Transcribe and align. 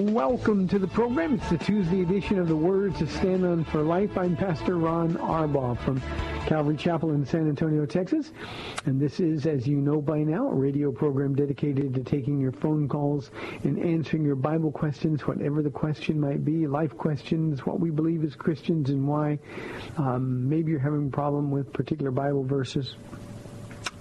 Welcome 0.00 0.66
to 0.68 0.78
the 0.78 0.88
program. 0.88 1.34
It's 1.34 1.50
the 1.50 1.58
Tuesday 1.58 2.00
edition 2.00 2.38
of 2.38 2.48
the 2.48 2.56
Word 2.56 2.96
to 2.96 3.06
Stand 3.06 3.44
On 3.44 3.62
for 3.64 3.82
Life. 3.82 4.16
I'm 4.16 4.34
Pastor 4.34 4.78
Ron 4.78 5.12
Arbaugh 5.16 5.78
from 5.78 6.00
Calvary 6.46 6.78
Chapel 6.78 7.12
in 7.12 7.26
San 7.26 7.46
Antonio, 7.46 7.84
Texas. 7.84 8.32
And 8.86 8.98
this 8.98 9.20
is, 9.20 9.44
as 9.44 9.66
you 9.66 9.76
know 9.76 10.00
by 10.00 10.20
now, 10.20 10.48
a 10.48 10.54
radio 10.54 10.90
program 10.90 11.34
dedicated 11.34 11.92
to 11.92 12.02
taking 12.02 12.40
your 12.40 12.50
phone 12.50 12.88
calls 12.88 13.30
and 13.62 13.78
answering 13.78 14.24
your 14.24 14.36
Bible 14.36 14.72
questions, 14.72 15.26
whatever 15.26 15.60
the 15.62 15.68
question 15.68 16.18
might 16.18 16.46
be, 16.46 16.66
life 16.66 16.96
questions, 16.96 17.66
what 17.66 17.78
we 17.78 17.90
believe 17.90 18.24
as 18.24 18.34
Christians 18.34 18.88
and 18.88 19.06
why. 19.06 19.38
Um, 19.98 20.48
maybe 20.48 20.70
you're 20.70 20.80
having 20.80 21.08
a 21.08 21.10
problem 21.10 21.50
with 21.50 21.74
particular 21.74 22.10
Bible 22.10 22.42
verses. 22.42 22.96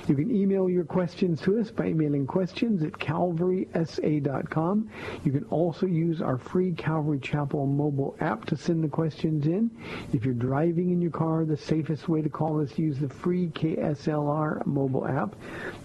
You 0.07 0.15
can 0.15 0.33
email 0.33 0.69
your 0.69 0.85
questions 0.85 1.41
to 1.41 1.59
us 1.59 1.69
by 1.71 1.87
emailing 1.87 2.27
questions 2.27 2.83
at 2.83 2.93
calvarysa.com. 2.93 4.89
You 5.25 5.31
can 5.31 5.43
also 5.45 5.85
use 5.85 6.21
our 6.21 6.37
free 6.37 6.71
Calvary 6.77 7.19
Chapel 7.19 7.65
mobile 7.65 8.15
app 8.19 8.45
to 8.45 8.55
send 8.55 8.83
the 8.83 8.87
questions 8.87 9.47
in. 9.47 9.71
If 10.13 10.23
you're 10.23 10.33
driving 10.33 10.91
in 10.91 11.01
your 11.01 11.11
car, 11.11 11.45
the 11.45 11.57
safest 11.57 12.07
way 12.07 12.21
to 12.21 12.29
call 12.29 12.61
us 12.61 12.77
use 12.77 12.99
the 12.99 13.09
free 13.09 13.47
KSLR 13.47 14.65
mobile 14.65 15.07
app. 15.07 15.35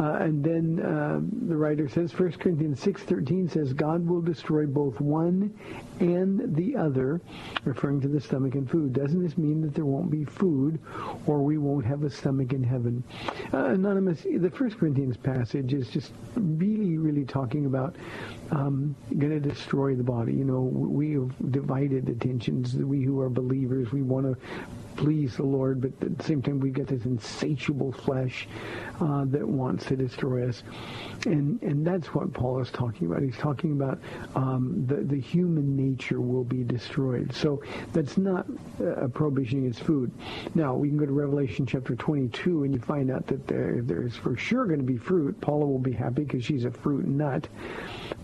Uh, 0.00 0.14
and 0.14 0.44
then 0.44 0.80
uh, 0.84 1.20
the 1.48 1.56
writer 1.56 1.88
says, 1.88 2.18
1 2.18 2.32
Corinthians 2.32 2.84
6.13 2.84 3.50
says, 3.50 3.72
God 3.72 4.06
will 4.06 4.22
destroy 4.22 4.66
both 4.66 5.00
one 5.00 5.54
and 6.00 6.54
the 6.54 6.76
other, 6.76 7.20
referring 7.64 8.00
to 8.00 8.08
the 8.08 8.20
stomach 8.20 8.54
and 8.54 8.70
food. 8.70 8.92
Doesn't 8.92 9.22
this 9.22 9.36
mean 9.36 9.60
that 9.62 9.74
there 9.74 9.84
won't 9.84 10.10
be 10.10 10.24
food 10.24 10.80
or 11.26 11.40
we 11.40 11.58
won't 11.58 11.84
have 11.84 12.04
a 12.04 12.10
stomach 12.10 12.52
in 12.52 12.62
heaven? 12.62 13.02
Uh, 13.52 13.66
Anonymous, 13.66 14.22
the 14.22 14.50
First 14.50 14.78
Corinthians 14.78 15.16
passage 15.16 15.74
is 15.74 15.88
just 15.88 16.12
really, 16.36 16.98
really 16.98 17.24
talking 17.24 17.66
about 17.66 17.96
um, 18.50 18.94
going 19.18 19.30
to 19.30 19.40
destroy 19.40 19.94
the 19.94 20.04
body. 20.04 20.32
You 20.32 20.44
know, 20.44 20.60
we 20.60 21.12
have 21.12 21.52
divided 21.52 22.08
attentions. 22.08 22.74
We 22.74 23.02
who 23.02 23.20
are 23.20 23.28
believers, 23.30 23.92
we 23.92 24.02
want 24.02 24.26
to 24.26 24.36
please 24.96 25.36
the 25.36 25.44
Lord, 25.44 25.80
but 25.80 25.92
at 26.04 26.18
the 26.18 26.24
same 26.24 26.42
time 26.42 26.58
we've 26.58 26.72
got 26.72 26.88
this 26.88 27.04
insatiable 27.04 27.92
flesh 27.92 28.48
uh, 29.00 29.24
that 29.26 29.46
wants 29.46 29.86
to 29.86 29.96
destroy 29.96 30.48
us. 30.48 30.62
And 31.26 31.60
and 31.62 31.86
that's 31.86 32.14
what 32.14 32.32
Paul 32.32 32.60
is 32.60 32.70
talking 32.70 33.06
about. 33.06 33.22
He's 33.22 33.36
talking 33.36 33.72
about 33.72 33.98
um, 34.34 34.84
the, 34.86 34.96
the 34.96 35.20
human 35.20 35.76
nature 35.76 36.20
will 36.20 36.44
be 36.44 36.62
destroyed. 36.64 37.34
So 37.34 37.62
that's 37.92 38.16
not 38.16 38.46
a 38.80 39.08
prohibition 39.08 39.60
against 39.60 39.82
food. 39.82 40.12
Now, 40.54 40.74
we 40.74 40.88
can 40.88 40.96
go 40.96 41.06
to 41.06 41.12
Revelation 41.12 41.66
chapter 41.66 41.96
22 41.96 42.64
and 42.64 42.74
you 42.74 42.80
find 42.80 43.10
out 43.10 43.26
that 43.26 43.46
there, 43.46 43.80
there's 43.82 44.16
for 44.16 44.36
sure 44.36 44.66
going 44.66 44.80
to 44.80 44.86
be 44.86 44.96
fruit. 44.96 45.40
Paula 45.40 45.66
will 45.66 45.78
be 45.78 45.92
happy 45.92 46.24
because 46.24 46.44
she's 46.44 46.64
a 46.64 46.70
fruit 46.70 47.06
nut. 47.06 47.48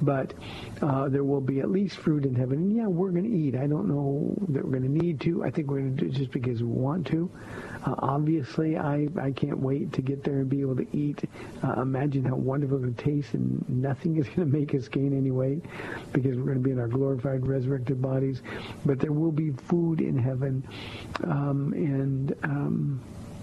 But 0.03 0.35
uh, 0.83 1.09
there 1.09 1.25
will 1.25 1.41
be 1.41 1.61
at 1.61 1.71
least 1.71 1.97
fruit 1.97 2.25
in 2.25 2.35
heaven. 2.35 2.59
And 2.59 2.77
yeah, 2.77 2.87
we're 2.87 3.11
going 3.11 3.25
to 3.25 3.37
eat. 3.37 3.55
I 3.55 3.67
don't 3.67 3.89
know 3.89 4.35
that 4.49 4.65
we're 4.65 4.79
going 4.79 4.83
to 4.83 5.05
need 5.05 5.21
to. 5.23 5.45
I 5.45 5.51
think 5.51 5.71
we're 5.71 5.81
going 5.81 5.97
to 5.97 6.05
do 6.05 6.11
it 6.11 6.15
just 6.15 6.31
because 6.31 6.63
we 6.63 6.69
want 6.69 7.07
to. 7.09 7.31
Uh, 7.85 7.95
obviously, 7.99 8.79
I, 8.79 9.09
I 9.21 9.31
can't 9.33 9.59
wait 9.59 9.93
to 9.93 10.03
get 10.03 10.25
there 10.25 10.39
and 10.39 10.49
be 10.49 10.63
able 10.63 10.77
to 10.77 10.87
eat. 10.97 11.29
Uh, 11.63 11.83
imagine 11.83 12.25
how 12.25 12.37
wonderful 12.37 12.83
it 12.85 12.97
tastes, 12.97 13.35
and 13.35 13.65
nothing 13.69 14.17
is 14.17 14.27
going 14.35 14.51
to 14.51 14.59
make 14.59 14.75
us 14.75 14.89
gain 14.89 15.17
any 15.17 15.31
weight 15.31 15.63
because 16.13 16.37
we're 16.37 16.45
going 16.45 16.59
to 16.59 16.65
be 16.65 16.71
in 16.71 16.79
our 16.79 16.89
glorified, 16.89 17.47
resurrected 17.47 18.01
bodies. 18.01 18.43
But 18.87 19.01
there 19.01 19.13
will 19.13 19.33
be 19.33 19.51
food 19.51 20.01
in 20.01 20.17
heaven, 20.17 20.67
um, 21.25 21.73
and 21.75 22.35
um, 22.43 23.01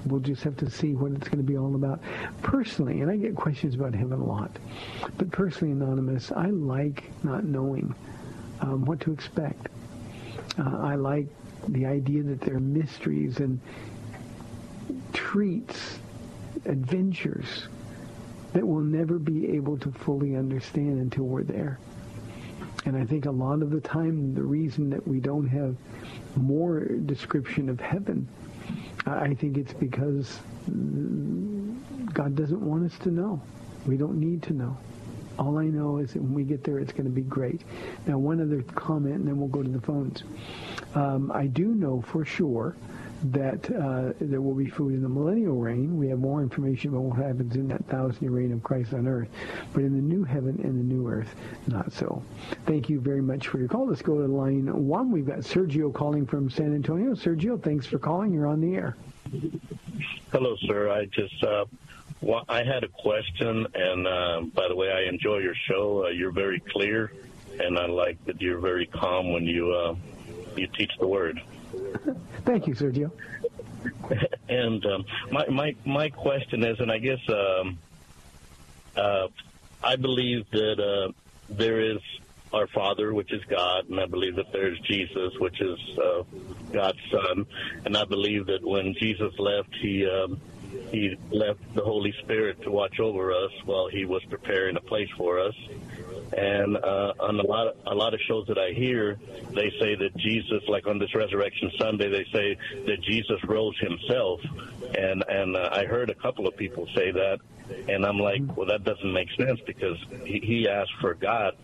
we'll 0.08 0.22
just 0.22 0.44
have 0.44 0.58
to 0.58 0.70
see 0.70 0.94
what 0.94 1.12
it's 1.12 1.28
going 1.28 1.38
to 1.38 1.44
be 1.44 1.58
all 1.58 1.76
about. 1.76 2.02
Personally, 2.42 3.02
and 3.02 3.12
I 3.12 3.18
get 3.18 3.36
questions 3.36 3.76
about 3.76 3.94
heaven 3.94 4.20
a 4.20 4.26
lot, 4.26 4.58
but 5.18 5.32
personally, 5.32 5.72
Anonymous, 5.74 6.32
I 6.32 6.48
like 6.48 7.12
not 7.24 7.44
knowing 7.44 7.94
um, 8.62 8.86
what 8.86 9.00
to 9.02 9.12
expect. 9.12 9.68
Uh, 10.58 10.78
I 10.80 10.96
like 10.96 11.28
the 11.68 11.86
idea 11.86 12.24
that 12.24 12.42
there 12.42 12.56
are 12.56 12.60
mysteries 12.60 13.38
and 13.38 13.60
treats 15.14 16.00
adventures 16.66 17.68
that 18.54 18.66
we'll 18.66 18.82
never 18.82 19.18
be 19.18 19.50
able 19.56 19.78
to 19.78 19.92
fully 19.92 20.36
understand 20.36 21.00
until 21.00 21.24
we're 21.24 21.44
there. 21.44 21.80
And 22.86 22.98
I 22.98 23.06
think 23.06 23.26
a 23.26 23.32
lot 23.32 23.62
of 23.62 23.70
the 23.70 23.80
time, 23.80 24.34
the 24.34 24.44
reason 24.44 24.90
that 24.90 25.08
we 25.08 25.20
don't 25.20 25.48
have 25.48 25.76
more 26.36 26.82
description 26.86 27.70
of 27.70 27.80
heaven, 27.80 28.28
I 29.06 29.34
think 29.36 29.58
it's 29.58 29.74
because 29.74 30.40
God 32.14 32.36
doesn't 32.36 32.62
want 32.62 32.92
us 32.92 32.98
to 33.00 33.10
know. 33.10 33.42
We 33.86 33.98
don't 33.98 34.20
need 34.20 34.44
to 34.44 34.54
know. 34.54 34.78
All 35.40 35.58
I 35.58 35.66
know 35.66 35.98
is 35.98 36.14
that 36.14 36.22
when 36.22 36.34
we 36.34 36.44
get 36.44 36.64
there, 36.64 36.80
it's 36.80 36.92
going 36.92 37.06
to 37.06 37.10
be 37.12 37.22
great. 37.22 37.62
Now, 38.06 38.18
one 38.18 38.42
other 38.42 38.62
comment, 38.74 39.16
and 39.16 39.28
then 39.28 39.38
we'll 39.38 39.48
go 39.48 39.64
to 39.64 39.70
the 39.70 39.82
phones. 39.82 40.24
Um, 40.94 41.32
I 41.34 41.48
do 41.48 41.68
know 41.68 42.02
for 42.02 42.26
sure 42.26 42.76
that 43.26 43.70
uh, 43.72 44.14
there 44.20 44.42
will 44.42 44.54
be 44.54 44.68
food 44.68 44.94
in 44.94 45.02
the 45.02 45.10
millennial 45.10 45.58
reign. 45.58 45.98
We 45.98 46.08
have 46.10 46.20
more 46.20 46.42
information 46.42 46.92
about 46.92 47.02
what 47.02 47.18
happens 47.18 47.56
in 47.56 47.68
that 47.70 47.86
thousand-year 47.88 48.32
reign 48.32 48.52
of 48.52 48.64
Christ 48.64 48.94
on 48.94 49.08
earth. 49.08 49.30
But 49.74 49.84
in 49.84 49.94
the 49.94 50.02
new 50.02 50.24
heaven 50.24 50.60
and 50.64 50.80
the 50.80 50.84
new 50.84 51.08
earth, 51.08 51.34
not 51.68 51.92
so. 51.92 52.24
Thank 52.66 52.90
you 52.90 53.00
very 53.00 53.22
much 53.22 53.48
for 53.48 53.60
your 53.60 53.68
call. 53.68 53.88
Let's 53.88 54.02
go 54.02 54.18
to 54.20 54.28
line 54.28 54.68
one. 54.88 55.12
We've 55.12 55.28
got 55.28 55.40
Sergio 55.40 55.94
calling 55.94 56.26
from 56.26 56.50
San 56.50 56.74
Antonio. 56.74 57.14
Sergio, 57.14 57.62
thanks 57.62 57.86
for 57.86 58.00
calling. 58.00 58.34
You're 58.34 58.48
on 58.48 58.62
the 58.62 58.76
air. 58.76 58.98
Hello, 60.32 60.56
sir. 60.68 60.90
I 60.90 61.06
just 61.06 61.44
uh, 61.44 61.66
well, 62.22 62.46
I 62.48 62.64
had 62.64 62.84
a 62.84 62.88
question, 62.88 63.66
and 63.74 64.08
uh, 64.08 64.42
by 64.54 64.68
the 64.68 64.76
way, 64.76 64.92
I 64.92 65.10
enjoy 65.10 65.38
your 65.38 65.56
show. 65.68 66.06
Uh, 66.06 66.10
you're 66.10 66.32
very 66.32 66.60
clear, 66.60 67.14
and 67.60 67.80
I 67.80 67.88
like 67.88 68.24
that 68.26 68.40
you're 68.40 68.60
very 68.60 68.86
calm 68.86 69.32
when 69.32 69.46
you 69.46 69.72
uh, 69.72 69.96
you 70.56 70.68
teach 70.68 70.92
the 71.00 71.08
word. 71.08 71.42
Thank 72.46 72.68
you, 72.68 72.74
Sergio. 72.74 73.12
and 74.50 74.86
um, 74.86 75.06
my 75.32 75.48
my 75.48 75.76
my 75.86 76.10
question 76.10 76.64
is, 76.64 76.80
and 76.80 76.92
I 76.92 76.98
guess 76.98 77.20
um, 77.30 77.80
uh, 78.96 79.28
I 79.84 79.96
believe 79.96 80.50
that 80.52 80.80
uh, 80.80 81.12
there 81.50 81.82
is 81.82 82.00
our 82.54 82.68
Father, 82.68 83.14
which 83.14 83.32
is 83.32 83.44
God, 83.46 83.90
and 83.90 84.00
I 84.00 84.06
believe 84.06 84.36
that 84.36 84.52
there's 84.52 84.80
Jesus, 84.82 85.34
which 85.40 85.62
is 85.62 85.80
uh, 85.98 86.24
God's 86.72 87.00
Son, 87.10 87.46
and 87.86 87.96
I 87.96 88.06
believe 88.06 88.48
that 88.48 88.64
when 88.64 88.94
Jesus 89.00 89.34
left, 89.40 89.74
he 89.82 90.06
um, 90.06 90.40
he 90.92 91.18
left 91.32 91.60
the 91.74 91.82
Holy 91.82 92.14
Spirit 92.24 92.62
to 92.64 92.72
watch 92.72 93.00
over 93.00 93.32
us 93.32 93.52
while 93.66 93.88
he 93.88 94.06
was 94.06 94.24
preparing 94.26 94.76
a 94.76 94.82
place 94.82 95.10
for 95.18 95.40
us. 95.40 95.56
And 96.36 96.78
uh, 96.78 97.14
on 97.20 97.40
a 97.40 97.46
lot 97.46 97.68
of, 97.68 97.76
a 97.86 97.96
lot 97.96 98.14
of 98.14 98.20
shows 98.28 98.48
that 98.48 98.58
I 98.58 98.72
hear, 98.72 99.20
they 99.50 99.70
say 99.80 99.96
that 99.96 100.16
Jesus, 100.18 100.64
like 100.70 100.88
on 100.88 100.98
this 100.98 101.14
Resurrection 101.14 101.72
Sunday, 101.78 102.10
they 102.10 102.26
say 102.32 102.58
that 102.86 103.02
Jesus 103.02 103.44
rose 103.44 103.78
himself, 103.80 104.40
and 104.98 105.24
and 105.28 105.58
uh, 105.58 105.70
I 105.74 105.86
heard 105.86 106.10
a 106.10 106.16
couple 106.16 106.48
of 106.48 106.56
people 106.56 106.88
say 106.96 107.12
that, 107.12 107.40
and 107.90 108.06
I'm 108.06 108.18
like, 108.18 108.42
well, 108.56 108.68
that 108.68 108.86
doesn't 108.86 109.12
make 109.12 109.28
sense 109.38 109.60
because 109.66 109.98
he, 110.24 110.40
he 110.40 110.70
asked 110.70 110.94
for 111.02 111.16
God, 111.16 111.56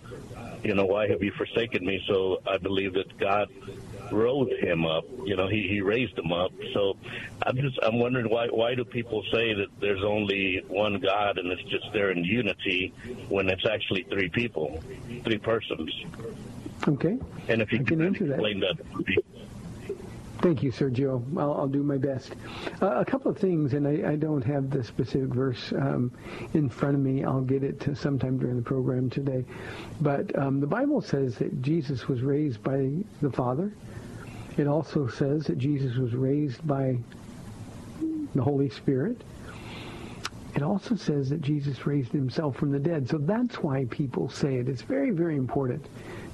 you 0.64 0.76
know, 0.76 0.86
why 0.86 1.08
have 1.08 1.24
you 1.24 1.32
forsaken 1.38 1.86
me? 1.86 2.04
So 2.08 2.42
I 2.46 2.58
believe 2.58 2.94
that 2.94 3.18
God 3.18 3.50
rose 4.12 4.52
him 4.60 4.86
up. 4.86 5.06
You 5.24 5.36
know, 5.36 5.48
he, 5.48 5.68
he 5.68 5.82
raised 5.82 6.18
him 6.18 6.32
up. 6.32 6.52
So 6.74 6.98
I'm 7.44 7.58
just 7.58 7.80
I'm 7.84 8.00
wondering 8.00 8.30
why 8.30 8.48
why 8.48 8.76
do 8.76 8.84
people 8.84 9.24
say 9.32 9.54
that 9.54 9.68
there's 9.80 10.04
only 10.04 10.64
one 10.68 11.00
God 11.00 11.38
and 11.38 11.52
it's 11.52 11.64
just 11.64 11.92
there 11.94 12.12
in 12.12 12.24
unity 12.24 12.94
when 13.30 13.50
it's 13.50 13.66
actually 13.66 14.04
three 14.04 14.30
people, 14.30 14.82
three 15.24 15.38
persons. 15.38 15.94
Okay. 16.88 17.18
And 17.48 17.62
if 17.62 17.72
you 17.72 17.80
I 17.80 17.84
can 17.84 18.02
answer 18.02 18.26
that. 18.26 18.34
explain 18.34 18.60
that. 18.62 18.78
Thank 20.42 20.62
you, 20.62 20.72
Sergio. 20.72 21.24
I'll, 21.38 21.54
I'll 21.54 21.68
do 21.68 21.82
my 21.82 21.98
best. 21.98 22.34
Uh, 22.82 22.92
a 22.98 23.06
couple 23.06 23.32
of 23.32 23.38
things, 23.38 23.74
and 23.74 23.88
I, 23.88 24.12
I 24.12 24.16
don't 24.16 24.44
have 24.44 24.70
the 24.70 24.84
specific 24.84 25.30
verse 25.30 25.72
um, 25.74 26.12
in 26.54 26.70
front 26.70 26.96
of 26.96 27.02
me. 27.02 27.24
I'll 27.24 27.42
get 27.42 27.64
it 27.64 27.80
to 27.82 27.96
sometime 27.96 28.38
during 28.38 28.56
the 28.56 28.62
program 28.62 29.10
today. 29.10 29.46
But 30.00 30.38
um, 30.38 30.60
the 30.60 30.68
Bible 30.68 31.02
says 31.02 31.38
that 31.40 31.62
Jesus 31.62 32.08
was 32.08 32.22
raised 32.22 32.62
by 32.64 32.92
the 33.22 33.32
Father. 33.32 33.72
It 34.58 34.68
also 34.68 35.08
says 35.08 35.46
that 35.46 35.58
Jesus 35.58 35.96
was 35.98 36.14
raised 36.14 36.66
by 36.68 36.98
the 38.34 38.42
Holy 38.42 38.70
Spirit. 38.70 39.22
It 40.56 40.64
also 40.64 40.96
says 40.96 41.30
that 41.30 41.42
Jesus 41.42 41.86
raised 41.86 42.12
himself 42.12 42.56
from 42.56 42.72
the 42.72 42.80
dead. 42.80 43.08
So 43.08 43.20
that's 43.20 43.62
why 43.62 43.86
people 43.92 44.28
say 44.28 44.56
it. 44.56 44.68
It's 44.68 44.82
very, 44.82 45.12
very 45.12 45.36
important. 45.36 45.86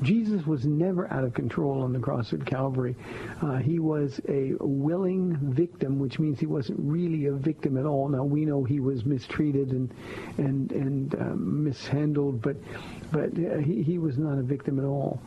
Jesus 0.01 0.47
was 0.47 0.65
never 0.65 1.11
out 1.11 1.25
of 1.25 1.33
control 1.33 1.81
on 1.81 1.91
the 1.91 1.99
cross 1.99 2.31
at 2.31 2.45
Calvary. 2.45 2.95
Uh, 3.41 3.57
he 3.57 3.79
was 3.79 4.21
a 4.29 4.53
willing 4.61 5.35
victim, 5.53 5.99
which 5.99 6.19
means 6.19 6.39
he 6.39 6.45
wasn't 6.45 6.79
really 6.79 7.25
a 7.25 7.33
victim 7.33 7.77
at 7.77 7.85
all. 7.85 8.07
Now 8.07 8.23
we 8.23 8.45
know 8.45 8.63
he 8.63 8.79
was 8.79 9.05
mistreated 9.05 9.71
and 9.71 9.93
and 10.37 10.71
and 10.71 11.15
um, 11.15 11.63
mishandled, 11.65 12.41
but 12.41 12.55
but 13.11 13.25
uh, 13.37 13.57
he, 13.57 13.83
he 13.83 13.97
was 13.97 14.17
not 14.17 14.37
a 14.37 14.43
victim 14.43 14.79
at 14.79 14.85
all. 14.85 15.21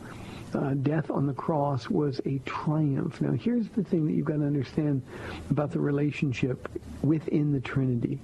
Uh, 0.53 0.73
death 0.75 1.11
on 1.11 1.27
the 1.27 1.33
cross 1.33 1.89
was 1.89 2.21
a 2.25 2.39
triumph. 2.39 3.19
Now, 3.19 3.31
here's 3.31 3.67
the 3.69 3.83
thing 3.83 4.07
that 4.07 4.13
you've 4.13 4.25
got 4.25 4.37
to 4.37 4.45
understand 4.45 5.01
about 5.49 5.71
the 5.71 5.79
relationship 5.79 6.69
within 7.01 7.51
the 7.51 7.59
Trinity. 7.59 8.21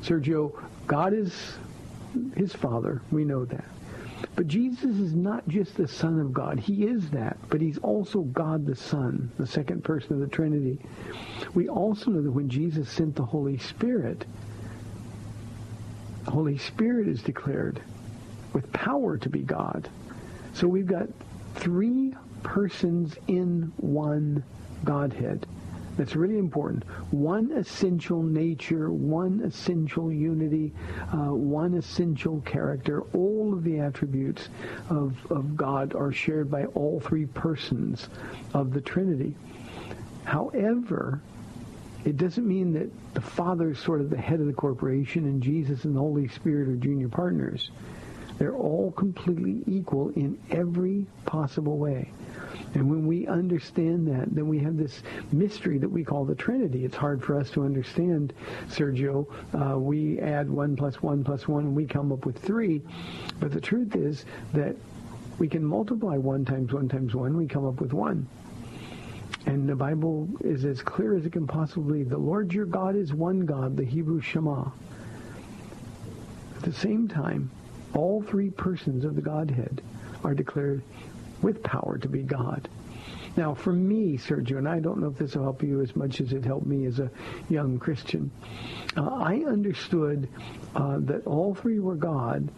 Sergio, 0.00 0.52
God 0.86 1.12
is 1.12 1.58
his 2.36 2.54
Father. 2.54 3.02
We 3.10 3.24
know 3.24 3.44
that. 3.44 3.64
But 4.34 4.48
Jesus 4.48 4.96
is 4.96 5.14
not 5.14 5.46
just 5.48 5.76
the 5.76 5.86
Son 5.86 6.18
of 6.20 6.32
God. 6.32 6.58
He 6.58 6.84
is 6.84 7.10
that, 7.10 7.36
but 7.48 7.60
he's 7.60 7.78
also 7.78 8.22
God 8.22 8.66
the 8.66 8.74
Son, 8.74 9.30
the 9.38 9.46
second 9.46 9.84
person 9.84 10.14
of 10.14 10.20
the 10.20 10.26
Trinity. 10.26 10.78
We 11.54 11.68
also 11.68 12.10
know 12.10 12.22
that 12.22 12.30
when 12.30 12.48
Jesus 12.48 12.90
sent 12.90 13.14
the 13.14 13.24
Holy 13.24 13.58
Spirit, 13.58 14.24
the 16.24 16.30
Holy 16.30 16.58
Spirit 16.58 17.08
is 17.08 17.22
declared 17.22 17.80
with 18.52 18.72
power 18.72 19.18
to 19.18 19.28
be 19.28 19.40
God. 19.40 19.88
So 20.54 20.66
we've 20.66 20.86
got 20.86 21.08
three 21.54 22.14
persons 22.42 23.16
in 23.26 23.72
one 23.76 24.42
Godhead. 24.84 25.46
That's 25.96 26.14
really 26.14 26.38
important. 26.38 26.84
One 27.10 27.50
essential 27.50 28.22
nature, 28.22 28.92
one 28.92 29.40
essential 29.40 30.12
unity, 30.12 30.72
uh, 31.12 31.34
one 31.34 31.74
essential 31.74 32.40
character. 32.42 33.02
All 33.14 33.52
of 33.52 33.64
the 33.64 33.80
attributes 33.80 34.48
of, 34.90 35.16
of 35.30 35.56
God 35.56 35.96
are 35.96 36.12
shared 36.12 36.52
by 36.52 36.66
all 36.66 37.00
three 37.00 37.26
persons 37.26 38.08
of 38.54 38.72
the 38.72 38.80
Trinity. 38.80 39.34
However, 40.22 41.20
it 42.04 42.16
doesn't 42.16 42.46
mean 42.46 42.72
that 42.74 42.90
the 43.14 43.20
Father 43.20 43.70
is 43.70 43.78
sort 43.80 44.00
of 44.00 44.08
the 44.08 44.16
head 44.16 44.38
of 44.38 44.46
the 44.46 44.52
corporation 44.52 45.24
and 45.24 45.42
Jesus 45.42 45.84
and 45.84 45.96
the 45.96 46.00
Holy 46.00 46.28
Spirit 46.28 46.68
are 46.68 46.76
junior 46.76 47.08
partners. 47.08 47.72
They're 48.38 48.56
all 48.56 48.92
completely 48.92 49.62
equal 49.66 50.10
in 50.10 50.38
every 50.50 51.06
possible 51.26 51.76
way. 51.76 52.10
And 52.74 52.88
when 52.90 53.06
we 53.06 53.26
understand 53.26 54.06
that, 54.08 54.34
then 54.34 54.46
we 54.46 54.58
have 54.60 54.76
this 54.76 55.02
mystery 55.32 55.78
that 55.78 55.88
we 55.88 56.04
call 56.04 56.24
the 56.24 56.34
Trinity. 56.34 56.84
It's 56.84 56.96
hard 56.96 57.22
for 57.22 57.38
us 57.38 57.50
to 57.52 57.64
understand, 57.64 58.32
Sergio. 58.68 59.26
Uh, 59.54 59.78
we 59.78 60.20
add 60.20 60.48
one 60.48 60.76
plus 60.76 61.02
one 61.02 61.24
plus 61.24 61.48
one, 61.48 61.64
and 61.64 61.76
we 61.76 61.86
come 61.86 62.12
up 62.12 62.26
with 62.26 62.38
three. 62.38 62.82
But 63.40 63.52
the 63.52 63.60
truth 63.60 63.96
is 63.96 64.24
that 64.52 64.76
we 65.38 65.48
can 65.48 65.64
multiply 65.64 66.16
one 66.16 66.44
times 66.44 66.72
one 66.72 66.88
times 66.88 67.14
one, 67.14 67.36
we 67.36 67.46
come 67.46 67.66
up 67.66 67.80
with 67.80 67.92
one. 67.92 68.26
And 69.46 69.68
the 69.68 69.76
Bible 69.76 70.28
is 70.40 70.64
as 70.64 70.82
clear 70.82 71.16
as 71.16 71.24
it 71.24 71.32
can 71.32 71.46
possibly 71.46 72.02
be. 72.02 72.10
The 72.10 72.18
Lord 72.18 72.52
your 72.52 72.66
God 72.66 72.96
is 72.96 73.14
one 73.14 73.40
God, 73.40 73.76
the 73.76 73.84
Hebrew 73.84 74.20
Shema. 74.20 74.68
At 76.56 76.62
the 76.62 76.72
same 76.72 77.08
time, 77.08 77.50
all 77.94 78.22
three 78.22 78.50
persons 78.50 79.04
of 79.04 79.14
the 79.16 79.22
Godhead 79.22 79.82
are 80.24 80.34
declared 80.34 80.82
with 81.42 81.62
power 81.62 81.98
to 81.98 82.08
be 82.08 82.22
God. 82.22 82.68
Now, 83.36 83.54
for 83.54 83.72
me, 83.72 84.18
Sergio, 84.18 84.58
and 84.58 84.68
I 84.68 84.80
don't 84.80 84.98
know 84.98 85.08
if 85.08 85.18
this 85.18 85.36
will 85.36 85.44
help 85.44 85.62
you 85.62 85.80
as 85.80 85.94
much 85.94 86.20
as 86.20 86.32
it 86.32 86.44
helped 86.44 86.66
me 86.66 86.86
as 86.86 86.98
a 86.98 87.10
young 87.48 87.78
Christian, 87.78 88.30
uh, 88.96 89.06
I 89.06 89.44
understood 89.46 90.28
uh, 90.74 90.96
that 91.02 91.24
all 91.26 91.54
three 91.54 91.78
were 91.78 91.94
God, 91.94 92.48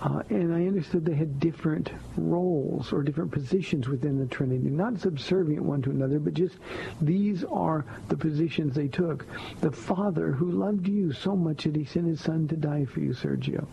uh, 0.00 0.22
and 0.30 0.52
I 0.52 0.66
understood 0.66 1.04
they 1.04 1.14
had 1.14 1.38
different 1.38 1.90
roles 2.16 2.92
or 2.92 3.04
different 3.04 3.30
positions 3.30 3.88
within 3.88 4.18
the 4.18 4.26
Trinity, 4.26 4.68
not 4.68 4.98
subservient 4.98 5.62
one 5.62 5.82
to 5.82 5.90
another, 5.90 6.18
but 6.18 6.34
just 6.34 6.56
these 7.00 7.44
are 7.44 7.84
the 8.08 8.16
positions 8.16 8.74
they 8.74 8.88
took. 8.88 9.24
The 9.60 9.70
Father 9.70 10.32
who 10.32 10.50
loved 10.50 10.88
you 10.88 11.12
so 11.12 11.36
much 11.36 11.62
that 11.64 11.76
he 11.76 11.84
sent 11.84 12.06
his 12.06 12.20
Son 12.20 12.48
to 12.48 12.56
die 12.56 12.86
for 12.86 12.98
you, 12.98 13.12
Sergio. 13.12 13.68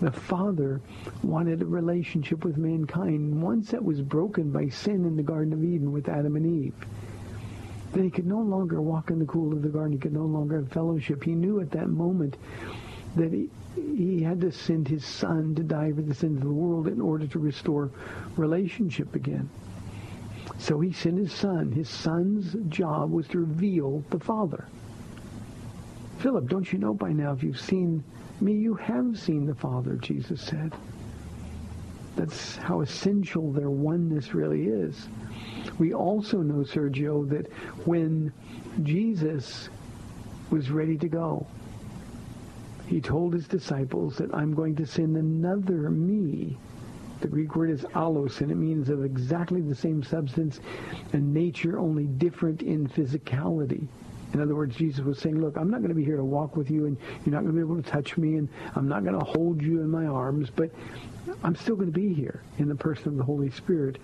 The 0.00 0.10
Father 0.10 0.80
wanted 1.22 1.60
a 1.60 1.66
relationship 1.66 2.42
with 2.44 2.56
mankind. 2.56 3.42
Once 3.42 3.70
that 3.70 3.84
was 3.84 4.00
broken 4.00 4.50
by 4.50 4.68
sin 4.68 5.04
in 5.04 5.16
the 5.16 5.22
Garden 5.22 5.52
of 5.52 5.62
Eden 5.62 5.92
with 5.92 6.08
Adam 6.08 6.36
and 6.36 6.46
Eve, 6.46 6.74
then 7.92 8.04
he 8.04 8.10
could 8.10 8.26
no 8.26 8.40
longer 8.40 8.80
walk 8.80 9.10
in 9.10 9.18
the 9.18 9.26
cool 9.26 9.52
of 9.52 9.62
the 9.62 9.68
garden. 9.68 9.92
He 9.92 9.98
could 9.98 10.12
no 10.12 10.24
longer 10.24 10.56
have 10.56 10.72
fellowship. 10.72 11.22
He 11.22 11.34
knew 11.34 11.60
at 11.60 11.70
that 11.72 11.88
moment 11.88 12.36
that 13.16 13.32
he, 13.32 13.50
he 13.76 14.22
had 14.22 14.40
to 14.40 14.52
send 14.52 14.88
his 14.88 15.04
son 15.04 15.54
to 15.56 15.62
die 15.62 15.92
for 15.92 16.02
the 16.02 16.14
sins 16.14 16.38
of 16.38 16.44
the 16.44 16.50
world 16.50 16.88
in 16.88 17.00
order 17.00 17.26
to 17.26 17.38
restore 17.38 17.90
relationship 18.36 19.14
again. 19.14 19.50
So 20.58 20.80
he 20.80 20.92
sent 20.92 21.18
his 21.18 21.32
son. 21.32 21.72
His 21.72 21.88
son's 21.88 22.54
job 22.68 23.10
was 23.10 23.28
to 23.28 23.40
reveal 23.40 24.04
the 24.10 24.20
Father. 24.20 24.66
Philip, 26.18 26.48
don't 26.48 26.72
you 26.72 26.78
know 26.78 26.94
by 26.94 27.12
now 27.12 27.32
if 27.32 27.42
you've 27.42 27.60
seen 27.60 28.04
me, 28.40 28.52
you 28.52 28.74
have 28.74 29.18
seen 29.18 29.46
the 29.46 29.54
Father, 29.54 29.96
Jesus 29.96 30.40
said. 30.40 30.72
That's 32.16 32.56
how 32.56 32.80
essential 32.80 33.52
their 33.52 33.70
oneness 33.70 34.34
really 34.34 34.66
is. 34.66 35.08
We 35.78 35.94
also 35.94 36.38
know, 36.38 36.64
Sergio, 36.64 37.28
that 37.30 37.50
when 37.86 38.32
Jesus 38.82 39.68
was 40.50 40.70
ready 40.70 40.98
to 40.98 41.08
go, 41.08 41.46
he 42.86 43.00
told 43.00 43.34
his 43.34 43.46
disciples 43.46 44.16
that 44.16 44.34
I'm 44.34 44.54
going 44.54 44.74
to 44.76 44.86
send 44.86 45.16
another 45.16 45.90
me. 45.90 46.58
The 47.20 47.28
Greek 47.28 47.54
word 47.54 47.70
is 47.70 47.84
allos, 47.94 48.40
and 48.40 48.50
it 48.50 48.56
means 48.56 48.88
of 48.88 49.04
exactly 49.04 49.60
the 49.60 49.74
same 49.74 50.02
substance 50.02 50.58
and 51.12 51.32
nature, 51.32 51.78
only 51.78 52.06
different 52.06 52.62
in 52.62 52.88
physicality. 52.88 53.86
In 54.32 54.40
other 54.40 54.54
words, 54.54 54.76
Jesus 54.76 55.04
was 55.04 55.18
saying, 55.18 55.40
look, 55.40 55.56
I'm 55.56 55.70
not 55.70 55.78
going 55.78 55.88
to 55.88 55.94
be 55.94 56.04
here 56.04 56.16
to 56.16 56.24
walk 56.24 56.56
with 56.56 56.70
you, 56.70 56.86
and 56.86 56.96
you're 57.24 57.34
not 57.34 57.42
going 57.42 57.54
to 57.54 57.64
be 57.64 57.72
able 57.72 57.82
to 57.82 57.88
touch 57.88 58.16
me, 58.16 58.36
and 58.36 58.48
I'm 58.76 58.86
not 58.86 59.04
going 59.04 59.18
to 59.18 59.24
hold 59.24 59.60
you 59.60 59.80
in 59.80 59.88
my 59.88 60.06
arms, 60.06 60.50
but 60.50 60.70
I'm 61.42 61.56
still 61.56 61.74
going 61.74 61.92
to 61.92 61.98
be 61.98 62.14
here 62.14 62.42
in 62.58 62.68
the 62.68 62.74
person 62.74 63.08
of 63.08 63.16
the 63.16 63.24
Holy 63.24 63.50
Spirit. 63.50 63.98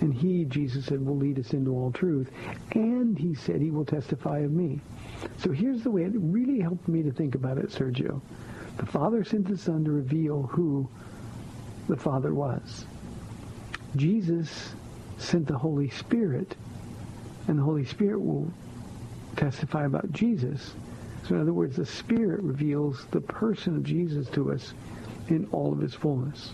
And 0.00 0.14
he, 0.14 0.44
Jesus 0.44 0.86
said, 0.86 1.04
will 1.04 1.16
lead 1.16 1.38
us 1.38 1.52
into 1.52 1.72
all 1.72 1.90
truth. 1.90 2.30
And 2.72 3.18
he 3.18 3.34
said 3.34 3.60
he 3.60 3.70
will 3.70 3.84
testify 3.84 4.40
of 4.40 4.52
me. 4.52 4.80
So 5.38 5.50
here's 5.50 5.82
the 5.82 5.90
way 5.90 6.02
it 6.04 6.12
really 6.14 6.60
helped 6.60 6.86
me 6.88 7.02
to 7.02 7.10
think 7.10 7.34
about 7.34 7.58
it, 7.58 7.70
Sergio. 7.70 8.20
The 8.76 8.86
Father 8.86 9.24
sent 9.24 9.48
the 9.48 9.56
Son 9.58 9.84
to 9.84 9.90
reveal 9.90 10.42
who 10.44 10.88
the 11.88 11.96
Father 11.96 12.34
was. 12.34 12.86
Jesus 13.96 14.74
sent 15.18 15.46
the 15.46 15.58
Holy 15.58 15.88
Spirit, 15.90 16.56
and 17.46 17.58
the 17.58 17.62
Holy 17.62 17.84
Spirit 17.84 18.20
will 18.20 18.52
testify 19.34 19.86
about 19.86 20.12
Jesus. 20.12 20.74
So 21.26 21.34
in 21.34 21.40
other 21.40 21.52
words, 21.52 21.76
the 21.76 21.86
Spirit 21.86 22.42
reveals 22.42 23.06
the 23.10 23.20
person 23.20 23.76
of 23.76 23.82
Jesus 23.82 24.28
to 24.30 24.52
us 24.52 24.74
in 25.28 25.46
all 25.52 25.72
of 25.72 25.80
his 25.80 25.94
fullness. 25.94 26.52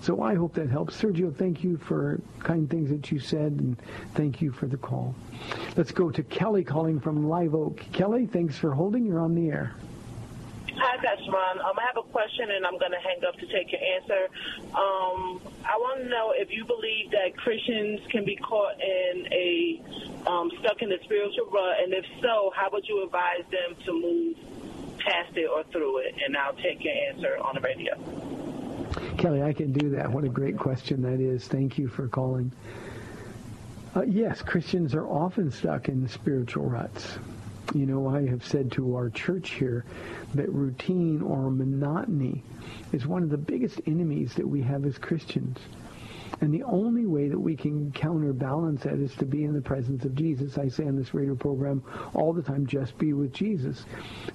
So 0.00 0.22
I 0.22 0.34
hope 0.34 0.54
that 0.54 0.70
helps. 0.70 1.00
Sergio, 1.00 1.34
thank 1.34 1.64
you 1.64 1.78
for 1.78 2.20
kind 2.40 2.68
things 2.68 2.90
that 2.90 3.10
you 3.10 3.18
said, 3.18 3.52
and 3.52 3.76
thank 4.14 4.42
you 4.42 4.52
for 4.52 4.66
the 4.66 4.76
call. 4.76 5.14
Let's 5.76 5.92
go 5.92 6.10
to 6.10 6.22
Kelly 6.22 6.64
calling 6.64 7.00
from 7.00 7.28
Live 7.28 7.54
Oak. 7.54 7.82
Kelly, 7.92 8.26
thanks 8.26 8.56
for 8.56 8.72
holding. 8.72 9.06
You're 9.06 9.20
on 9.20 9.34
the 9.34 9.48
air. 9.48 9.74
Hi, 10.76 10.96
Ron. 11.28 11.60
Um, 11.60 11.78
I 11.78 11.86
have 11.86 11.96
a 11.96 12.08
question, 12.10 12.50
and 12.50 12.66
I'm 12.66 12.78
going 12.78 12.90
to 12.90 12.98
hang 12.98 13.22
up 13.26 13.34
to 13.38 13.46
take 13.46 13.70
your 13.72 13.80
answer. 13.80 14.28
Um, 14.74 15.40
I 15.64 15.76
want 15.78 16.02
to 16.02 16.08
know 16.08 16.32
if 16.34 16.50
you 16.50 16.64
believe 16.64 17.10
that 17.12 17.36
Christians 17.36 18.00
can 18.10 18.24
be 18.24 18.36
caught 18.36 18.80
in 18.80 19.26
a 19.32 19.82
um, 20.26 20.50
stuck 20.60 20.82
in 20.82 20.88
the 20.88 20.98
spiritual 21.04 21.46
rut, 21.50 21.76
and 21.82 21.92
if 21.92 22.04
so, 22.20 22.52
how 22.56 22.70
would 22.72 22.86
you 22.88 23.04
advise 23.04 23.44
them 23.50 23.76
to 23.84 23.92
move 23.92 24.36
past 24.98 25.36
it 25.36 25.46
or 25.46 25.64
through 25.64 25.98
it? 25.98 26.14
And 26.24 26.36
I'll 26.36 26.54
take 26.54 26.82
your 26.82 26.94
answer 27.10 27.36
on 27.38 27.54
the 27.54 27.60
radio. 27.60 27.94
Kelly, 29.16 29.42
I 29.42 29.52
can 29.52 29.72
do 29.72 29.90
that. 29.90 30.10
What 30.10 30.24
a 30.24 30.28
great 30.28 30.58
question 30.58 31.02
that 31.02 31.20
is. 31.20 31.46
Thank 31.46 31.78
you 31.78 31.88
for 31.88 32.08
calling. 32.08 32.50
Uh, 33.94 34.02
yes, 34.02 34.42
Christians 34.42 34.94
are 34.94 35.06
often 35.06 35.50
stuck 35.50 35.88
in 35.88 36.08
spiritual 36.08 36.64
ruts. 36.64 37.18
You 37.72 37.86
know, 37.86 38.08
I 38.08 38.26
have 38.26 38.44
said 38.44 38.70
to 38.72 38.94
our 38.94 39.10
church 39.10 39.50
here 39.50 39.84
that 40.34 40.52
routine 40.52 41.22
or 41.22 41.50
monotony 41.50 42.42
is 42.92 43.06
one 43.06 43.22
of 43.22 43.30
the 43.30 43.38
biggest 43.38 43.80
enemies 43.86 44.34
that 44.34 44.46
we 44.46 44.60
have 44.62 44.84
as 44.84 44.98
Christians. 44.98 45.58
And 46.40 46.52
the 46.52 46.64
only 46.64 47.06
way 47.06 47.28
that 47.28 47.38
we 47.38 47.56
can 47.56 47.90
counterbalance 47.92 48.82
that 48.82 48.98
is 48.98 49.14
to 49.16 49.24
be 49.24 49.44
in 49.44 49.54
the 49.54 49.60
presence 49.60 50.04
of 50.04 50.14
Jesus. 50.14 50.58
I 50.58 50.68
say 50.68 50.86
on 50.86 50.96
this 50.96 51.14
radio 51.14 51.34
program 51.34 51.82
all 52.12 52.32
the 52.32 52.42
time, 52.42 52.66
just 52.66 52.98
be 52.98 53.12
with 53.12 53.32
Jesus. 53.32 53.86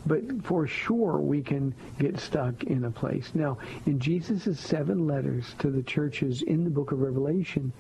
But 0.05 0.21
for 0.43 0.65
sure, 0.65 1.19
we 1.19 1.41
can 1.41 1.74
get 2.00 2.19
stuck 2.19 2.63
in 2.63 2.86
a 2.86 2.91
place. 2.91 3.31
Now, 3.33 3.57
in 3.86 4.00
Jesus' 4.00 4.59
seven 4.59 5.07
letters 5.07 5.53
to 5.59 5.69
the 5.69 5.83
churches 5.83 6.41
in 6.41 6.63
the 6.63 6.69
book 6.69 6.91
of 6.91 7.01
Revelation, 7.01 7.74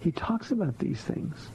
he 0.00 0.12
talks 0.12 0.50
about 0.50 0.78
these 0.78 1.00
things. 1.00 1.48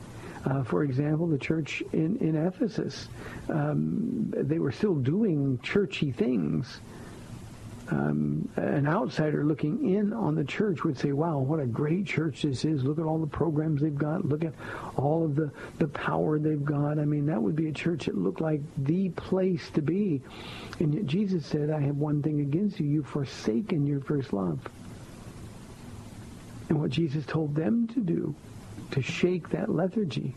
Uh, 0.46 0.64
for 0.64 0.84
example, 0.84 1.28
the 1.28 1.38
church 1.38 1.82
in, 1.94 2.18
in 2.18 2.36
Ephesus, 2.36 3.10
um, 3.50 4.34
they 4.36 4.60
were 4.60 4.72
still 4.72 4.96
doing 4.96 5.60
churchy 5.62 6.12
things. 6.12 6.80
Um, 7.90 8.50
an 8.58 8.86
outsider 8.86 9.46
looking 9.46 9.96
in 9.96 10.12
on 10.12 10.36
the 10.36 10.44
church 10.44 10.84
would 10.84 10.98
say, 10.98 11.14
wow, 11.14 11.40
what 11.40 11.62
a 11.62 11.66
great 11.66 12.06
church 12.06 12.42
this 12.42 12.66
is. 12.66 12.84
Look 12.84 13.00
at 13.00 13.06
all 13.06 13.18
the 13.18 13.28
programs 13.28 13.82
they've 13.82 13.96
got. 13.96 14.26
Look 14.26 14.44
at 14.44 14.54
all 14.98 15.24
of 15.24 15.36
the, 15.36 15.52
the 15.78 15.88
power 15.88 16.38
they've 16.38 16.64
got. 16.64 17.00
I 17.00 17.06
mean, 17.06 17.26
that 17.28 17.42
would 17.42 17.56
be 17.56 17.70
a 17.70 17.72
church 17.72 18.06
that 18.06 18.18
looked 18.18 18.42
like 18.42 18.60
the 18.78 19.10
place 19.10 19.70
to 19.72 19.82
be. 19.82 20.22
And 20.80 20.94
yet 20.94 21.06
Jesus 21.06 21.46
said, 21.46 21.70
I 21.70 21.80
have 21.80 21.96
one 21.96 22.22
thing 22.22 22.42
against 22.42 22.78
you. 22.80 22.88
You've 22.88 23.08
forsaken 23.08 23.88
your 23.88 24.02
first 24.02 24.34
love. 24.34 24.60
And 26.68 26.82
what 26.82 26.92
Jesus 26.92 27.26
told 27.26 27.56
them 27.56 27.88
to 27.88 28.02
do 28.02 28.36
to 28.92 29.02
shake 29.02 29.50
that 29.50 29.70
lethargy. 29.70 30.36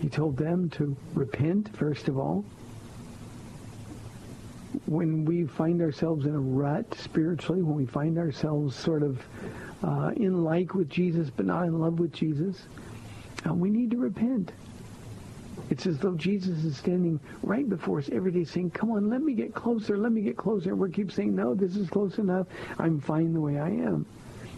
He 0.00 0.08
told 0.08 0.36
them 0.36 0.68
to 0.70 0.96
repent, 1.14 1.74
first 1.76 2.08
of 2.08 2.18
all. 2.18 2.44
When 4.84 5.24
we 5.24 5.46
find 5.46 5.80
ourselves 5.80 6.26
in 6.26 6.34
a 6.34 6.40
rut 6.40 6.94
spiritually, 6.94 7.62
when 7.62 7.76
we 7.76 7.86
find 7.86 8.18
ourselves 8.18 8.76
sort 8.76 9.02
of 9.02 9.24
uh, 9.82 10.10
in 10.16 10.44
like 10.44 10.74
with 10.74 10.90
Jesus 10.90 11.30
but 11.30 11.46
not 11.46 11.64
in 11.64 11.80
love 11.80 11.98
with 11.98 12.12
Jesus, 12.12 12.66
uh, 13.46 13.54
we 13.54 13.70
need 13.70 13.90
to 13.92 13.96
repent. 13.96 14.52
It's 15.70 15.86
as 15.86 15.98
though 15.98 16.14
Jesus 16.14 16.64
is 16.64 16.76
standing 16.76 17.18
right 17.42 17.68
before 17.68 17.98
us 17.98 18.08
every 18.12 18.30
day 18.30 18.44
saying, 18.44 18.70
come 18.70 18.90
on, 18.90 19.08
let 19.08 19.22
me 19.22 19.34
get 19.34 19.54
closer, 19.54 19.96
let 19.96 20.12
me 20.12 20.20
get 20.20 20.36
closer. 20.36 20.70
And 20.70 20.78
we 20.78 20.90
keep 20.90 21.10
saying, 21.10 21.34
no, 21.34 21.54
this 21.54 21.74
is 21.74 21.88
close 21.88 22.18
enough. 22.18 22.46
I'm 22.78 23.00
fine 23.00 23.32
the 23.32 23.40
way 23.40 23.58
I 23.58 23.70
am. 23.70 24.06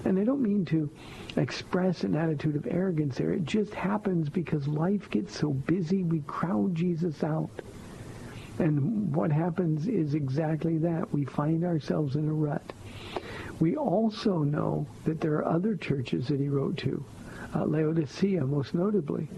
And 0.05 0.19
I 0.19 0.25
don't 0.25 0.43
mean 0.43 0.65
to 0.67 0.91
express 1.37 2.05
an 2.05 2.15
attitude 2.17 2.57
of 2.57 2.67
arrogance 2.71 3.19
there. 3.19 3.33
It 3.33 3.45
just 3.45 3.75
happens 3.75 4.29
because 4.29 4.69
life 4.69 5.11
gets 5.11 5.37
so 5.39 5.51
busy, 5.53 6.03
we 6.03 6.21
crowd 6.21 6.75
Jesus 6.75 7.23
out. 7.25 7.51
And 8.59 9.15
what 9.15 9.31
happens 9.31 9.87
is 9.87 10.15
exactly 10.15 10.79
that. 10.79 11.13
We 11.13 11.25
find 11.25 11.65
ourselves 11.65 12.17
in 12.17 12.29
a 12.29 12.33
rut. 12.33 12.73
We 13.61 13.77
also 13.77 14.39
know 14.39 14.87
that 15.05 15.21
there 15.21 15.35
are 15.35 15.47
other 15.47 15.77
churches 15.77 16.29
that 16.29 16.41
he 16.41 16.49
wrote 16.49 16.77
to, 16.79 17.05
uh, 17.55 17.65
Laodicea 17.65 18.45
most 18.47 18.75
notably, 18.75 19.29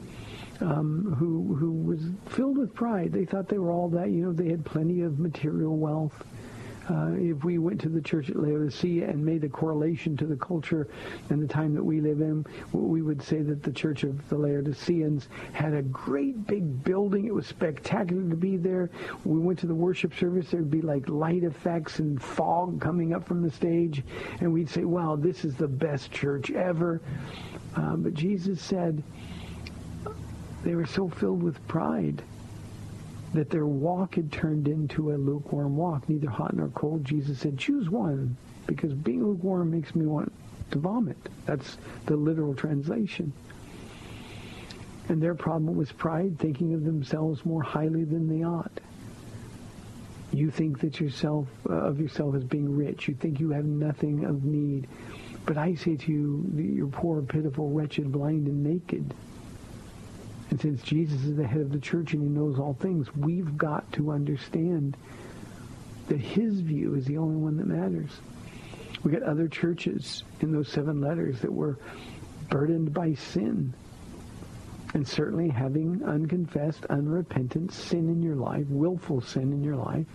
um, 0.61 1.17
who, 1.19 1.55
who 1.55 1.73
was 1.73 2.01
filled 2.27 2.59
with 2.59 2.75
pride. 2.75 3.13
They 3.13 3.25
thought 3.25 3.49
they 3.49 3.59
were 3.59 3.73
all 3.73 3.89
that. 3.91 4.11
You 4.11 4.27
know, 4.27 4.33
they 4.33 4.49
had 4.49 4.65
plenty 4.65 5.03
of 5.03 5.19
material 5.19 5.77
wealth. 5.77 6.25
Uh, 6.91 7.13
if 7.13 7.45
we 7.45 7.59
went 7.59 7.81
to 7.81 7.89
the 7.89 8.01
church 8.01 8.31
at 8.31 8.37
Laodicea 8.37 9.09
and 9.09 9.25
made 9.25 9.45
a 9.45 9.49
correlation 9.49 10.17
to 10.17 10.27
the 10.27 10.35
culture 10.35 10.89
and 11.29 11.41
the 11.41 11.47
time 11.47 11.73
that 11.73 11.85
we 11.85 12.01
live 12.01 12.21
in, 12.21 12.45
we 12.73 13.01
would 13.01 13.23
say 13.23 13.43
that 13.43 13.63
the 13.63 13.71
church 13.71 14.03
of 14.03 14.29
the 14.29 14.37
Laodiceans 14.37 15.29
had 15.53 15.73
a 15.73 15.83
great 15.83 16.47
big 16.49 16.83
building. 16.83 17.27
It 17.27 17.35
was 17.35 17.47
spectacular 17.47 18.29
to 18.29 18.37
be 18.37 18.57
there. 18.57 18.91
We 19.25 19.39
went 19.39 19.61
to 19.61 19.67
the 19.67 19.75
worship 19.75 20.17
service. 20.17 20.51
There 20.51 20.61
would 20.61 20.71
be 20.71 20.83
like 20.83 21.09
light 21.09 21.45
effects 21.45 22.01
and 22.01 22.21
fog 22.21 22.81
coming 22.81 23.15
up 23.15 23.25
from 23.25 23.43
the 23.43 23.51
stage. 23.53 24.03
And 24.41 24.53
we'd 24.53 24.71
say, 24.71 24.85
wow, 24.85 25.15
this 25.15 25.45
is 25.45 25.55
the 25.55 25.69
best 25.69 26.11
church 26.11 26.51
ever. 26.51 27.01
Uh, 27.77 27.95
but 27.97 28.15
Jesus 28.15 28.61
said 28.61 29.01
they 30.65 30.75
were 30.75 30.87
so 30.87 31.09
filled 31.09 31.43
with 31.43 31.65
pride 31.69 32.25
that 33.35 33.51
their 33.51 33.67
walk 33.67 34.17
had 34.17 34.33
turned 34.33 34.67
into 34.67 35.13
a 35.13 35.17
lukewarm 35.17 35.77
walk, 35.77 36.09
neither 36.09 36.29
hot 36.29 36.55
nor 36.55 36.69
cold. 36.69 37.05
Jesus 37.05 37.39
said, 37.39 37.59
choose 37.59 37.89
one, 37.89 38.37
because 38.67 38.93
being 38.93 39.25
lukewarm 39.25 39.71
makes 39.71 39.95
me 39.95 40.07
want 40.07 40.33
to 40.73 40.79
vomit. 40.79 41.17
That's 41.47 41.77
the 42.07 42.17
literal 42.17 42.55
translation. 42.55 43.33
And 45.09 45.23
their 45.23 45.35
problem 45.35 45.77
was 45.77 45.91
pride, 45.91 46.39
thinking 46.39 46.75
of 46.75 46.85
themselves 46.85 47.45
more 47.45 47.63
highly 47.63 48.05
than 48.05 48.29
they 48.29 48.45
ought. 48.45 48.81
You 50.33 50.51
think 50.51 50.81
that 50.81 51.01
yourself 51.01 51.49
uh, 51.69 51.73
of 51.73 52.01
yourself 52.01 52.37
as 52.37 52.45
being 52.45 52.77
rich. 52.77 53.09
You 53.09 53.15
think 53.15 53.41
you 53.41 53.51
have 53.51 53.65
nothing 53.65 54.25
of 54.25 54.45
need. 54.45 54.87
But 55.45 55.59
I 55.59 55.75
say 55.75 55.97
to 55.97 56.13
you 56.13 56.49
you're 56.57 56.87
poor, 56.87 57.23
pitiful, 57.23 57.71
wretched, 57.71 58.13
blind, 58.13 58.47
and 58.47 58.63
naked. 58.63 59.13
And 60.51 60.61
since 60.61 60.83
Jesus 60.83 61.25
is 61.25 61.37
the 61.37 61.47
head 61.47 61.61
of 61.61 61.73
the 61.73 61.79
church 61.79 62.13
and 62.13 62.23
he 62.23 62.29
knows 62.29 62.59
all 62.59 62.75
things, 62.75 63.15
we've 63.15 63.57
got 63.57 63.91
to 63.95 64.11
understand 64.11 64.97
that 66.09 66.19
his 66.19 66.61
view 66.61 66.95
is 66.97 67.07
the 67.07 67.19
only 67.19 67.37
one 67.37 67.57
that 67.57 67.67
matters. 67.67 68.11
We 69.03 69.13
got 69.13 69.23
other 69.23 69.49
churches 69.49 70.25
in 70.41 70.53
those 70.53 70.69
seven 70.69 71.01
letters 71.01 71.41
that 71.41 71.53
were 71.53 71.79
burdened 72.51 72.93
by 72.93 73.15
sin. 73.15 73.73
And 74.93 75.07
certainly 75.07 75.49
having 75.49 76.03
unconfessed, 76.05 76.85
unrepentant 76.87 77.73
sin 77.73 78.11
in 78.11 78.23
your 78.23 78.35
life, 78.35 78.67
willful 78.69 79.21
sin 79.21 79.53
in 79.53 79.63
your 79.63 79.77
life, 79.77 80.07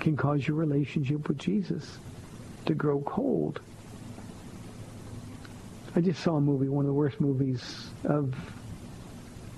can 0.00 0.16
cause 0.16 0.48
your 0.48 0.56
relationship 0.56 1.28
with 1.28 1.38
Jesus 1.38 1.98
to 2.66 2.74
grow 2.74 3.02
cold. 3.02 3.60
I 5.94 6.00
just 6.00 6.22
saw 6.22 6.36
a 6.36 6.40
movie, 6.40 6.68
one 6.68 6.86
of 6.86 6.88
the 6.88 6.94
worst 6.94 7.20
movies 7.20 7.90
of 8.04 8.34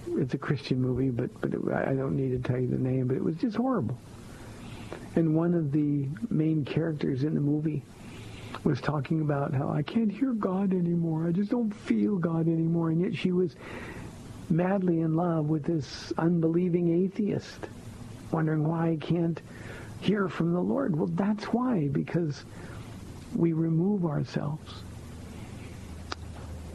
it's 0.08 0.34
a 0.34 0.38
Christian 0.38 0.80
movie, 0.80 1.10
but 1.10 1.30
but 1.40 1.52
it, 1.52 1.60
I 1.72 1.94
don't 1.94 2.16
need 2.16 2.30
to 2.30 2.48
tell 2.48 2.58
you 2.58 2.68
the 2.68 2.78
name. 2.78 3.08
But 3.08 3.16
it 3.16 3.24
was 3.24 3.36
just 3.36 3.56
horrible. 3.56 3.98
And 5.14 5.34
one 5.34 5.54
of 5.54 5.72
the 5.72 6.06
main 6.30 6.64
characters 6.64 7.24
in 7.24 7.34
the 7.34 7.40
movie 7.40 7.82
was 8.64 8.80
talking 8.80 9.20
about 9.20 9.54
how 9.54 9.68
I 9.68 9.82
can't 9.82 10.10
hear 10.10 10.32
God 10.32 10.72
anymore. 10.72 11.26
I 11.26 11.32
just 11.32 11.50
don't 11.50 11.70
feel 11.70 12.16
God 12.16 12.46
anymore. 12.48 12.90
And 12.90 13.00
yet 13.00 13.14
she 13.14 13.32
was 13.32 13.54
madly 14.50 15.00
in 15.00 15.16
love 15.16 15.46
with 15.46 15.64
this 15.64 16.12
unbelieving 16.18 17.04
atheist, 17.04 17.68
wondering 18.30 18.66
why 18.66 18.90
I 18.90 18.96
can't 18.96 19.40
hear 20.00 20.28
from 20.28 20.52
the 20.52 20.60
Lord. 20.60 20.96
Well, 20.96 21.08
that's 21.08 21.44
why, 21.46 21.88
because 21.88 22.44
we 23.34 23.52
remove 23.52 24.04
ourselves. 24.04 24.82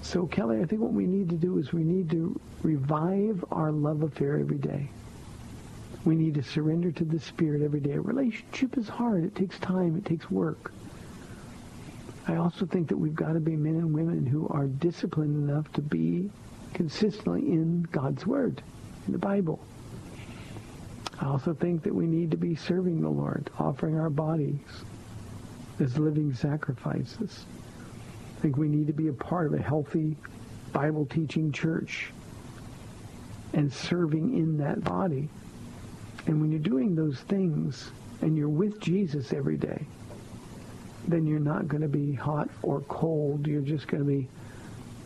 So, 0.01 0.25
Kelly, 0.25 0.59
I 0.61 0.65
think 0.65 0.81
what 0.81 0.93
we 0.93 1.05
need 1.05 1.29
to 1.29 1.35
do 1.35 1.57
is 1.57 1.71
we 1.71 1.83
need 1.83 2.09
to 2.09 2.39
revive 2.63 3.45
our 3.51 3.71
love 3.71 4.01
affair 4.01 4.39
every 4.39 4.57
day. 4.57 4.89
We 6.05 6.15
need 6.15 6.33
to 6.35 6.43
surrender 6.43 6.91
to 6.91 7.05
the 7.05 7.19
Spirit 7.19 7.61
every 7.61 7.79
day. 7.79 7.93
A 7.93 8.01
relationship 8.01 8.77
is 8.77 8.89
hard. 8.89 9.23
It 9.23 9.35
takes 9.35 9.59
time. 9.59 9.95
It 9.95 10.05
takes 10.05 10.29
work. 10.31 10.73
I 12.27 12.35
also 12.37 12.65
think 12.65 12.89
that 12.89 12.97
we've 12.97 13.15
got 13.15 13.33
to 13.33 13.39
be 13.39 13.55
men 13.55 13.75
and 13.75 13.93
women 13.93 14.25
who 14.25 14.47
are 14.49 14.65
disciplined 14.65 15.49
enough 15.49 15.71
to 15.73 15.81
be 15.81 16.29
consistently 16.73 17.41
in 17.51 17.83
God's 17.91 18.25
Word, 18.25 18.61
in 19.05 19.13
the 19.13 19.19
Bible. 19.19 19.63
I 21.19 21.25
also 21.25 21.53
think 21.53 21.83
that 21.83 21.93
we 21.93 22.07
need 22.07 22.31
to 22.31 22.37
be 22.37 22.55
serving 22.55 23.01
the 23.01 23.09
Lord, 23.09 23.51
offering 23.59 23.99
our 23.99 24.09
bodies 24.09 24.59
as 25.79 25.97
living 25.99 26.33
sacrifices. 26.33 27.45
I 28.41 28.43
think 28.43 28.57
we 28.57 28.69
need 28.69 28.87
to 28.87 28.93
be 28.93 29.07
a 29.07 29.13
part 29.13 29.45
of 29.45 29.53
a 29.53 29.61
healthy 29.61 30.17
Bible 30.73 31.05
teaching 31.05 31.51
church 31.51 32.07
and 33.53 33.71
serving 33.71 34.35
in 34.35 34.57
that 34.57 34.83
body. 34.83 35.29
And 36.25 36.41
when 36.41 36.49
you're 36.49 36.59
doing 36.59 36.95
those 36.95 37.19
things 37.19 37.91
and 38.19 38.35
you're 38.35 38.49
with 38.49 38.79
Jesus 38.79 39.31
every 39.31 39.57
day, 39.57 39.85
then 41.07 41.27
you're 41.27 41.39
not 41.39 41.67
going 41.67 41.83
to 41.83 41.87
be 41.87 42.13
hot 42.13 42.49
or 42.63 42.81
cold. 42.81 43.45
You're 43.45 43.61
just 43.61 43.87
going 43.87 44.03
to 44.03 44.09
be 44.09 44.27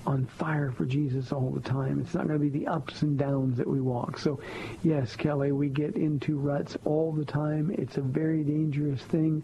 on 0.06 0.25
fire 0.25 0.72
for 0.72 0.86
Jesus 0.86 1.34
all 1.34 1.50
the 1.50 1.60
time. 1.60 2.00
It's 2.00 2.13
not 2.13 2.27
going 2.27 2.39
to 2.39 2.50
be 2.50 2.58
the 2.58 2.68
ups 2.68 3.01
and 3.01 3.18
downs 3.18 3.58
that 3.58 3.68
we 3.68 3.82
walk. 3.82 4.18
So, 4.18 4.39
yes, 4.82 5.13
Kelly, 5.18 5.51
we 5.51 5.68
get 5.68 5.98
into 5.98 6.38
ruts 6.38 6.77
all 6.86 7.12
the 7.12 7.25
time. 7.25 7.75
It's 7.77 7.98
a 7.98 8.01
very 8.01 8.46
dangerous 8.46 9.01
thing. 9.01 9.44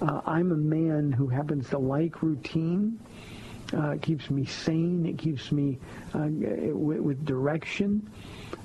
Uh, 0.00 0.20
I'm 0.26 0.52
a 0.52 0.56
man 0.56 1.10
who 1.10 1.26
happens 1.26 1.70
to 1.70 1.78
like 1.78 2.22
routine. 2.22 3.00
Uh, 3.74 3.90
it 3.90 4.02
keeps 4.02 4.30
me 4.30 4.44
sane. 4.44 5.06
It 5.06 5.18
keeps 5.18 5.50
me 5.50 5.78
uh, 6.14 6.28
with, 6.28 7.00
with 7.00 7.24
direction. 7.24 8.08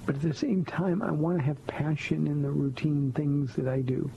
But 0.05 0.15
at 0.15 0.21
the 0.21 0.33
same 0.33 0.65
time, 0.65 1.01
I 1.01 1.11
want 1.11 1.37
to 1.37 1.43
have 1.43 1.65
passion 1.67 2.27
in 2.27 2.41
the 2.41 2.49
routine 2.49 3.11
things 3.13 3.55
that 3.55 3.67
I 3.67 3.81
do. 3.81 4.09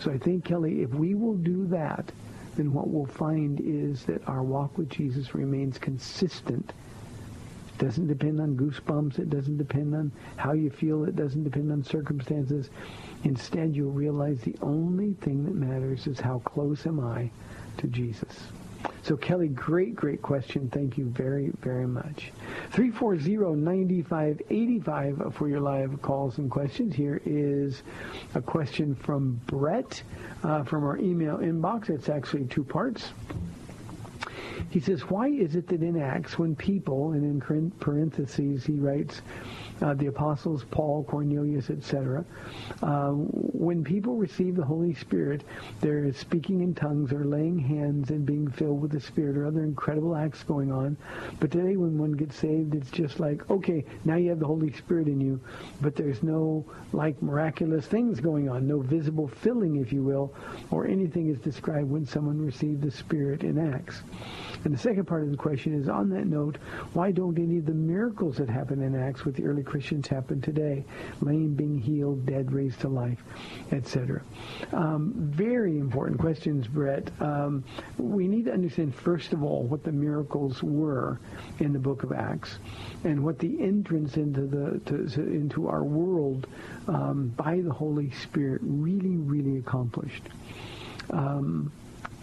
So 0.00 0.10
I 0.10 0.18
think, 0.18 0.44
Kelly, 0.44 0.82
if 0.82 0.90
we 0.90 1.14
will 1.14 1.34
do 1.34 1.66
that, 1.68 2.10
then 2.56 2.72
what 2.72 2.88
we'll 2.88 3.06
find 3.06 3.60
is 3.60 4.04
that 4.04 4.26
our 4.28 4.42
walk 4.42 4.76
with 4.78 4.88
Jesus 4.88 5.34
remains 5.34 5.78
consistent. 5.78 6.72
It 7.68 7.78
doesn't 7.78 8.06
depend 8.06 8.40
on 8.40 8.56
goosebumps. 8.56 9.18
It 9.18 9.30
doesn't 9.30 9.56
depend 9.56 9.94
on 9.94 10.12
how 10.36 10.52
you 10.52 10.70
feel. 10.70 11.04
It 11.04 11.16
doesn't 11.16 11.42
depend 11.42 11.72
on 11.72 11.82
circumstances. 11.82 12.70
Instead, 13.24 13.74
you'll 13.74 13.90
realize 13.90 14.40
the 14.40 14.56
only 14.62 15.14
thing 15.14 15.44
that 15.44 15.54
matters 15.54 16.06
is 16.06 16.20
how 16.20 16.40
close 16.40 16.86
am 16.86 17.00
I 17.00 17.30
to 17.78 17.88
Jesus. 17.88 18.48
So 19.04 19.16
Kelly, 19.18 19.48
great, 19.48 19.94
great 19.94 20.22
question. 20.22 20.70
Thank 20.70 20.96
you 20.96 21.04
very, 21.04 21.50
very 21.60 21.86
much. 21.86 22.32
340-9585 22.72 25.34
for 25.34 25.46
your 25.46 25.60
live 25.60 26.00
calls 26.00 26.38
and 26.38 26.50
questions. 26.50 26.94
Here 26.94 27.20
is 27.26 27.82
a 28.34 28.40
question 28.40 28.94
from 28.94 29.42
Brett 29.44 30.02
uh, 30.42 30.62
from 30.62 30.84
our 30.84 30.96
email 30.96 31.36
inbox. 31.36 31.90
It's 31.90 32.08
actually 32.08 32.46
two 32.46 32.64
parts. 32.64 33.12
He 34.70 34.80
says, 34.80 35.02
why 35.02 35.28
is 35.28 35.54
it 35.54 35.68
that 35.68 35.82
in 35.82 36.00
Acts, 36.00 36.38
when 36.38 36.56
people, 36.56 37.12
and 37.12 37.24
in 37.24 37.42
parentheses 37.80 38.64
he 38.64 38.78
writes, 38.78 39.20
uh, 39.82 39.94
the 39.94 40.06
apostles, 40.06 40.64
Paul, 40.70 41.04
Cornelius, 41.04 41.70
etc. 41.70 42.24
Uh, 42.82 43.10
when 43.10 43.82
people 43.84 44.16
receive 44.16 44.56
the 44.56 44.64
Holy 44.64 44.94
Spirit, 44.94 45.42
there 45.80 46.04
is 46.04 46.16
speaking 46.16 46.60
in 46.60 46.74
tongues 46.74 47.12
or 47.12 47.24
laying 47.24 47.58
hands 47.58 48.10
and 48.10 48.24
being 48.24 48.50
filled 48.50 48.80
with 48.80 48.92
the 48.92 49.00
Spirit 49.00 49.36
or 49.36 49.46
other 49.46 49.64
incredible 49.64 50.14
acts 50.14 50.42
going 50.42 50.70
on. 50.70 50.96
But 51.40 51.50
today 51.50 51.76
when 51.76 51.98
one 51.98 52.12
gets 52.12 52.36
saved, 52.36 52.74
it's 52.74 52.90
just 52.90 53.20
like, 53.20 53.48
okay, 53.50 53.84
now 54.04 54.16
you 54.16 54.30
have 54.30 54.40
the 54.40 54.46
Holy 54.46 54.72
Spirit 54.72 55.08
in 55.08 55.20
you, 55.20 55.40
but 55.80 55.96
there's 55.96 56.22
no 56.22 56.64
like 56.92 57.20
miraculous 57.22 57.86
things 57.86 58.20
going 58.20 58.48
on, 58.48 58.66
no 58.66 58.80
visible 58.80 59.28
filling, 59.28 59.76
if 59.76 59.92
you 59.92 60.02
will, 60.02 60.32
or 60.70 60.86
anything 60.86 61.28
is 61.28 61.38
described 61.38 61.90
when 61.90 62.06
someone 62.06 62.40
received 62.40 62.82
the 62.82 62.90
Spirit 62.90 63.42
in 63.42 63.58
Acts. 63.58 64.02
And 64.64 64.72
the 64.72 64.78
second 64.78 65.06
part 65.06 65.24
of 65.24 65.30
the 65.30 65.36
question 65.36 65.74
is, 65.74 65.88
on 65.88 66.08
that 66.10 66.26
note, 66.26 66.56
why 66.92 67.10
don't 67.10 67.38
any 67.38 67.58
of 67.58 67.66
the 67.66 67.74
miracles 67.74 68.36
that 68.38 68.48
happen 68.48 68.80
in 68.82 68.94
Acts 68.94 69.24
with 69.24 69.36
the 69.36 69.44
early 69.44 69.63
Christians 69.64 70.06
happen 70.06 70.40
today? 70.40 70.84
Lame 71.20 71.54
being 71.54 71.78
healed, 71.78 72.26
dead 72.26 72.52
raised 72.52 72.80
to 72.80 72.88
life, 72.88 73.22
etc. 73.72 74.22
Um, 74.72 75.12
very 75.16 75.78
important 75.78 76.20
questions, 76.20 76.66
Brett. 76.66 77.10
Um, 77.20 77.64
we 77.98 78.28
need 78.28 78.44
to 78.46 78.52
understand, 78.52 78.94
first 78.94 79.32
of 79.32 79.42
all, 79.42 79.62
what 79.62 79.82
the 79.82 79.92
miracles 79.92 80.62
were 80.62 81.18
in 81.58 81.72
the 81.72 81.78
book 81.78 82.02
of 82.02 82.12
Acts 82.12 82.58
and 83.04 83.24
what 83.24 83.38
the 83.38 83.62
entrance 83.62 84.16
into 84.16 84.42
the 84.42 84.80
to, 84.86 85.08
to, 85.08 85.20
into 85.22 85.68
our 85.68 85.82
world 85.82 86.46
um, 86.88 87.28
by 87.36 87.60
the 87.60 87.72
Holy 87.72 88.10
Spirit 88.10 88.60
really, 88.64 89.16
really 89.16 89.58
accomplished. 89.58 90.22
Um, 91.10 91.72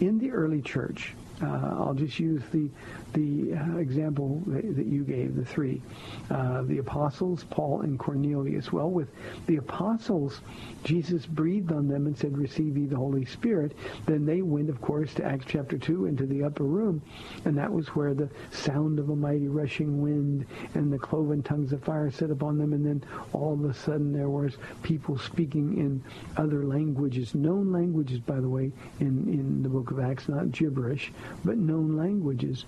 in 0.00 0.18
the 0.18 0.30
early 0.32 0.60
church, 0.60 1.14
uh, 1.42 1.46
I'll 1.46 1.94
just 1.94 2.18
use 2.18 2.42
the 2.52 2.68
the 3.12 3.54
uh, 3.54 3.76
example 3.76 4.42
that, 4.46 4.76
that, 4.76 4.86
you 4.86 5.04
gave, 5.04 5.36
the 5.36 5.44
three, 5.44 5.82
uh, 6.30 6.62
the 6.62 6.78
apostles, 6.78 7.44
Paul 7.50 7.82
and 7.82 7.98
Cornelius. 7.98 8.72
Well, 8.72 8.90
with 8.90 9.08
the 9.46 9.56
apostles, 9.56 10.40
Jesus 10.84 11.26
breathed 11.26 11.72
on 11.72 11.88
them 11.88 12.06
and 12.06 12.16
said, 12.16 12.36
"Receive 12.36 12.76
ye 12.76 12.86
the 12.86 12.96
Holy 12.96 13.24
Spirit." 13.24 13.72
Then 14.06 14.24
they 14.24 14.42
went, 14.42 14.70
of 14.70 14.80
course, 14.80 15.14
to 15.14 15.24
Acts 15.24 15.46
chapter 15.48 15.78
two 15.78 16.06
into 16.06 16.26
the 16.26 16.42
upper 16.42 16.64
room, 16.64 17.02
and 17.44 17.56
that 17.56 17.72
was 17.72 17.88
where 17.88 18.14
the 18.14 18.30
sound 18.50 18.98
of 18.98 19.10
a 19.10 19.16
mighty 19.16 19.48
rushing 19.48 20.02
wind 20.02 20.46
and 20.74 20.92
the 20.92 20.98
cloven 20.98 21.42
tongues 21.42 21.72
of 21.72 21.82
fire 21.82 22.10
set 22.10 22.30
upon 22.30 22.58
them, 22.58 22.72
and 22.72 22.84
then 22.84 23.02
all 23.32 23.52
of 23.52 23.64
a 23.64 23.74
sudden 23.74 24.12
there 24.12 24.30
was 24.30 24.56
people 24.82 25.18
speaking 25.18 25.78
in 25.78 26.02
other 26.36 26.64
languages, 26.64 27.34
known 27.34 27.72
languages, 27.72 28.20
by 28.20 28.40
the 28.40 28.48
way, 28.48 28.72
in 29.00 29.28
in 29.28 29.62
the 29.62 29.68
book 29.68 29.90
of 29.90 30.00
Acts, 30.00 30.28
not 30.28 30.50
gibberish 30.50 31.12
but 31.44 31.56
known 31.56 31.96
languages. 31.96 32.64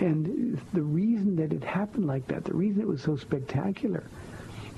And 0.00 0.60
the 0.72 0.82
reason 0.82 1.36
that 1.36 1.52
it 1.52 1.64
happened 1.64 2.06
like 2.06 2.26
that, 2.28 2.44
the 2.44 2.54
reason 2.54 2.82
it 2.82 2.88
was 2.88 3.02
so 3.02 3.16
spectacular, 3.16 4.04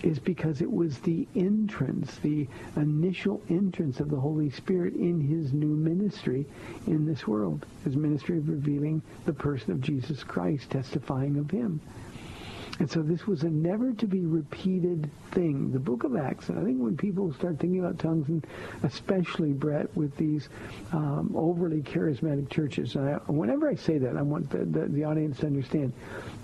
is 0.03 0.19
because 0.19 0.61
it 0.61 0.71
was 0.71 0.99
the 0.99 1.27
entrance, 1.35 2.19
the 2.19 2.47
initial 2.77 3.43
entrance 3.49 4.01
of 4.01 4.11
the 4.11 4.21
Holy 4.21 4.51
Spirit 4.51 4.95
in 4.95 5.21
his 5.21 5.53
new 5.53 5.75
ministry 5.75 6.47
in 6.87 7.05
this 7.05 7.27
world, 7.27 7.67
his 7.85 7.97
ministry 7.97 8.39
of 8.39 8.49
revealing 8.49 9.03
the 9.27 9.33
person 9.33 9.73
of 9.73 9.81
Jesus 9.81 10.23
Christ, 10.23 10.71
testifying 10.71 11.37
of 11.37 11.51
him. 11.51 11.81
And 12.79 12.89
so 12.89 13.03
this 13.03 13.27
was 13.27 13.43
a 13.43 13.51
never 13.51 13.93
to 13.95 14.07
be 14.07 14.25
repeated 14.25 15.11
thing. 15.33 15.73
The 15.73 15.81
book 15.81 16.05
of 16.05 16.17
Acts, 16.17 16.49
and 16.49 16.59
I 16.59 16.65
think 16.65 16.79
when 16.79 16.97
people 16.97 17.33
start 17.33 17.59
thinking 17.59 17.81
about 17.81 17.99
tongues, 17.99 18.29
and 18.29 18.47
especially, 18.85 19.53
Brett, 19.53 19.95
with 19.97 20.17
these 20.17 20.49
um, 20.93 21.33
overly 21.35 21.83
charismatic 21.83 22.49
churches, 22.51 22.95
and 22.95 23.09
I, 23.09 23.15
whenever 23.27 23.69
I 23.69 23.75
say 23.75 23.99
that, 23.99 24.17
I 24.17 24.23
want 24.23 24.49
the, 24.51 24.59
the, 24.59 24.87
the 24.87 25.05
audience 25.05 25.39
to 25.39 25.47
understand 25.47 25.93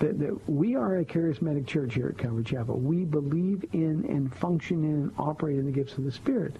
that, 0.00 0.18
that 0.18 0.50
we 0.50 0.74
are 0.74 0.98
a 0.98 1.04
charismatic 1.04 1.68
church 1.68 1.94
here 1.94 2.08
at 2.08 2.18
Calvary 2.18 2.42
Chapel. 2.42 2.78
We 2.78 3.04
believe 3.04 3.64
in 3.72 4.04
and 4.08 4.34
function 4.34 4.82
in 4.82 4.94
and 4.94 5.12
operate 5.18 5.58
in 5.58 5.66
the 5.66 5.72
gifts 5.72 5.96
of 5.98 6.04
the 6.04 6.12
Spirit. 6.12 6.56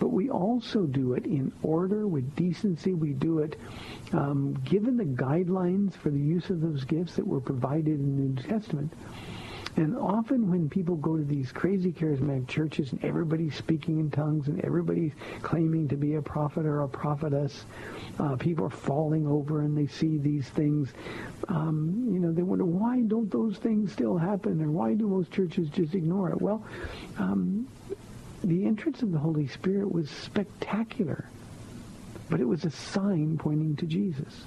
But 0.00 0.08
we 0.08 0.30
also 0.30 0.82
do 0.82 1.12
it 1.12 1.26
in 1.26 1.52
order, 1.62 2.08
with 2.08 2.34
decency. 2.34 2.94
We 2.94 3.12
do 3.12 3.38
it 3.38 3.56
um, 4.12 4.54
given 4.64 4.96
the 4.96 5.04
guidelines 5.04 5.94
for 5.94 6.10
the 6.10 6.18
use 6.18 6.50
of 6.50 6.60
those 6.60 6.82
gifts 6.84 7.14
that 7.16 7.26
were 7.26 7.40
provided 7.40 8.00
in 8.00 8.16
the 8.16 8.42
New 8.42 8.48
Testament. 8.48 8.92
And 9.76 9.96
often 9.96 10.50
when 10.50 10.68
people 10.68 10.96
go 10.96 11.16
to 11.16 11.24
these 11.24 11.50
crazy 11.50 11.92
charismatic 11.92 12.46
churches 12.46 12.92
and 12.92 13.02
everybody's 13.02 13.56
speaking 13.56 14.00
in 14.00 14.10
tongues 14.10 14.48
and 14.48 14.62
everybody's 14.64 15.12
claiming 15.40 15.88
to 15.88 15.96
be 15.96 16.16
a 16.16 16.22
prophet 16.22 16.66
or 16.66 16.82
a 16.82 16.88
prophetess, 16.88 17.64
uh, 18.18 18.36
people 18.36 18.66
are 18.66 18.70
falling 18.70 19.26
over 19.26 19.62
and 19.62 19.76
they 19.76 19.86
see 19.86 20.18
these 20.18 20.46
things. 20.50 20.92
Um, 21.48 22.06
you 22.12 22.20
know, 22.20 22.32
they 22.32 22.42
wonder, 22.42 22.66
why 22.66 23.00
don't 23.00 23.30
those 23.30 23.56
things 23.56 23.92
still 23.92 24.18
happen? 24.18 24.60
Or 24.62 24.70
why 24.70 24.92
do 24.92 25.08
most 25.08 25.32
churches 25.32 25.68
just 25.70 25.94
ignore 25.94 26.30
it? 26.30 26.42
Well, 26.42 26.62
um, 27.18 27.66
the 28.44 28.66
entrance 28.66 29.00
of 29.00 29.10
the 29.10 29.18
Holy 29.18 29.46
Spirit 29.46 29.90
was 29.90 30.10
spectacular, 30.10 31.30
but 32.28 32.40
it 32.40 32.46
was 32.46 32.64
a 32.66 32.70
sign 32.70 33.38
pointing 33.38 33.76
to 33.76 33.86
Jesus. 33.86 34.44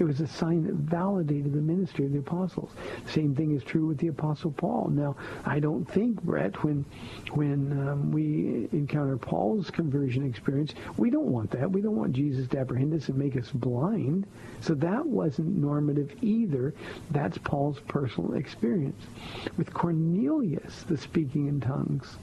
It 0.00 0.04
was 0.04 0.20
a 0.20 0.26
sign 0.26 0.64
that 0.64 0.74
validated 0.74 1.52
the 1.52 1.60
ministry 1.60 2.06
of 2.06 2.12
the 2.12 2.20
apostles. 2.20 2.70
Same 3.06 3.34
thing 3.34 3.54
is 3.54 3.62
true 3.62 3.86
with 3.86 3.98
the 3.98 4.08
apostle 4.08 4.50
Paul. 4.50 4.88
Now, 4.88 5.14
I 5.44 5.60
don't 5.60 5.84
think, 5.84 6.22
Brett, 6.22 6.64
when 6.64 6.86
when 7.34 7.86
um, 7.86 8.10
we 8.10 8.66
encounter 8.72 9.18
Paul's 9.18 9.70
conversion 9.70 10.26
experience, 10.26 10.72
we 10.96 11.10
don't 11.10 11.26
want 11.26 11.50
that. 11.50 11.70
We 11.70 11.82
don't 11.82 11.96
want 11.96 12.14
Jesus 12.14 12.48
to 12.48 12.58
apprehend 12.58 12.94
us 12.94 13.10
and 13.10 13.18
make 13.18 13.36
us 13.36 13.50
blind. 13.50 14.26
So 14.60 14.74
that 14.76 15.04
wasn't 15.04 15.58
normative 15.58 16.14
either. 16.22 16.72
That's 17.10 17.36
Paul's 17.36 17.80
personal 17.80 18.34
experience. 18.34 19.02
With 19.58 19.74
Cornelius, 19.74 20.84
the 20.84 20.96
speaking 20.96 21.46
in 21.48 21.60
tongues 21.60 22.16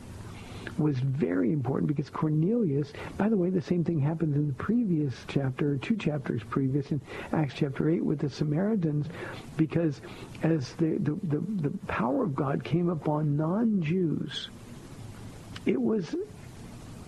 was 0.78 0.98
very 1.00 1.52
important 1.52 1.88
because 1.88 2.10
Cornelius, 2.10 2.94
by 3.18 3.30
the 3.30 3.38
way, 3.38 3.50
the 3.50 3.62
same 3.62 3.84
thing 3.84 4.00
happens 4.00 4.36
in 4.36 4.48
the 4.48 4.54
previous 4.54 5.14
chapter, 5.28 5.78
two 5.78 5.96
chapters 5.96 6.42
previous 6.50 6.92
in 6.92 7.02
Acts 7.34 7.54
chapter 7.56 7.90
8 7.90 8.04
with 8.04 8.20
the 8.20 8.30
Samaritans, 8.30 9.08
because 9.56 10.02
as 10.44 10.74
the, 10.74 10.98
the, 11.00 11.18
the, 11.24 11.70
the 11.70 11.78
power 11.88 12.24
of 12.24 12.36
God 12.36 12.64
came 12.64 12.90
upon 12.90 13.38
non-Jews, 13.38 14.50
it 15.66 15.82
was 15.82 16.16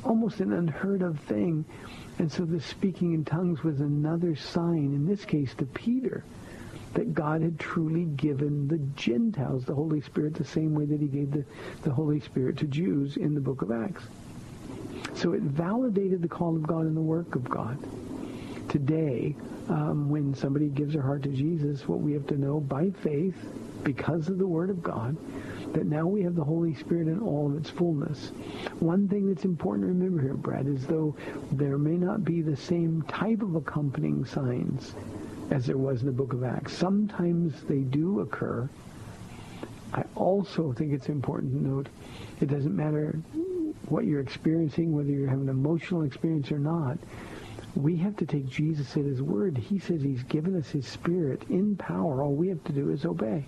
almost 0.03 0.39
an 0.39 0.53
unheard 0.53 1.01
of 1.01 1.19
thing. 1.19 1.65
And 2.17 2.31
so 2.31 2.43
the 2.43 2.59
speaking 2.59 3.13
in 3.13 3.23
tongues 3.23 3.63
was 3.63 3.79
another 3.79 4.35
sign, 4.35 4.93
in 4.93 5.07
this 5.07 5.23
case 5.25 5.53
to 5.55 5.65
Peter, 5.65 6.23
that 6.93 7.13
God 7.13 7.41
had 7.41 7.59
truly 7.59 8.05
given 8.05 8.67
the 8.67 8.79
Gentiles 8.95 9.65
the 9.65 9.75
Holy 9.75 10.01
Spirit 10.01 10.33
the 10.33 10.43
same 10.43 10.73
way 10.73 10.85
that 10.85 10.99
he 10.99 11.07
gave 11.07 11.31
the, 11.31 11.45
the 11.83 11.91
Holy 11.91 12.19
Spirit 12.19 12.57
to 12.57 12.65
Jews 12.65 13.17
in 13.17 13.33
the 13.33 13.41
book 13.41 13.61
of 13.61 13.71
Acts. 13.71 14.03
So 15.13 15.33
it 15.33 15.41
validated 15.41 16.21
the 16.21 16.27
call 16.27 16.55
of 16.55 16.63
God 16.63 16.85
and 16.85 16.95
the 16.95 17.01
work 17.01 17.35
of 17.35 17.47
God. 17.49 17.77
Today, 18.69 19.35
um, 19.67 20.09
when 20.09 20.33
somebody 20.33 20.67
gives 20.67 20.93
their 20.93 21.01
heart 21.01 21.23
to 21.23 21.29
Jesus, 21.29 21.87
what 21.87 21.99
we 21.99 22.13
have 22.13 22.27
to 22.27 22.37
know 22.37 22.59
by 22.59 22.89
faith, 22.89 23.35
because 23.83 24.27
of 24.27 24.37
the 24.37 24.47
Word 24.47 24.69
of 24.69 24.83
God, 24.83 25.15
that 25.73 25.85
now 25.85 26.05
we 26.05 26.21
have 26.23 26.35
the 26.35 26.43
Holy 26.43 26.73
Spirit 26.73 27.07
in 27.07 27.19
all 27.19 27.47
of 27.47 27.57
its 27.57 27.69
fullness. 27.69 28.29
One 28.79 29.07
thing 29.07 29.27
that's 29.27 29.45
important 29.45 29.85
to 29.85 29.93
remember 29.93 30.21
here, 30.21 30.33
Brad, 30.33 30.67
is 30.67 30.85
though 30.85 31.15
there 31.51 31.77
may 31.77 31.95
not 31.95 32.23
be 32.25 32.41
the 32.41 32.57
same 32.57 33.03
type 33.03 33.41
of 33.41 33.55
accompanying 33.55 34.25
signs 34.25 34.93
as 35.49 35.65
there 35.65 35.77
was 35.77 36.01
in 36.01 36.07
the 36.07 36.11
book 36.13 36.33
of 36.33 36.43
Acts. 36.43 36.73
Sometimes 36.73 37.61
they 37.63 37.79
do 37.79 38.19
occur. 38.21 38.69
I 39.93 40.03
also 40.15 40.73
think 40.73 40.93
it's 40.93 41.09
important 41.09 41.53
to 41.53 41.67
note 41.67 41.89
it 42.39 42.47
doesn't 42.47 42.75
matter 42.75 43.19
what 43.87 44.05
you're 44.05 44.21
experiencing, 44.21 44.93
whether 44.93 45.09
you're 45.09 45.29
having 45.29 45.49
an 45.49 45.55
emotional 45.55 46.03
experience 46.03 46.51
or 46.51 46.59
not. 46.59 46.97
We 47.75 47.97
have 47.97 48.15
to 48.17 48.25
take 48.25 48.47
Jesus 48.47 48.95
at 48.97 49.05
his 49.05 49.21
word. 49.21 49.57
He 49.57 49.79
says 49.79 50.01
he's 50.01 50.23
given 50.23 50.55
us 50.55 50.69
his 50.69 50.87
spirit 50.87 51.43
in 51.49 51.75
power. 51.75 52.21
All 52.21 52.33
we 52.33 52.49
have 52.49 52.63
to 52.65 52.73
do 52.73 52.91
is 52.91 53.05
obey. 53.05 53.45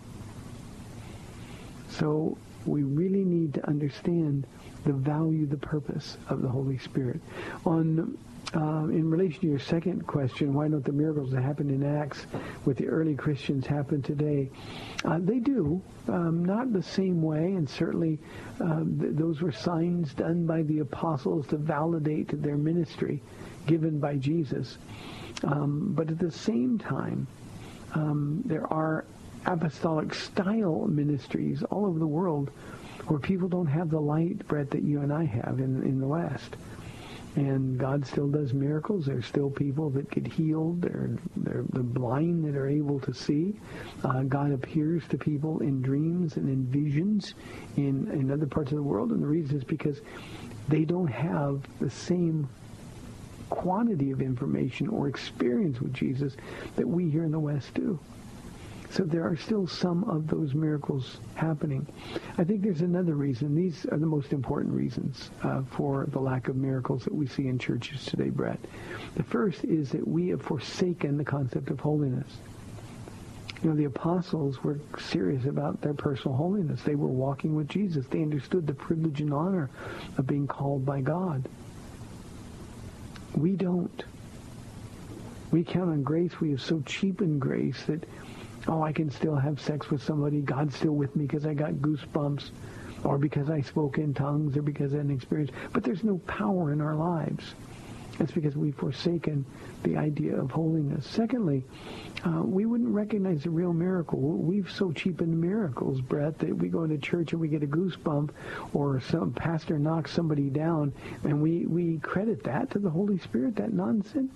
So 1.90 2.38
we 2.66 2.84
really 2.84 3.24
need 3.24 3.54
to 3.56 3.68
understand 3.68 4.48
the 4.86 4.94
value, 4.94 5.46
the 5.46 5.58
purpose 5.58 6.18
of 6.30 6.42
the 6.42 6.48
Holy 6.48 6.78
Spirit. 6.78 7.20
On 7.66 8.18
uh, 8.54 8.88
in 8.90 9.10
relation 9.10 9.40
to 9.42 9.48
your 9.48 9.60
second 9.60 10.06
question, 10.06 10.54
why 10.54 10.68
don't 10.68 10.84
the 10.84 10.92
miracles 10.92 11.32
that 11.32 11.42
happened 11.42 11.72
in 11.72 11.84
Acts 11.98 12.26
with 12.66 12.78
the 12.78 12.88
early 12.88 13.16
Christians 13.16 13.66
happen 13.66 14.02
today? 14.02 14.50
Uh, 15.06 15.20
they 15.22 15.40
do, 15.40 15.82
um, 16.10 16.44
not 16.44 16.74
the 16.74 16.84
same 16.84 17.22
way, 17.22 17.54
and 17.54 17.70
certainly 17.70 18.20
uh, 18.60 18.80
th- 19.00 19.14
those 19.14 19.42
were 19.42 19.54
signs 19.54 20.14
done 20.14 20.46
by 20.46 20.64
the 20.64 20.80
apostles 20.80 21.48
to 21.48 21.58
validate 21.58 22.42
their 22.42 22.58
ministry 22.58 23.22
given 23.68 24.00
by 24.00 24.18
Jesus. 24.18 24.78
Um, 25.46 25.94
but 25.94 26.10
at 26.10 26.20
the 26.20 26.32
same 26.32 26.78
time, 26.78 27.28
um, 27.94 28.42
there 28.46 28.72
are 28.72 29.06
apostolic 29.46 30.14
style 30.14 30.88
ministries 30.88 31.64
all 31.64 31.86
over 31.86 32.00
the 32.00 32.08
world 32.08 32.52
where 33.08 33.20
people 33.20 33.48
don't 33.48 33.68
have 33.68 33.90
the 33.90 34.00
light, 34.00 34.46
Brett, 34.48 34.70
that 34.72 34.84
you 34.84 35.02
and 35.02 35.12
I 35.12 35.24
have 35.26 35.60
in, 35.60 35.82
in 35.84 36.00
the 36.00 36.08
West 36.08 36.58
and 37.36 37.78
God 37.78 38.06
still 38.06 38.28
does 38.28 38.54
miracles. 38.54 39.06
There's 39.06 39.26
still 39.26 39.50
people 39.50 39.90
that 39.92 40.10
get 40.12 40.28
healed. 40.28 40.82
They're, 40.82 41.18
they're 41.38 41.64
the 41.72 41.84
blind 41.84 42.46
that 42.46 42.58
are 42.58 42.68
able 42.68 43.00
to 43.02 43.14
see. 43.14 43.56
Uh, 44.04 44.24
God 44.24 44.52
appears 44.52 45.08
to 45.10 45.18
people 45.18 45.60
in 45.60 45.82
dreams 45.82 46.36
and 46.36 46.50
in 46.50 46.66
visions 46.66 47.34
in, 47.78 48.10
in 48.12 48.32
other 48.32 48.48
parts 48.48 48.72
of 48.72 48.78
the 48.78 48.84
world, 48.84 49.12
and 49.12 49.24
the 49.24 49.28
reason 49.28 49.58
is 49.58 49.64
because 49.64 50.02
they 50.68 50.84
don't 50.84 51.08
have 51.08 51.62
the 51.80 51.90
same 51.90 52.50
quantity 53.50 54.12
of 54.12 54.22
information 54.22 54.88
or 54.88 55.08
experience 55.08 55.80
with 55.82 55.94
Jesus 55.94 56.36
that 56.76 56.88
we 56.88 57.10
here 57.10 57.24
in 57.24 57.32
the 57.32 57.40
West 57.40 57.74
do. 57.74 58.00
So 58.92 59.04
there 59.04 59.26
are 59.26 59.38
still 59.38 59.68
some 59.68 60.04
of 60.04 60.28
those 60.28 60.54
miracles 60.54 61.20
happening. 61.36 61.88
I 62.38 62.44
think 62.44 62.62
there's 62.62 62.82
another 62.82 63.16
reason. 63.16 63.56
These 63.56 63.86
are 63.86 63.98
the 63.98 64.06
most 64.06 64.34
important 64.34 64.74
reasons 64.74 65.32
uh, 65.44 65.62
for 65.72 66.08
the 66.12 66.20
lack 66.20 66.50
of 66.50 66.58
miracles 66.58 67.06
that 67.06 67.16
we 67.16 67.26
see 67.26 67.48
in 67.48 67.58
churches 67.58 68.04
today, 68.06 68.30
Brett. 68.30 68.60
The 69.16 69.24
first 69.24 69.64
is 69.64 69.92
that 69.92 70.06
we 70.06 70.28
have 70.30 70.42
forsaken 70.42 71.18
the 71.18 71.24
concept 71.24 71.70
of 71.70 71.80
holiness. 71.80 72.28
You 73.64 73.70
know, 73.70 73.76
the 73.78 73.86
apostles 73.86 74.62
were 74.62 74.80
serious 75.00 75.46
about 75.46 75.80
their 75.82 75.94
personal 75.94 76.36
holiness. 76.36 76.82
They 76.84 76.96
were 76.96 77.08
walking 77.08 77.56
with 77.56 77.70
Jesus. 77.70 78.06
They 78.08 78.22
understood 78.22 78.68
the 78.68 78.74
privilege 78.74 79.22
and 79.22 79.34
honor 79.34 79.70
of 80.18 80.28
being 80.28 80.48
called 80.48 80.86
by 80.86 81.00
God. 81.00 81.48
We 83.36 83.52
don't. 83.52 84.04
We 85.52 85.64
count 85.64 85.92
on 85.92 86.04
grace. 86.04 86.42
We 86.42 86.52
have 86.52 86.62
so 86.62 86.82
cheapened 86.82 87.40
grace 87.40 87.84
that 87.84 88.04
oh, 88.68 88.84
I 88.84 88.92
can 88.92 89.10
still 89.10 89.36
have 89.36 89.60
sex 89.60 89.90
with 89.90 90.04
somebody. 90.04 90.42
God's 90.42 90.76
still 90.76 90.94
with 90.94 91.16
me 91.16 91.26
because 91.26 91.46
I 91.46 91.54
got 91.54 91.74
goosebumps 91.74 92.50
or 93.04 93.18
because 93.18 93.50
I 93.50 93.62
spoke 93.62 93.98
in 93.98 94.14
tongues 94.14 94.58
or 94.58 94.62
because 94.62 94.94
I 94.94 94.98
had 94.98 95.06
an 95.06 95.12
experience. 95.12 95.52
But 95.74 95.84
there's 95.84 96.04
no 96.04 96.18
power 96.20 96.72
in 96.72 96.82
our 96.82 96.96
lives. 96.96 97.56
It's 98.20 98.32
because 98.32 98.56
we've 98.56 98.76
forsaken 98.76 99.46
the 99.84 99.98
idea 99.98 100.36
of 100.36 100.52
holiness. 100.52 101.08
Secondly, 101.08 101.64
uh, 102.24 102.44
we 102.44 102.66
wouldn't 102.66 102.94
recognize 102.94 103.44
the 103.44 103.50
real 103.50 103.74
miracle. 103.74 104.20
We've 104.20 104.70
so 104.70 104.92
cheapened 104.92 105.40
miracles, 105.40 106.02
Brett, 106.02 106.38
that 106.40 106.56
we 106.56 106.70
go 106.70 106.84
into 106.84 107.00
church 107.00 107.32
and 107.32 107.42
we 107.42 107.48
get 107.48 107.64
a 107.64 107.68
goosebump 107.68 108.30
or 108.74 109.00
some 109.00 109.32
pastor 109.32 109.80
knocks 109.80 110.12
somebody 110.12 110.50
down 110.50 110.94
and 111.24 111.42
we, 111.42 111.66
we 111.66 111.98
credit 112.00 112.44
that 112.44 112.70
to 112.72 112.80
the 112.80 112.90
Holy 112.90 113.18
Spirit, 113.18 113.56
that 113.56 113.74
nonsense. 113.74 114.32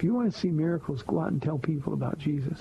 If 0.00 0.04
you 0.04 0.14
want 0.14 0.32
to 0.32 0.40
see 0.40 0.48
miracles, 0.48 1.02
go 1.02 1.20
out 1.20 1.30
and 1.30 1.42
tell 1.42 1.58
people 1.58 1.92
about 1.92 2.18
Jesus. 2.18 2.58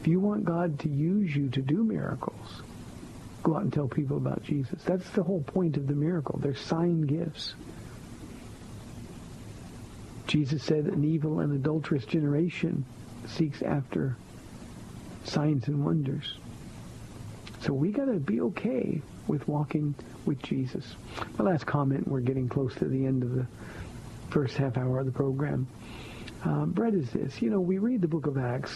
If 0.00 0.08
you 0.08 0.18
want 0.18 0.44
God 0.44 0.80
to 0.80 0.88
use 0.88 1.36
you 1.36 1.48
to 1.50 1.62
do 1.62 1.84
miracles, 1.84 2.62
go 3.44 3.54
out 3.54 3.62
and 3.62 3.72
tell 3.72 3.86
people 3.86 4.16
about 4.16 4.42
Jesus. 4.42 4.82
That's 4.82 5.08
the 5.10 5.22
whole 5.22 5.42
point 5.42 5.76
of 5.76 5.86
the 5.86 5.94
miracle. 5.94 6.40
They're 6.42 6.56
sign 6.56 7.02
gifts. 7.02 7.54
Jesus 10.26 10.64
said 10.64 10.86
an 10.86 11.04
evil 11.04 11.38
and 11.38 11.52
adulterous 11.52 12.06
generation 12.06 12.84
seeks 13.28 13.62
after 13.62 14.16
signs 15.22 15.68
and 15.68 15.84
wonders. 15.84 16.38
So 17.60 17.72
we 17.72 17.92
got 17.92 18.06
to 18.06 18.18
be 18.18 18.40
okay 18.40 19.00
with 19.28 19.46
walking 19.46 19.94
with 20.26 20.42
Jesus. 20.42 20.96
My 21.38 21.44
last 21.44 21.66
comment, 21.66 22.08
we're 22.08 22.18
getting 22.18 22.48
close 22.48 22.74
to 22.74 22.86
the 22.86 23.06
end 23.06 23.22
of 23.22 23.30
the 23.30 23.46
first 24.30 24.56
half 24.56 24.76
hour 24.76 25.00
of 25.00 25.06
the 25.06 25.12
program. 25.12 25.66
Um, 26.44 26.70
Brett 26.70 26.94
is 26.94 27.10
this. 27.10 27.42
You 27.42 27.50
know, 27.50 27.60
we 27.60 27.78
read 27.78 28.00
the 28.00 28.08
book 28.08 28.26
of 28.26 28.38
Acts 28.38 28.74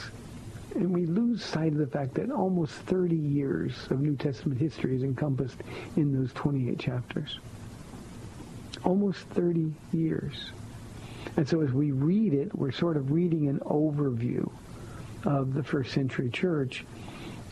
and 0.75 0.93
we 0.93 1.07
lose 1.07 1.43
sight 1.45 1.73
of 1.73 1.79
the 1.79 1.87
fact 1.87 2.15
that 2.15 2.31
almost 2.31 2.75
30 2.75 3.17
years 3.17 3.75
of 3.91 4.01
New 4.01 4.17
Testament 4.17 4.61
history 4.61 4.97
is 4.97 5.03
encompassed 5.03 5.59
in 5.97 6.13
those 6.13 6.33
28 6.33 6.79
chapters. 6.79 7.39
Almost 8.85 9.21
30 9.31 9.73
years. 9.93 10.51
And 11.37 11.49
so 11.49 11.63
as 11.63 11.73
we 11.73 11.93
read 11.93 12.35
it, 12.35 12.55
we're 12.55 12.73
sort 12.73 12.97
of 12.97 13.13
reading 13.13 13.49
an 13.49 13.61
overview 13.61 14.51
of 15.25 15.55
the 15.55 15.63
first 15.63 15.93
century 15.93 16.29
church 16.29 16.85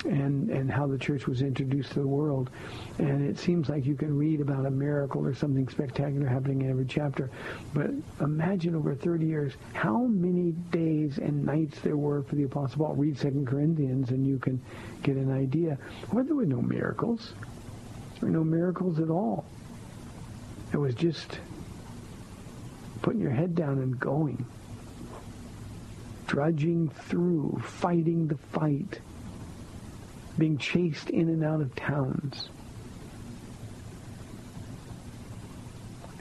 and, 0.05 0.51
and 0.51 0.71
how 0.71 0.87
the 0.87 0.99
church 0.99 1.27
was 1.27 1.43
introduced 1.43 1.93
to 1.93 2.01
the 2.01 2.07
world. 2.07 2.51
And 2.99 3.29
it 3.29 3.39
seems 3.39 3.69
like 3.69 3.87
you 3.87 3.95
can 3.95 4.17
read 4.17 4.41
about 4.41 4.67
a 4.67 4.71
miracle 4.71 5.25
or 5.25 5.35
something 5.35 5.69
spectacular 5.69 6.27
happening 6.27 6.63
in 6.63 6.71
every 6.71 6.87
chapter. 6.87 7.31
But 7.75 7.91
imagine 8.21 8.75
over 8.75 8.95
30 8.95 9.27
years 9.27 9.53
how 9.73 10.05
many 10.05 10.53
days 10.71 11.19
and 11.19 11.45
nights 11.45 11.81
there 11.81 11.97
were 11.97 12.23
for 12.23 12.35
the 12.35 12.45
Apostle 12.45 12.85
Paul. 12.85 12.95
Read 12.95 13.19
2 13.19 13.45
Corinthians 13.47 14.11
and 14.11 14.27
you 14.27 14.39
can 14.39 14.61
get 15.03 15.17
an 15.17 15.33
idea. 15.33 15.79
Well, 16.13 16.25
there 16.25 16.37
were 16.37 16.47
no 16.47 16.61
miracles. 16.61 17.35
There 18.21 18.29
were 18.29 18.37
no 18.37 18.45
miracles 18.45 18.99
at 18.99 19.11
all. 19.11 19.45
It 20.73 20.79
was 20.79 20.95
just 20.95 21.39
putting 23.03 23.21
your 23.21 23.31
head 23.31 23.55
down 23.55 23.79
and 23.79 23.99
going. 23.99 24.45
Drudging 26.27 26.89
through, 26.89 27.61
fighting 27.63 28.27
the 28.27 28.39
fight 28.39 29.01
being 30.39 30.59
chased 30.59 31.11
in 31.11 31.29
and 31.29 31.45
out 31.45 31.61
of 31.61 31.75
towns. 31.75 32.49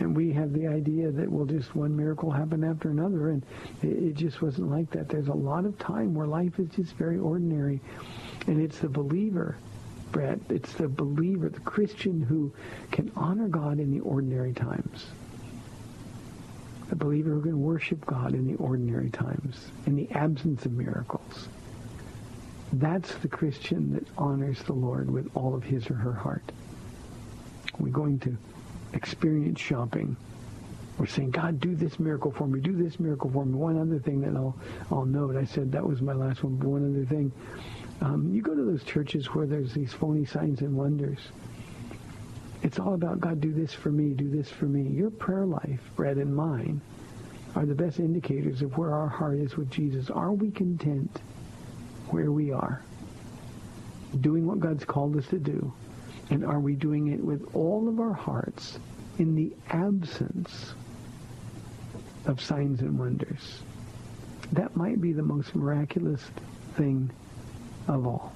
And 0.02 0.16
we 0.16 0.34
have 0.34 0.52
the 0.52 0.66
idea 0.66 1.12
that, 1.12 1.30
well, 1.30 1.46
just 1.46 1.76
one 1.76 1.96
miracle 1.96 2.32
happened 2.32 2.66
after 2.66 2.90
another, 2.90 3.30
and 3.30 3.46
it, 3.84 4.16
just 4.16 4.42
wasn't 4.42 4.72
like 4.72 4.90
that. 4.92 5.08
There's 5.08 5.28
a 5.28 5.34
lot 5.34 5.64
of 5.64 5.78
time 5.78 6.16
where 6.16 6.26
life 6.26 6.58
is 6.58 6.70
just 6.70 6.94
very 6.96 7.20
ordinary. 7.20 7.80
And 8.48 8.60
it's 8.60 8.80
the 8.80 8.90
believer, 8.90 9.58
Brett, 10.12 10.40
it's 10.50 10.74
the 10.74 10.88
believer, 10.88 11.50
the 11.50 11.60
Christian 11.60 12.20
who 12.20 12.52
can 12.92 13.12
honor 13.16 13.48
God 13.48 13.80
in 13.80 13.92
the 13.92 14.00
ordinary 14.00 14.54
times. 14.54 15.06
The 16.90 16.96
believer 16.96 17.36
who 17.36 17.44
can 17.44 17.62
worship 17.62 18.04
God 18.08 18.34
in 18.34 18.48
the 18.48 18.56
ordinary 18.56 19.12
times, 19.12 19.68
in 19.86 19.96
the 19.96 20.10
absence 20.12 20.66
of 20.66 20.72
miracles. 20.72 21.48
That's 22.74 23.14
the 23.16 23.28
Christian 23.28 23.94
that 23.94 24.08
honors 24.18 24.60
the 24.64 24.74
Lord 24.74 25.12
with 25.12 25.30
all 25.36 25.56
of 25.56 25.64
his 25.64 25.90
or 25.90 25.96
her 25.96 26.14
heart. 26.14 26.44
We're 27.80 27.90
going 27.90 28.20
to 28.20 28.38
experience 28.94 29.60
shopping. 29.60 30.16
We're 30.98 31.08
saying, 31.08 31.32
God, 31.32 31.60
do 31.60 31.76
this 31.76 32.00
miracle 32.00 32.32
for 32.32 32.48
me. 32.48 32.60
Do 32.60 32.74
this 32.74 33.00
miracle 33.00 33.30
for 33.30 33.46
me. 33.46 33.56
One 33.56 33.78
other 33.78 34.00
thing 34.00 34.22
that 34.22 34.36
I'll, 34.36 34.56
I'll 34.92 35.06
note, 35.06 35.36
I 35.36 35.46
said 35.46 35.72
that 35.72 35.86
was 35.86 36.02
my 36.02 36.14
last 36.14 36.44
one, 36.44 36.56
but 36.56 36.68
one 36.68 36.94
other 36.94 37.06
thing. 37.06 37.32
Um, 38.02 38.32
you 38.34 38.42
go 38.42 38.56
to 38.56 38.64
those 38.64 38.84
churches 38.84 39.28
where 39.28 39.46
there's 39.46 39.74
these 39.74 39.94
phony 39.94 40.26
signs 40.26 40.62
and 40.62 40.76
wonders. 40.76 41.20
It's 42.64 42.80
all 42.80 42.94
about, 42.94 43.20
God, 43.20 43.42
do 43.42 43.52
this 43.52 43.74
for 43.74 43.90
me, 43.90 44.14
do 44.14 44.30
this 44.30 44.50
for 44.50 44.66
me. 44.66 44.84
Your 44.96 45.10
prayer 45.10 45.46
life, 45.46 45.82
Brett 45.96 46.18
and 46.18 46.36
mine, 46.36 46.82
are 47.56 47.66
the 47.66 47.76
best 47.76 48.00
indicators 48.00 48.62
of 48.62 48.78
where 48.78 48.94
our 48.94 49.08
heart 49.08 49.40
is 49.40 49.58
with 49.58 49.70
Jesus. 49.72 50.10
Are 50.10 50.32
we 50.32 50.52
content 50.52 51.20
where 52.12 52.32
we 52.32 52.52
are, 52.52 52.82
doing 54.20 54.46
what 54.46 54.60
God's 54.60 54.86
called 54.86 55.18
us 55.18 55.28
to 55.28 55.40
do? 55.40 55.74
And 56.30 56.46
are 56.46 56.60
we 56.60 56.76
doing 56.76 57.08
it 57.08 57.24
with 57.24 57.56
all 57.56 57.90
of 57.90 58.00
our 58.00 58.14
hearts 58.14 58.80
in 59.18 59.36
the 59.36 59.54
absence 59.70 60.74
of 62.26 62.42
signs 62.42 62.82
and 62.82 62.98
wonders? 62.98 63.62
That 64.54 64.76
might 64.76 65.02
be 65.02 65.14
the 65.14 65.24
most 65.24 65.56
miraculous 65.56 66.22
thing 66.76 67.12
of 67.88 68.08
all. 68.08 68.34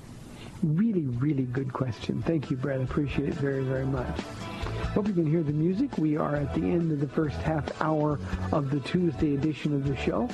Really, 0.63 1.05
really 1.07 1.43
good 1.43 1.71
question. 1.71 2.21
Thank 2.21 2.49
you, 2.49 2.57
Brad. 2.57 2.81
Appreciate 2.81 3.29
it 3.29 3.35
very, 3.35 3.63
very 3.63 3.85
much. 3.85 4.19
Hope 4.95 5.07
you 5.09 5.13
can 5.13 5.29
hear 5.29 5.43
the 5.43 5.51
music. 5.51 5.97
We 5.97 6.15
are 6.15 6.37
at 6.37 6.53
the 6.53 6.61
end 6.61 6.89
of 6.89 7.01
the 7.01 7.07
first 7.09 7.35
half 7.39 7.81
hour 7.81 8.17
of 8.53 8.71
the 8.71 8.79
Tuesday 8.79 9.35
edition 9.35 9.75
of 9.75 9.85
the 9.85 9.97
show. 9.97 10.29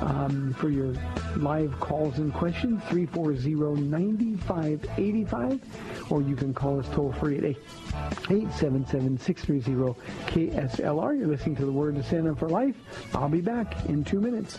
Um, 0.00 0.54
for 0.54 0.70
your 0.70 0.94
live 1.36 1.78
calls 1.78 2.16
and 2.16 2.32
questions, 2.32 2.80
340-9585, 2.84 5.60
or 6.10 6.22
you 6.22 6.36
can 6.36 6.54
call 6.54 6.80
us 6.80 6.86
toll 6.94 7.12
free 7.12 7.36
at 7.36 7.44
877-630-KSLR. 8.28 11.18
You're 11.18 11.28
listening 11.28 11.56
to 11.56 11.66
the 11.66 11.72
Word 11.72 11.96
to 11.96 12.02
Stand 12.02 12.28
Up 12.28 12.38
for 12.38 12.48
Life. 12.48 12.76
I'll 13.14 13.28
be 13.28 13.42
back 13.42 13.84
in 13.90 14.04
two 14.04 14.22
minutes. 14.22 14.58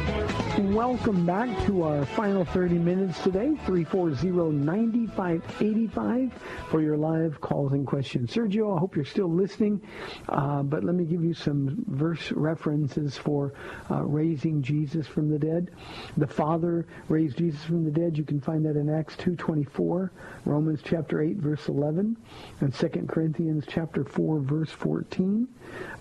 Welcome 0.61 1.25
back 1.25 1.65
to 1.65 1.81
our 1.83 2.05
final 2.05 2.45
30 2.45 2.75
minutes 2.75 3.19
today, 3.23 3.57
340-9585 3.65 6.31
for 6.69 6.81
your 6.81 6.97
live 6.97 7.41
calls 7.41 7.73
and 7.73 7.87
questions. 7.87 8.31
Sergio, 8.31 8.75
I 8.75 8.79
hope 8.79 8.95
you're 8.95 9.03
still 9.03 9.31
listening, 9.31 9.81
uh, 10.29 10.61
but 10.63 10.83
let 10.83 10.95
me 10.95 11.03
give 11.03 11.23
you 11.23 11.33
some 11.33 11.83
verse 11.87 12.31
references 12.31 13.17
for 13.17 13.53
uh, 13.89 14.03
raising 14.03 14.61
Jesus 14.61 15.07
from 15.07 15.29
the 15.29 15.39
dead. 15.39 15.71
The 16.17 16.27
Father 16.27 16.85
raised 17.09 17.37
Jesus 17.37 17.63
from 17.63 17.83
the 17.83 17.91
dead. 17.91 18.15
You 18.17 18.23
can 18.23 18.39
find 18.39 18.63
that 18.65 18.75
in 18.75 18.89
Acts 18.89 19.15
2.24, 19.15 20.09
Romans 20.45 20.81
chapter 20.83 21.21
8, 21.21 21.37
verse 21.37 21.69
11, 21.69 22.17
and 22.59 22.73
2 22.73 22.87
Corinthians 23.07 23.65
chapter 23.67 24.03
4, 24.03 24.39
verse 24.39 24.71
14. 24.71 25.47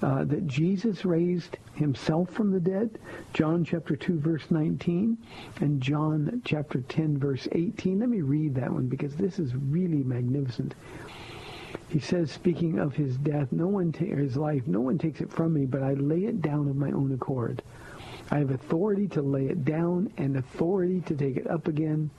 Uh, 0.03 0.25
that 0.25 0.47
Jesus 0.47 1.05
raised 1.05 1.59
himself 1.81 2.31
from 2.31 2.53
the 2.53 2.61
dead, 2.61 2.99
John 3.33 3.65
chapter 3.65 3.97
2 3.97 4.21
verse 4.21 4.51
19, 4.51 5.19
and 5.61 5.81
John 5.81 6.41
chapter 6.45 6.83
10 6.83 7.19
verse 7.19 7.49
18. 7.51 7.99
Let 7.99 8.09
me 8.09 8.21
read 8.21 8.55
that 8.55 8.73
one 8.73 8.87
because 8.87 9.17
this 9.17 9.39
is 9.39 9.55
really 9.57 10.05
magnificent. 10.05 10.75
He 11.89 11.99
says, 11.99 12.31
speaking 12.31 12.79
of 12.79 12.95
his 12.95 13.17
death, 13.17 13.51
no 13.51 13.67
one 13.67 13.91
ta- 13.91 14.05
his 14.05 14.37
life, 14.37 14.67
no 14.69 14.81
one 14.81 14.99
takes 14.99 15.21
it 15.21 15.33
from 15.33 15.55
me, 15.55 15.67
but 15.67 15.83
I 15.83 15.95
lay 15.95 16.25
it 16.25 16.41
down 16.41 16.69
of 16.69 16.77
my 16.77 16.93
own 16.93 17.13
accord. 17.13 17.63
I 18.31 18.39
have 18.39 18.53
authority 18.53 19.09
to 19.09 19.23
lay 19.23 19.47
it 19.47 19.65
down 19.65 20.13
and 20.17 20.37
authority 20.37 21.01
to 21.07 21.17
take 21.17 21.37
it 21.37 21.51
up 21.51 21.67
again. 21.67 22.11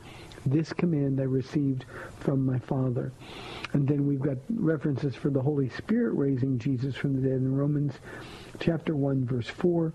This 0.46 0.74
command 0.74 1.22
I 1.22 1.24
received 1.24 1.86
from 2.20 2.46
my 2.46 2.60
Father. 2.60 3.14
And 3.72 3.88
then 3.88 4.06
we've 4.06 4.22
got 4.22 4.38
references 4.50 5.16
for 5.16 5.30
the 5.30 5.42
Holy 5.42 5.70
Spirit 5.70 6.16
raising 6.16 6.60
Jesus 6.60 6.96
from 6.96 7.16
the 7.16 7.22
dead 7.22 7.38
in 7.38 7.56
Romans 7.56 7.94
chapter 8.62 8.96
1 8.96 9.26
verse 9.26 9.48
4 9.48 9.92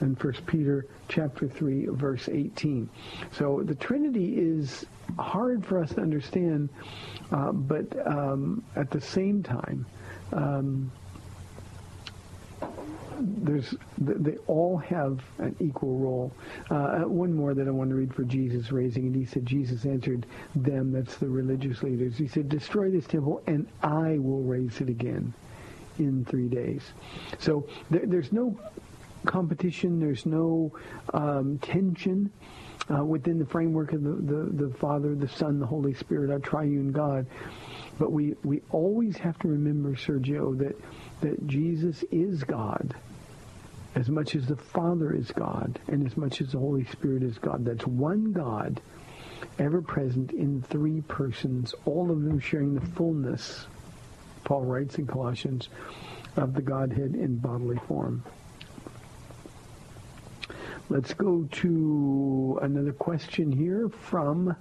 and 0.00 0.20
1 0.20 0.32
Peter 0.46 0.86
chapter 1.08 1.46
3 1.46 1.86
verse 1.90 2.28
18. 2.28 2.88
So 3.30 3.62
the 3.62 3.74
Trinity 3.74 4.38
is 4.38 4.84
hard 5.18 5.64
for 5.64 5.78
us 5.78 5.90
to 5.90 6.00
understand, 6.00 6.70
uh, 7.30 7.52
but 7.52 8.06
um, 8.06 8.64
at 8.74 8.90
the 8.90 9.00
same 9.00 9.42
time, 9.42 9.86
um, 10.32 10.90
there's 13.18 13.74
they 13.96 14.36
all 14.46 14.76
have 14.76 15.22
an 15.38 15.56
equal 15.58 15.96
role. 15.96 16.32
Uh, 16.68 17.00
one 17.00 17.32
more 17.32 17.54
that 17.54 17.66
I 17.66 17.70
want 17.70 17.88
to 17.90 17.96
read 17.96 18.14
for 18.14 18.24
Jesus 18.24 18.72
raising, 18.72 19.06
and 19.06 19.16
he 19.16 19.24
said, 19.24 19.46
Jesus 19.46 19.86
answered 19.86 20.26
them, 20.54 20.92
that's 20.92 21.16
the 21.16 21.28
religious 21.28 21.82
leaders. 21.82 22.18
He 22.18 22.28
said, 22.28 22.50
destroy 22.50 22.90
this 22.90 23.06
temple, 23.06 23.42
and 23.46 23.66
I 23.82 24.18
will 24.18 24.42
raise 24.42 24.82
it 24.82 24.90
again 24.90 25.32
in 25.98 26.24
three 26.24 26.48
days. 26.48 26.82
So 27.38 27.68
there, 27.90 28.02
there's 28.04 28.32
no 28.32 28.58
competition. 29.26 29.98
There's 29.98 30.26
no 30.26 30.72
um, 31.12 31.58
tension. 31.58 32.30
Uh, 32.88 33.04
within 33.04 33.36
the 33.36 33.46
framework 33.46 33.92
of 33.92 34.04
the, 34.04 34.10
the, 34.10 34.68
the 34.68 34.74
Father, 34.74 35.16
the 35.16 35.26
Son, 35.26 35.58
the 35.58 35.66
Holy 35.66 35.92
Spirit, 35.92 36.30
our 36.30 36.38
triune 36.38 36.92
God. 36.92 37.26
But 37.98 38.12
we, 38.12 38.34
we 38.44 38.62
always 38.70 39.16
have 39.16 39.36
to 39.40 39.48
remember, 39.48 39.94
Sergio, 39.96 40.56
that, 40.58 40.80
that 41.20 41.46
Jesus 41.48 42.04
is 42.12 42.44
God 42.44 42.94
as 43.96 44.08
much 44.08 44.36
as 44.36 44.46
the 44.46 44.56
Father 44.56 45.12
is 45.12 45.32
God 45.32 45.80
and 45.88 46.06
as 46.06 46.16
much 46.16 46.40
as 46.40 46.52
the 46.52 46.58
Holy 46.58 46.84
Spirit 46.84 47.22
is 47.22 47.38
God. 47.38 47.64
That's 47.64 47.86
one 47.86 48.32
God 48.32 48.80
ever 49.58 49.80
present 49.80 50.32
in 50.32 50.62
three 50.62 51.00
persons, 51.02 51.74
all 51.86 52.10
of 52.10 52.22
them 52.22 52.38
sharing 52.38 52.74
the 52.74 52.86
fullness, 52.86 53.66
Paul 54.46 54.62
writes 54.62 54.96
in 54.96 55.06
Colossians, 55.08 55.68
of 56.36 56.54
the 56.54 56.62
Godhead 56.62 57.14
in 57.14 57.36
bodily 57.36 57.78
form. 57.88 58.22
Let's 60.88 61.12
go 61.14 61.48
to 61.50 62.60
another 62.62 62.92
question 62.92 63.50
here 63.50 63.88
from 63.88 64.50
uh, 64.50 64.54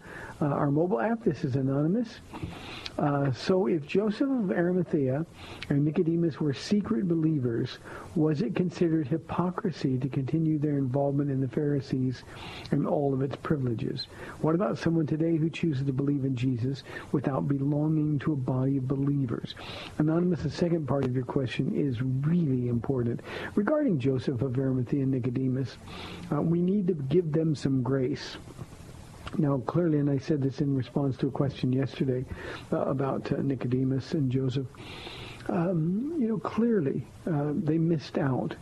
our 0.45 0.71
mobile 0.71 0.99
app. 0.99 1.23
This 1.23 1.43
is 1.43 1.55
anonymous. 1.55 2.09
Uh, 2.97 3.31
so 3.33 3.67
if 3.67 3.85
Joseph 3.85 4.29
of 4.29 4.51
Arimathea 4.51 5.25
and 5.69 5.83
Nicodemus 5.83 6.39
were 6.39 6.53
secret 6.53 7.07
believers, 7.07 7.79
was 8.15 8.41
it 8.41 8.55
considered 8.55 9.07
hypocrisy 9.07 9.97
to 9.97 10.07
continue 10.07 10.57
their 10.57 10.77
involvement 10.77 11.29
in 11.29 11.41
the 11.41 11.47
Pharisees 11.47 12.23
and 12.71 12.87
all 12.87 13.13
of 13.13 13.21
its 13.21 13.35
privileges? 13.37 14.07
What 14.41 14.55
about 14.55 14.77
someone 14.77 15.05
today 15.05 15.35
who 15.35 15.49
chooses 15.49 15.85
to 15.85 15.93
believe 15.93 16.23
in 16.23 16.35
Jesus 16.35 16.83
without 17.11 17.47
belonging 17.47 18.17
to 18.19 18.31
a 18.31 18.37
body 18.37 18.77
of 18.77 18.87
believers? 18.87 19.55
Anonymous, 19.97 20.43
the 20.43 20.49
second 20.49 20.87
part 20.87 21.03
of 21.03 21.13
your 21.13 21.25
question 21.25 21.73
is 21.75 22.01
really 22.01 22.69
important. 22.69 23.19
Regarding 23.55 23.99
Joseph 23.99 24.41
of 24.41 24.57
Arimathea 24.57 25.03
and 25.03 25.11
Nicodemus, 25.11 25.77
uh, 26.31 26.41
we 26.41 26.61
need 26.61 26.87
to 26.87 26.93
give 26.93 27.33
them 27.33 27.55
some 27.55 27.83
grace. 27.83 28.37
Now, 29.37 29.57
clearly, 29.65 29.99
and 29.99 30.09
I 30.09 30.17
said 30.17 30.41
this 30.41 30.61
in 30.61 30.75
response 30.75 31.17
to 31.17 31.27
a 31.27 31.31
question 31.31 31.73
yesterday 31.73 32.25
uh, 32.71 32.81
about 32.81 33.31
uh, 33.31 33.37
Nicodemus 33.41 34.13
and 34.13 34.31
Joseph, 34.31 34.67
um, 35.49 36.15
you 36.19 36.27
know, 36.27 36.37
clearly 36.37 37.05
uh, 37.27 37.51
they 37.53 37.77
missed 37.77 38.17
out 38.17 38.55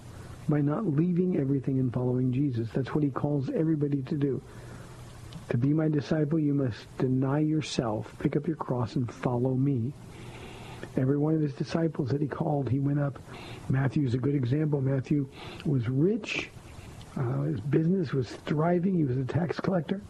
by 0.50 0.62
not 0.62 0.86
leaving 0.86 1.38
everything 1.38 1.80
and 1.80 1.94
following 1.94 2.34
Jesus. 2.34 2.70
That's 2.74 2.94
what 2.94 3.04
he 3.04 3.10
calls 3.10 3.50
everybody 3.52 4.02
to 4.04 4.16
do. 4.16 4.42
To 5.50 5.58
be 5.58 5.74
my 5.74 5.88
disciple, 5.90 6.40
you 6.40 6.54
must 6.54 6.86
deny 6.98 7.40
yourself, 7.40 8.14
pick 8.20 8.36
up 8.36 8.48
your 8.48 8.56
cross, 8.56 8.96
and 8.96 9.12
follow 9.14 9.54
me. 9.54 9.94
Every 10.98 11.18
one 11.18 11.36
of 11.36 11.42
his 11.42 11.54
disciples 11.54 12.10
that 12.10 12.22
he 12.22 12.28
called, 12.28 12.70
he 12.70 12.80
went 12.80 13.00
up. 13.00 13.20
Matthew 13.70 14.06
is 14.06 14.14
a 14.14 14.18
good 14.18 14.36
example. 14.36 14.82
Matthew 14.82 15.28
was 15.66 15.88
rich 15.88 16.50
Uh, 17.16 17.44
his 17.44 17.60
business 17.62 18.12
was 18.12 18.28
thriving. 18.48 18.96
He 18.96 19.04
was 19.04 19.18
a 19.18 19.24
tax 19.24 19.60
collector. 19.60 20.02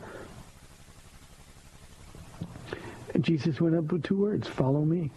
Jesus 3.22 3.62
went 3.62 3.76
up 3.76 3.92
with 3.92 4.04
two 4.04 4.18
words, 4.18 4.48
follow 4.48 4.84
me. 4.84 5.12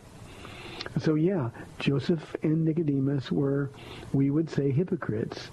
So 1.00 1.14
yeah, 1.14 1.50
Joseph 1.78 2.36
and 2.42 2.64
Nicodemus 2.64 3.30
were, 3.32 3.70
we 4.12 4.30
would 4.30 4.50
say, 4.50 4.70
hypocrites. 4.70 5.50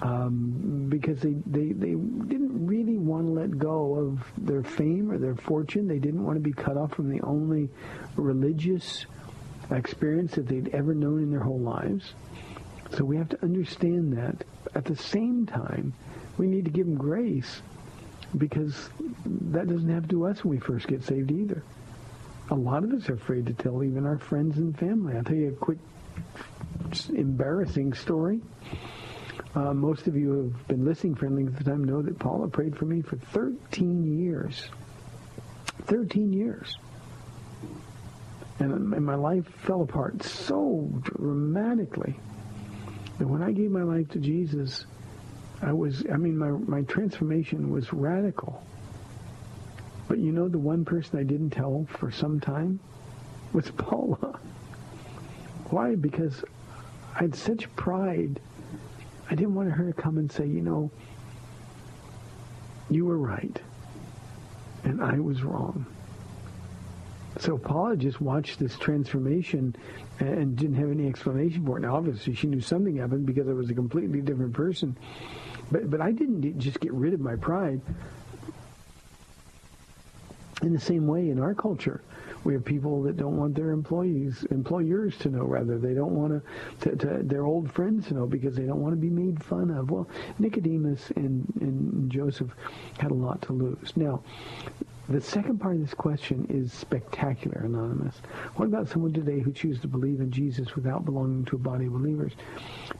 Um, 0.00 0.86
because 0.88 1.20
they, 1.20 1.34
they, 1.46 1.72
they 1.72 1.94
didn't 1.96 2.66
really 2.66 2.98
want 2.98 3.26
to 3.26 3.32
let 3.32 3.58
go 3.58 3.96
of 3.96 4.46
their 4.46 4.62
fame 4.62 5.10
or 5.10 5.18
their 5.18 5.34
fortune. 5.34 5.88
They 5.88 5.98
didn't 5.98 6.24
want 6.24 6.36
to 6.36 6.40
be 6.40 6.52
cut 6.52 6.76
off 6.76 6.94
from 6.94 7.10
the 7.10 7.20
only 7.22 7.68
religious 8.14 9.06
experience 9.72 10.36
that 10.36 10.46
they'd 10.46 10.68
ever 10.68 10.94
known 10.94 11.22
in 11.22 11.30
their 11.32 11.40
whole 11.40 11.58
lives. 11.58 12.14
So 12.96 13.04
we 13.04 13.16
have 13.16 13.28
to 13.30 13.42
understand 13.42 14.16
that. 14.16 14.44
At 14.74 14.84
the 14.84 14.96
same 14.96 15.46
time, 15.46 15.94
we 16.36 16.46
need 16.46 16.64
to 16.66 16.70
give 16.70 16.86
them 16.86 16.96
grace 16.96 17.60
because 18.36 18.90
that 19.24 19.68
doesn't 19.68 19.88
happen 19.88 20.08
to 20.08 20.26
us 20.26 20.44
when 20.44 20.50
we 20.50 20.58
first 20.58 20.86
get 20.86 21.02
saved 21.02 21.30
either. 21.30 21.62
A 22.50 22.54
lot 22.54 22.84
of 22.84 22.92
us 22.92 23.08
are 23.08 23.14
afraid 23.14 23.46
to 23.46 23.52
tell 23.52 23.82
even 23.82 24.06
our 24.06 24.18
friends 24.18 24.58
and 24.58 24.78
family. 24.78 25.16
I'll 25.16 25.24
tell 25.24 25.36
you 25.36 25.48
a 25.48 25.52
quick, 25.52 25.78
embarrassing 27.14 27.94
story. 27.94 28.40
Uh, 29.54 29.72
most 29.72 30.06
of 30.06 30.16
you 30.16 30.32
have 30.32 30.68
been 30.68 30.84
listening 30.84 31.16
any 31.26 31.44
length 31.44 31.60
of 31.60 31.66
time 31.66 31.84
know 31.84 32.02
that 32.02 32.18
Paula 32.18 32.48
prayed 32.48 32.76
for 32.76 32.84
me 32.84 33.02
for 33.02 33.16
13 33.16 34.20
years. 34.20 34.68
13 35.86 36.32
years. 36.32 36.76
And, 38.58 38.72
and 38.94 39.04
my 39.04 39.14
life 39.14 39.46
fell 39.66 39.82
apart 39.82 40.22
so 40.22 40.88
dramatically 41.02 42.18
that 43.18 43.26
when 43.26 43.42
I 43.42 43.52
gave 43.52 43.70
my 43.70 43.82
life 43.82 44.08
to 44.10 44.18
Jesus, 44.18 44.84
I 45.62 45.72
was, 45.72 46.04
I 46.12 46.16
mean, 46.16 46.36
my, 46.38 46.50
my 46.50 46.82
transformation 46.82 47.70
was 47.70 47.92
radical. 47.92 48.62
But 50.06 50.18
you 50.18 50.32
know 50.32 50.48
the 50.48 50.58
one 50.58 50.84
person 50.84 51.18
I 51.18 51.22
didn't 51.22 51.50
tell 51.50 51.86
for 51.90 52.10
some 52.10 52.40
time 52.40 52.80
was 53.52 53.70
Paula. 53.76 54.38
Why? 55.70 55.94
Because 55.94 56.44
I 57.14 57.20
had 57.20 57.34
such 57.34 57.74
pride. 57.76 58.40
I 59.30 59.34
didn't 59.34 59.54
want 59.54 59.70
her 59.70 59.92
to 59.92 59.92
come 59.92 60.16
and 60.16 60.30
say, 60.30 60.46
you 60.46 60.62
know, 60.62 60.90
you 62.88 63.04
were 63.04 63.18
right. 63.18 63.60
And 64.84 65.02
I 65.02 65.18
was 65.18 65.42
wrong. 65.42 65.84
So 67.38 67.58
Paula 67.58 67.96
just 67.96 68.20
watched 68.20 68.58
this 68.58 68.76
transformation 68.78 69.76
and 70.18 70.56
didn't 70.56 70.76
have 70.76 70.90
any 70.90 71.06
explanation 71.06 71.64
for 71.66 71.78
it. 71.78 71.82
Now, 71.82 71.96
obviously, 71.96 72.34
she 72.34 72.46
knew 72.46 72.60
something 72.60 72.96
happened 72.96 73.26
because 73.26 73.48
I 73.48 73.52
was 73.52 73.70
a 73.70 73.74
completely 73.74 74.22
different 74.22 74.54
person. 74.54 74.96
But 75.70 75.90
but 75.90 76.00
I 76.00 76.12
didn't 76.12 76.58
just 76.58 76.80
get 76.80 76.92
rid 76.92 77.14
of 77.14 77.20
my 77.20 77.36
pride. 77.36 77.80
In 80.62 80.72
the 80.72 80.80
same 80.80 81.06
way, 81.06 81.30
in 81.30 81.38
our 81.38 81.54
culture, 81.54 82.02
we 82.42 82.52
have 82.52 82.64
people 82.64 83.02
that 83.02 83.16
don't 83.16 83.36
want 83.36 83.54
their 83.54 83.70
employees, 83.70 84.44
employers 84.50 85.16
to 85.18 85.28
know, 85.28 85.44
rather. 85.44 85.78
They 85.78 85.94
don't 85.94 86.12
want 86.12 86.42
to, 86.80 86.96
to, 86.96 87.22
their 87.22 87.44
old 87.44 87.70
friends 87.70 88.08
to 88.08 88.14
know 88.14 88.26
because 88.26 88.56
they 88.56 88.64
don't 88.64 88.80
want 88.80 88.92
to 88.92 89.00
be 89.00 89.10
made 89.10 89.42
fun 89.42 89.70
of. 89.70 89.90
Well, 89.90 90.08
Nicodemus 90.40 91.10
and, 91.14 91.44
and 91.60 92.10
Joseph 92.10 92.50
had 92.98 93.12
a 93.12 93.14
lot 93.14 93.42
to 93.42 93.52
lose. 93.52 93.92
Now, 93.96 94.22
the 95.08 95.20
second 95.20 95.58
part 95.58 95.74
of 95.76 95.80
this 95.80 95.94
question 95.94 96.46
is 96.50 96.72
spectacular, 96.72 97.62
Anonymous. 97.64 98.16
What 98.56 98.66
about 98.66 98.88
someone 98.88 99.12
today 99.12 99.40
who 99.40 99.52
chooses 99.52 99.80
to 99.82 99.88
believe 99.88 100.20
in 100.20 100.30
Jesus 100.30 100.74
without 100.74 101.06
belonging 101.06 101.46
to 101.46 101.56
a 101.56 101.58
body 101.58 101.86
of 101.86 101.92
believers? 101.92 102.32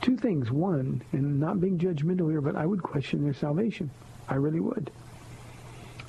Two 0.01 0.17
things. 0.17 0.51
One, 0.51 1.03
and 1.13 1.39
not 1.39 1.61
being 1.61 1.79
judgmental 1.79 2.31
here, 2.31 2.41
but 2.41 2.57
I 2.57 2.65
would 2.65 2.83
question 2.83 3.23
their 3.23 3.35
salvation. 3.35 3.91
I 4.29 4.37
really 4.37 4.61
would. 4.61 4.91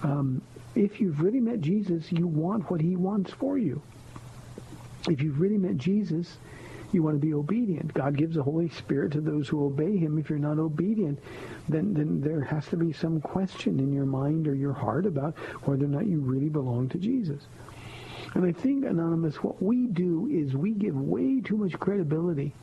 Um, 0.01 0.41
if 0.75 1.01
you've 1.01 1.19
really 1.19 1.41
met 1.41 1.59
Jesus, 1.59 2.11
you 2.11 2.27
want 2.27 2.71
what 2.71 2.79
he 2.79 2.95
wants 2.95 3.31
for 3.33 3.57
you. 3.57 3.81
If 5.09 5.21
you've 5.21 5.41
really 5.41 5.57
met 5.57 5.77
Jesus, 5.77 6.37
you 6.91 7.03
want 7.03 7.15
to 7.15 7.25
be 7.25 7.33
obedient. 7.33 7.93
God 7.93 8.17
gives 8.17 8.35
the 8.35 8.43
Holy 8.43 8.69
Spirit 8.69 9.11
to 9.13 9.21
those 9.21 9.47
who 9.47 9.65
obey 9.65 9.97
him. 9.97 10.17
If 10.17 10.29
you're 10.29 10.39
not 10.39 10.59
obedient, 10.59 11.19
then, 11.67 11.93
then 11.93 12.21
there 12.21 12.41
has 12.41 12.65
to 12.67 12.77
be 12.77 12.93
some 12.93 13.21
question 13.21 13.79
in 13.79 13.93
your 13.93 14.05
mind 14.05 14.47
or 14.47 14.55
your 14.55 14.73
heart 14.73 15.05
about 15.05 15.37
whether 15.65 15.85
or 15.85 15.89
not 15.89 16.07
you 16.07 16.19
really 16.19 16.49
belong 16.49 16.89
to 16.89 16.97
Jesus. 16.97 17.41
And 18.33 18.45
I 18.45 18.51
think, 18.51 18.85
Anonymous, 18.85 19.43
what 19.43 19.61
we 19.61 19.87
do 19.87 20.27
is 20.31 20.55
we 20.55 20.71
give 20.71 20.95
way 20.95 21.41
too 21.41 21.57
much 21.57 21.73
credibility 21.79 22.53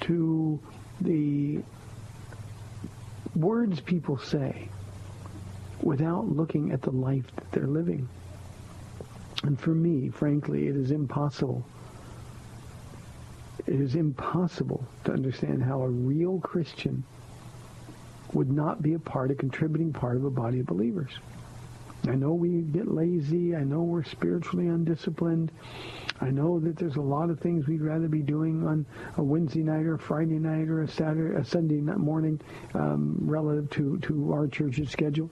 to 0.00 0.60
the 1.00 1.60
words 3.34 3.80
people 3.80 4.18
say 4.18 4.68
without 5.82 6.28
looking 6.28 6.72
at 6.72 6.82
the 6.82 6.90
life 6.90 7.24
that 7.36 7.50
they're 7.52 7.66
living. 7.66 8.08
And 9.42 9.58
for 9.58 9.70
me, 9.70 10.10
frankly, 10.10 10.68
it 10.68 10.76
is 10.76 10.90
impossible. 10.90 11.64
It 13.70 13.80
is 13.80 13.94
impossible 13.94 14.84
to 15.04 15.12
understand 15.12 15.62
how 15.62 15.82
a 15.82 15.88
real 15.88 16.40
Christian 16.40 17.04
would 18.32 18.50
not 18.50 18.82
be 18.82 18.94
a 18.94 18.98
part, 18.98 19.30
a 19.30 19.36
contributing 19.36 19.92
part 19.92 20.16
of 20.16 20.24
a 20.24 20.30
body 20.30 20.58
of 20.58 20.66
believers. 20.66 21.12
I 22.08 22.16
know 22.16 22.34
we 22.34 22.62
get 22.62 22.92
lazy. 22.92 23.54
I 23.54 23.62
know 23.62 23.82
we're 23.82 24.02
spiritually 24.02 24.66
undisciplined. 24.66 25.52
I 26.20 26.30
know 26.30 26.58
that 26.58 26.78
there's 26.78 26.96
a 26.96 27.00
lot 27.00 27.30
of 27.30 27.38
things 27.38 27.68
we'd 27.68 27.80
rather 27.80 28.08
be 28.08 28.22
doing 28.22 28.66
on 28.66 28.86
a 29.18 29.22
Wednesday 29.22 29.62
night 29.62 29.86
or 29.86 29.94
a 29.94 29.98
Friday 30.00 30.40
night 30.40 30.68
or 30.68 30.82
a 30.82 30.88
Saturday, 30.88 31.36
a 31.36 31.44
Sunday 31.44 31.80
morning, 31.80 32.40
um, 32.74 33.18
relative 33.20 33.70
to, 33.70 33.98
to 33.98 34.32
our 34.32 34.48
church's 34.48 34.90
schedule. 34.90 35.30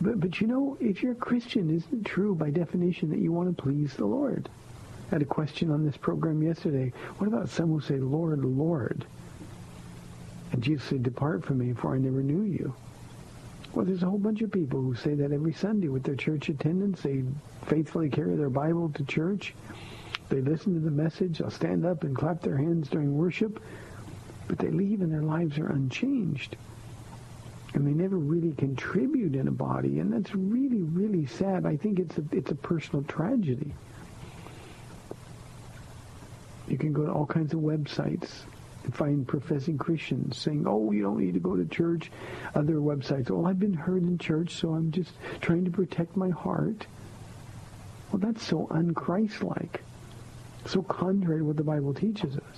But, 0.00 0.18
but 0.18 0.40
you 0.40 0.48
know, 0.48 0.76
if 0.80 1.04
you're 1.04 1.12
a 1.12 1.14
Christian, 1.14 1.70
isn't 1.70 2.00
it 2.00 2.04
true 2.04 2.34
by 2.34 2.50
definition 2.50 3.10
that 3.10 3.20
you 3.20 3.30
want 3.30 3.56
to 3.56 3.62
please 3.62 3.94
the 3.94 4.06
Lord? 4.06 4.48
Had 5.10 5.22
a 5.22 5.26
question 5.26 5.70
on 5.70 5.84
this 5.84 5.96
program 5.96 6.42
yesterday. 6.42 6.92
What 7.16 7.28
about 7.28 7.48
some 7.48 7.68
who 7.68 7.80
say, 7.80 7.96
Lord, 7.96 8.44
Lord? 8.44 9.06
And 10.52 10.62
Jesus 10.62 10.84
said, 10.88 11.02
depart 11.02 11.44
from 11.44 11.58
me, 11.58 11.72
for 11.72 11.94
I 11.94 11.98
never 11.98 12.22
knew 12.22 12.42
you. 12.42 12.74
Well, 13.74 13.84
there's 13.84 14.02
a 14.02 14.06
whole 14.06 14.18
bunch 14.18 14.42
of 14.42 14.50
people 14.50 14.80
who 14.80 14.94
say 14.94 15.14
that 15.14 15.32
every 15.32 15.52
Sunday 15.52 15.88
with 15.88 16.02
their 16.02 16.14
church 16.14 16.48
attendance. 16.48 17.02
They 17.02 17.22
faithfully 17.66 18.08
carry 18.08 18.34
their 18.36 18.50
Bible 18.50 18.90
to 18.94 19.04
church. 19.04 19.54
They 20.28 20.40
listen 20.40 20.74
to 20.74 20.80
the 20.80 20.90
message. 20.90 21.38
They'll 21.38 21.50
stand 21.50 21.86
up 21.86 22.04
and 22.04 22.16
clap 22.16 22.42
their 22.42 22.56
hands 22.56 22.88
during 22.88 23.16
worship. 23.16 23.62
But 24.46 24.58
they 24.58 24.70
leave 24.70 25.02
and 25.02 25.12
their 25.12 25.22
lives 25.22 25.58
are 25.58 25.68
unchanged. 25.68 26.56
And 27.74 27.86
they 27.86 27.92
never 27.92 28.16
really 28.16 28.52
contribute 28.52 29.34
in 29.34 29.48
a 29.48 29.52
body. 29.52 30.00
And 30.00 30.12
that's 30.12 30.34
really, 30.34 30.82
really 30.82 31.26
sad. 31.26 31.66
I 31.66 31.76
think 31.76 31.98
it's 31.98 32.16
a, 32.18 32.24
it's 32.32 32.50
a 32.50 32.54
personal 32.54 33.04
tragedy. 33.04 33.74
You 36.68 36.78
can 36.78 36.92
go 36.92 37.06
to 37.06 37.12
all 37.12 37.26
kinds 37.26 37.54
of 37.54 37.60
websites 37.60 38.28
and 38.84 38.94
find 38.94 39.26
professing 39.26 39.78
Christians 39.78 40.36
saying, 40.36 40.64
oh, 40.66 40.92
you 40.92 41.02
don't 41.02 41.18
need 41.18 41.34
to 41.34 41.40
go 41.40 41.56
to 41.56 41.64
church. 41.64 42.10
Other 42.54 42.74
websites, 42.74 43.30
oh, 43.30 43.44
I've 43.46 43.58
been 43.58 43.74
hurt 43.74 44.02
in 44.02 44.18
church, 44.18 44.54
so 44.54 44.74
I'm 44.74 44.90
just 44.92 45.12
trying 45.40 45.64
to 45.64 45.70
protect 45.70 46.16
my 46.16 46.30
heart. 46.30 46.86
Well, 48.12 48.20
that's 48.20 48.42
so 48.42 48.66
un-Christ-like, 48.70 49.82
so 50.66 50.82
contrary 50.82 51.40
to 51.40 51.44
what 51.44 51.56
the 51.56 51.64
Bible 51.64 51.92
teaches 51.92 52.36
us. 52.36 52.56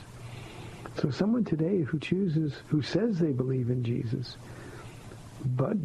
So 1.00 1.10
someone 1.10 1.44
today 1.44 1.82
who 1.82 1.98
chooses, 1.98 2.54
who 2.68 2.82
says 2.82 3.18
they 3.18 3.32
believe 3.32 3.70
in 3.70 3.82
Jesus, 3.82 4.36
but 5.56 5.76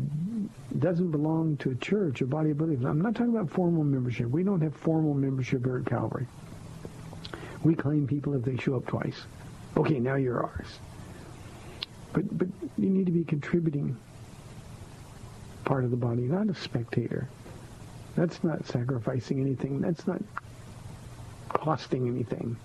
doesn't 0.80 1.12
belong 1.12 1.58
to 1.58 1.72
a 1.72 1.76
church, 1.76 2.22
a 2.22 2.26
body 2.26 2.52
of 2.52 2.58
believers. 2.58 2.86
I'm 2.86 3.02
not 3.02 3.16
talking 3.16 3.36
about 3.36 3.50
formal 3.50 3.84
membership. 3.84 4.30
We 4.30 4.44
don't 4.44 4.62
have 4.62 4.76
formal 4.76 5.14
membership 5.14 5.64
here 5.64 5.78
at 5.78 5.86
Calvary. 5.86 6.28
We 7.66 7.74
claim 7.74 8.06
people 8.06 8.36
if 8.36 8.44
they 8.44 8.58
show 8.58 8.76
up 8.76 8.86
twice. 8.86 9.24
Okay, 9.76 10.00
now 10.00 10.14
you're 10.14 10.40
ours. 10.40 10.68
But 12.14 12.38
but 12.38 12.48
you 12.78 12.92
need 12.92 13.08
to 13.08 13.12
be 13.12 13.24
contributing 13.24 13.98
part 15.66 15.84
of 15.84 15.90
the 15.90 15.98
body, 15.98 16.22
not 16.22 16.48
a 16.48 16.54
spectator. 16.54 17.28
That's 18.16 18.44
not 18.44 18.68
sacrificing 18.68 19.42
anything. 19.42 19.82
That's 19.82 20.06
not 20.06 20.22
costing 21.50 22.08
anything 22.08 22.56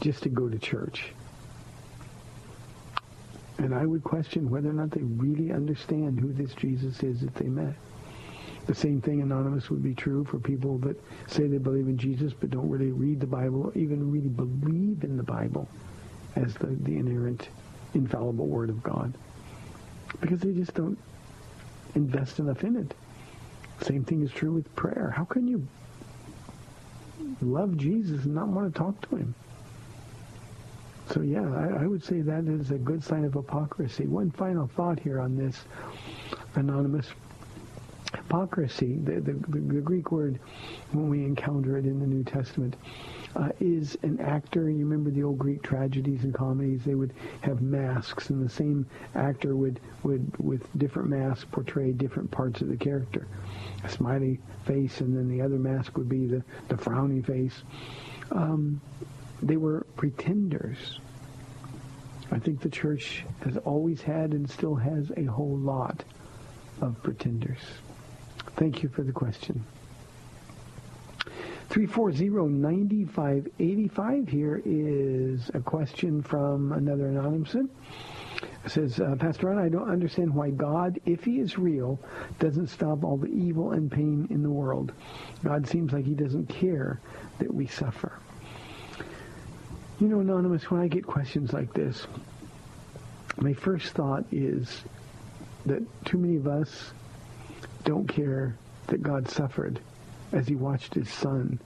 just 0.00 0.24
to 0.24 0.30
go 0.30 0.48
to 0.48 0.58
church. 0.58 1.12
And 3.58 3.72
I 3.72 3.86
would 3.86 4.02
question 4.02 4.50
whether 4.50 4.68
or 4.68 4.72
not 4.72 4.90
they 4.90 5.04
really 5.04 5.52
understand 5.52 6.18
who 6.18 6.32
this 6.32 6.54
Jesus 6.54 7.04
is 7.04 7.20
that 7.20 7.36
they 7.36 7.46
met. 7.46 7.74
The 8.66 8.74
same 8.74 9.00
thing, 9.00 9.22
Anonymous, 9.22 9.70
would 9.70 9.82
be 9.82 9.94
true 9.94 10.24
for 10.24 10.38
people 10.38 10.78
that 10.78 10.96
say 11.28 11.46
they 11.46 11.58
believe 11.58 11.86
in 11.86 11.96
Jesus 11.96 12.32
but 12.32 12.50
don't 12.50 12.68
really 12.68 12.90
read 12.90 13.20
the 13.20 13.26
Bible 13.26 13.62
or 13.66 13.72
even 13.78 14.10
really 14.10 14.28
believe 14.28 15.04
in 15.04 15.16
the 15.16 15.22
Bible 15.22 15.68
as 16.34 16.54
the, 16.54 16.66
the 16.66 16.96
inerrant, 16.96 17.48
infallible 17.94 18.46
Word 18.46 18.70
of 18.70 18.82
God. 18.82 19.14
Because 20.20 20.40
they 20.40 20.52
just 20.52 20.74
don't 20.74 20.98
invest 21.94 22.40
enough 22.40 22.64
in 22.64 22.76
it. 22.76 22.94
Same 23.82 24.04
thing 24.04 24.22
is 24.22 24.32
true 24.32 24.52
with 24.52 24.74
prayer. 24.74 25.12
How 25.16 25.24
can 25.24 25.46
you 25.46 25.66
love 27.40 27.76
Jesus 27.76 28.24
and 28.24 28.34
not 28.34 28.48
want 28.48 28.72
to 28.72 28.78
talk 28.78 29.08
to 29.10 29.16
him? 29.16 29.34
So 31.10 31.20
yeah, 31.20 31.48
I, 31.54 31.84
I 31.84 31.86
would 31.86 32.02
say 32.02 32.20
that 32.20 32.44
is 32.48 32.72
a 32.72 32.78
good 32.78 33.04
sign 33.04 33.24
of 33.24 33.34
hypocrisy. 33.34 34.06
One 34.06 34.30
final 34.32 34.66
thought 34.66 34.98
here 34.98 35.20
on 35.20 35.36
this, 35.36 35.64
anonymous. 36.56 37.06
Hypocrisy, 38.16 38.96
the, 39.04 39.20
the, 39.20 39.32
the, 39.48 39.80
Greek 39.80 40.10
word, 40.10 40.38
when 40.92 41.08
we 41.08 41.24
encounter 41.24 41.76
it 41.76 41.84
in 41.84 42.00
the 42.00 42.06
New 42.06 42.24
Testament, 42.24 42.74
uh, 43.36 43.50
is 43.60 43.96
an 44.02 44.18
actor. 44.20 44.70
You 44.70 44.86
remember 44.86 45.10
the 45.10 45.22
old 45.22 45.38
Greek 45.38 45.62
tragedies 45.62 46.24
and 46.24 46.34
comedies? 46.34 46.82
They 46.84 46.94
would 46.94 47.12
have 47.42 47.60
masks, 47.60 48.30
and 48.30 48.44
the 48.44 48.48
same 48.48 48.86
actor 49.14 49.54
would, 49.54 49.80
would 50.02 50.36
with 50.38 50.66
different 50.78 51.10
masks, 51.10 51.46
portray 51.50 51.92
different 51.92 52.30
parts 52.30 52.62
of 52.62 52.68
the 52.68 52.76
character. 52.76 53.26
A 53.84 53.88
smiley 53.88 54.40
face, 54.64 55.00
and 55.00 55.16
then 55.16 55.28
the 55.28 55.42
other 55.42 55.58
mask 55.58 55.96
would 55.98 56.08
be 56.08 56.26
the, 56.26 56.42
the 56.68 56.76
frowny 56.76 57.24
face. 57.24 57.62
Um, 58.32 58.80
they 59.42 59.56
were 59.56 59.86
pretenders. 59.96 61.00
I 62.32 62.38
think 62.38 62.60
the 62.60 62.70
church 62.70 63.24
has 63.44 63.56
always 63.58 64.00
had 64.00 64.32
and 64.32 64.50
still 64.50 64.74
has 64.74 65.12
a 65.16 65.24
whole 65.24 65.56
lot 65.56 66.02
of 66.80 67.00
pretenders. 67.02 67.60
Thank 68.56 68.82
you 68.82 68.88
for 68.88 69.02
the 69.02 69.12
question. 69.12 69.62
340-9585 71.68 74.28
here 74.28 74.62
is 74.64 75.50
a 75.52 75.60
question 75.60 76.22
from 76.22 76.72
another 76.72 77.08
anonymous. 77.08 77.54
It 77.54 77.68
says, 78.68 78.98
uh, 78.98 79.14
Pastor 79.18 79.48
Ron, 79.48 79.58
I 79.58 79.68
don't 79.68 79.90
understand 79.90 80.34
why 80.34 80.48
God, 80.50 80.98
if 81.04 81.24
he 81.24 81.38
is 81.38 81.58
real, 81.58 82.00
doesn't 82.38 82.68
stop 82.68 83.04
all 83.04 83.18
the 83.18 83.28
evil 83.28 83.72
and 83.72 83.92
pain 83.92 84.26
in 84.30 84.42
the 84.42 84.50
world. 84.50 84.92
God 85.44 85.68
seems 85.68 85.92
like 85.92 86.06
he 86.06 86.14
doesn't 86.14 86.48
care 86.48 86.98
that 87.38 87.52
we 87.52 87.66
suffer. 87.66 88.18
You 90.00 90.08
know, 90.08 90.20
Anonymous, 90.20 90.70
when 90.70 90.80
I 90.80 90.88
get 90.88 91.06
questions 91.06 91.52
like 91.52 91.74
this, 91.74 92.06
my 93.36 93.52
first 93.52 93.92
thought 93.92 94.24
is 94.32 94.82
that 95.66 95.82
too 96.04 96.16
many 96.16 96.36
of 96.36 96.46
us 96.46 96.94
don't 97.86 98.06
care 98.06 98.56
that 98.88 99.02
God 99.02 99.28
suffered 99.28 99.80
as 100.32 100.46
he 100.46 100.56
watched 100.56 100.92
his 100.92 101.08
son 101.10 101.58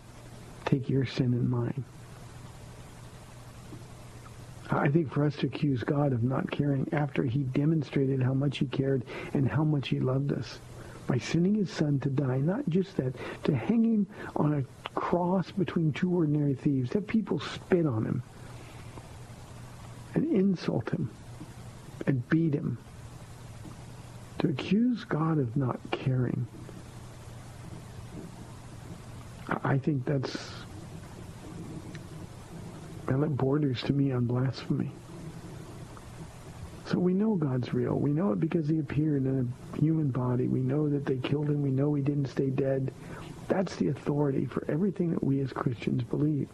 take 0.66 0.88
your 0.88 1.06
sin 1.06 1.32
and 1.32 1.50
mine. 1.50 1.84
I 4.70 4.88
think 4.88 5.10
for 5.10 5.24
us 5.24 5.34
to 5.36 5.46
accuse 5.46 5.82
God 5.82 6.12
of 6.12 6.22
not 6.22 6.48
caring 6.48 6.86
after 6.92 7.24
he 7.24 7.40
demonstrated 7.40 8.22
how 8.22 8.34
much 8.34 8.58
he 8.58 8.66
cared 8.66 9.02
and 9.32 9.48
how 9.48 9.64
much 9.64 9.88
he 9.88 9.98
loved 9.98 10.32
us 10.32 10.60
by 11.08 11.18
sending 11.18 11.56
his 11.56 11.70
son 11.70 11.98
to 12.00 12.08
die, 12.08 12.38
not 12.38 12.68
just 12.68 12.96
that, 12.98 13.14
to 13.44 13.56
hang 13.56 13.82
him 13.82 14.06
on 14.36 14.54
a 14.54 14.90
cross 14.92 15.50
between 15.50 15.92
two 15.92 16.14
ordinary 16.14 16.54
thieves, 16.54 16.92
have 16.92 17.06
people 17.06 17.40
spit 17.40 17.84
on 17.84 18.04
him 18.04 18.22
and 20.14 20.24
insult 20.30 20.90
him 20.90 21.10
and 22.06 22.28
beat 22.28 22.54
him. 22.54 22.78
To 24.41 24.49
accuse 24.49 25.05
God 25.05 25.38
of 25.38 25.57
not 25.57 25.78
caring 25.91 26.47
I 29.64 29.78
think 29.78 30.05
that's 30.05 30.36
that 33.07 33.36
borders 33.36 33.82
to 33.82 33.93
me 33.93 34.12
on 34.12 34.26
blasphemy. 34.26 34.91
So 36.86 36.99
we 36.99 37.12
know 37.12 37.34
God's 37.34 37.72
real. 37.74 37.95
We 37.95 38.11
know 38.12 38.32
it 38.32 38.41
because 38.41 38.68
he 38.68 38.78
appeared 38.78 39.24
in 39.24 39.53
a 39.74 39.78
human 39.78 40.09
body. 40.09 40.49
We 40.49 40.61
know 40.61 40.88
that 40.88 41.07
they 41.07 41.16
killed 41.16 41.49
him. 41.49 41.62
We 41.62 41.70
know 41.70 41.95
he 41.95 42.03
didn't 42.03 42.26
stay 42.26 42.51
dead. 42.51 42.93
That's 43.49 43.76
the 43.76 43.88
authority 43.88 44.47
for 44.47 44.64
everything 44.68 45.11
that 45.11 45.22
we 45.22 45.41
as 45.41 45.53
Christians 45.53 46.03
believe. 46.03 46.49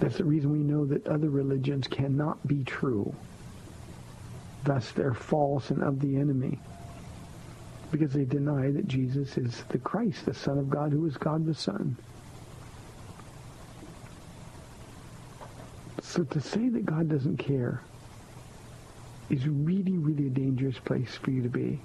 That's 0.00 0.18
the 0.18 0.24
reason 0.24 0.52
we 0.52 0.58
know 0.58 0.84
that 0.86 1.06
other 1.06 1.30
religions 1.30 1.88
cannot 1.88 2.46
be 2.46 2.62
true. 2.64 3.14
Thus, 4.64 4.90
they're 4.92 5.14
false 5.14 5.70
and 5.70 5.82
of 5.82 6.00
the 6.00 6.16
enemy 6.16 6.58
because 7.90 8.12
they 8.12 8.24
deny 8.24 8.70
that 8.70 8.86
Jesus 8.86 9.38
is 9.38 9.64
the 9.68 9.78
Christ, 9.78 10.26
the 10.26 10.34
Son 10.34 10.58
of 10.58 10.68
God, 10.68 10.92
who 10.92 11.06
is 11.06 11.16
God 11.16 11.46
the 11.46 11.54
Son. 11.54 11.96
So 16.02 16.24
to 16.24 16.40
say 16.40 16.68
that 16.68 16.84
God 16.84 17.08
doesn't 17.08 17.36
care 17.38 17.82
is 19.30 19.46
really, 19.46 19.98
really 19.98 20.26
a 20.26 20.30
dangerous 20.30 20.78
place 20.78 21.14
for 21.16 21.30
you 21.30 21.42
to 21.42 21.48
be. 21.48 21.80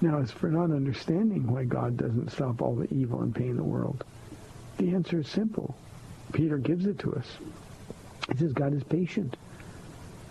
Now, 0.00 0.20
as 0.20 0.30
for 0.30 0.48
not 0.50 0.70
understanding 0.70 1.50
why 1.50 1.64
God 1.64 1.96
doesn't 1.96 2.30
stop 2.30 2.62
all 2.62 2.76
the 2.76 2.92
evil 2.94 3.22
and 3.22 3.34
pain 3.34 3.50
in 3.50 3.56
the 3.56 3.64
world, 3.64 4.04
the 4.76 4.90
answer 4.90 5.20
is 5.20 5.28
simple. 5.28 5.76
Peter 6.32 6.58
gives 6.58 6.86
it 6.86 6.98
to 7.00 7.14
us. 7.14 7.26
He 8.30 8.38
says 8.38 8.52
God 8.52 8.74
is 8.74 8.84
patient, 8.84 9.36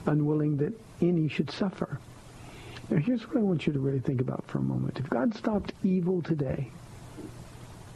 unwilling 0.08 0.58
that 0.58 0.74
any 1.02 1.28
should 1.28 1.52
suffer. 1.52 2.00
Now, 2.90 2.98
here's 2.98 3.28
what 3.28 3.38
I 3.38 3.42
want 3.42 3.68
you 3.68 3.74
to 3.74 3.80
really 3.80 4.00
think 4.00 4.22
about 4.22 4.46
for 4.48 4.60
a 4.60 4.62
moment. 4.62 5.00
If 5.00 5.10
God 5.10 5.36
stopped 5.36 5.74
evil 5.84 6.22
today, 6.22 6.72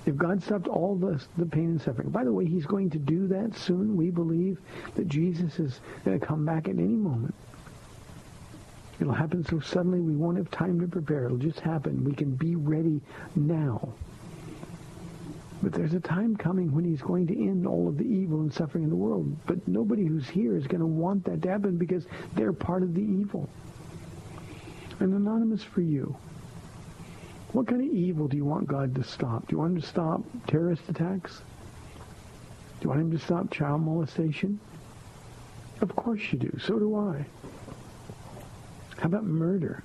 if 0.05 0.18
God 0.18 0.41
stopped 0.43 0.68
all 0.68 0.95
the, 0.95 1.24
the 1.38 1.45
pain 1.45 1.66
and 1.66 1.82
suffering, 1.82 2.09
by 2.09 2.24
the 2.24 2.34
way, 2.34 2.45
he's 2.45 2.66
going 2.66 2.89
to 2.89 2.97
do 2.97 3.28
that 3.28 3.55
soon. 3.55 3.95
We 3.95 4.09
believe 4.09 4.59
that 4.95 5.07
Jesus 5.07 5.59
is 5.59 5.80
going 6.03 6.20
to 6.20 6.26
come 6.26 6.45
back 6.45 6.68
at 6.68 6.76
any 6.76 6.88
moment. 6.88 7.36
It'll 8.99 9.14
happen 9.14 9.45
so 9.45 9.59
suddenly 9.59 9.99
we 9.99 10.16
won't 10.16 10.38
have 10.38 10.51
time 10.51 10.80
to 10.80 10.88
prepare. 10.88 11.26
It'll 11.26 11.38
just 11.38 11.59
happen. 11.59 12.03
We 12.03 12.14
can 12.14 12.36
be 12.36 12.55
ready 12.55 13.01
now. 13.36 13.93
But 15.62 15.74
there's 15.74 15.93
a 15.93 15.99
time 15.99 16.36
coming 16.36 16.74
when 16.74 16.84
he's 16.84 17.01
going 17.01 17.28
to 17.28 17.38
end 17.38 17.68
all 17.68 17.88
of 17.88 17.97
the 17.97 18.03
evil 18.03 18.41
and 18.41 18.51
suffering 18.51 18.84
in 18.84 18.89
the 18.89 18.95
world. 18.95 19.38
But 19.45 19.68
nobody 19.68 20.05
who's 20.05 20.28
here 20.28 20.55
is 20.55 20.66
going 20.66 20.82
to 20.82 20.88
want 20.88 21.26
that 21.26 21.41
to 21.43 21.49
happen 21.49 21.78
because 21.78 22.05
they're 22.34 22.53
part 22.53 22.82
of 22.82 22.95
the 22.95 23.01
evil. 23.01 23.47
And 24.99 25.14
anonymous 25.14 25.64
for 25.64 25.82
you. 25.82 26.16
What 27.51 27.68
kind 27.68 27.82
of 27.82 27.88
evil 27.88 28.28
do 28.28 28.38
you 28.38 28.45
want 28.45 28.68
God 28.68 28.95
to 28.95 29.03
stop? 29.03 29.47
Do 29.47 29.53
you 29.53 29.59
want 29.59 29.76
him 29.76 29.82
to 29.82 29.88
stop 29.88 30.22
terrorist 30.47 30.84
attacks? 30.88 31.41
Do 32.80 32.86
you 32.86 32.89
want 32.89 33.01
him 33.01 33.12
to 33.12 33.20
stop 33.20 33.51
child 33.51 33.82
molestation? 33.82 34.59
Of 35.82 35.95
course 35.95 36.22
you 36.32 36.39
do. 36.39 36.57
So 36.59 36.80
do 36.80 36.95
I. 36.95 37.26
How 38.97 39.05
about 39.05 39.26
murder? 39.26 39.84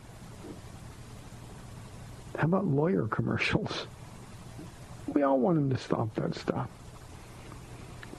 How 2.37 2.45
about 2.45 2.67
lawyer 2.67 3.07
commercials? 3.09 3.87
We 5.09 5.23
all 5.23 5.39
want 5.39 5.59
him 5.59 5.71
to 5.71 5.79
stop 5.79 6.15
that 6.17 6.35
stuff. 6.35 6.69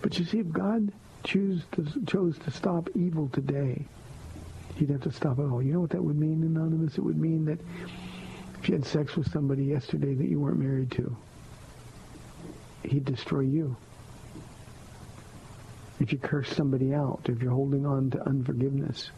But 0.02 0.18
you 0.18 0.26
see, 0.26 0.40
if 0.40 0.52
God 0.52 0.92
choose 1.24 1.64
to, 1.74 1.86
chose 2.06 2.38
to 2.40 2.52
stop 2.52 2.90
evil 2.96 3.30
today, 3.30 3.86
he'd 4.76 4.90
have 4.90 5.02
to 5.02 5.12
stop 5.12 5.40
it 5.40 5.44
all. 5.44 5.62
You 5.62 5.74
know 5.74 5.82
what 5.82 5.90
that 5.92 6.04
would 6.04 6.18
mean, 6.18 6.44
Anonymous? 6.44 6.98
It 6.98 7.02
would 7.02 7.18
mean 7.18 7.46
that 7.46 7.60
if 8.62 8.70
you 8.70 8.76
had 8.76 8.86
sex 8.86 9.16
with 9.16 9.32
somebody 9.32 9.66
yesterday 9.66 10.14
that 10.14 10.28
you 10.28 10.40
weren't 10.40 10.60
married 10.60 10.92
to, 10.92 11.16
he'd 12.84 13.06
destroy 13.06 13.42
you. 13.42 13.76
If 16.00 16.12
you 16.12 16.20
curse 16.20 16.56
somebody 16.56 16.94
out, 16.94 17.22
if 17.26 17.42
you're 17.42 17.52
holding 17.52 17.86
on 17.86 18.12
to 18.12 18.22
unforgiveness, 18.26 19.12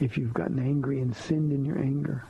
if 0.00 0.16
you've 0.16 0.34
gotten 0.34 0.58
angry 0.58 1.00
and 1.00 1.14
sinned 1.14 1.52
in 1.52 1.64
your 1.64 1.78
anger, 1.78 2.24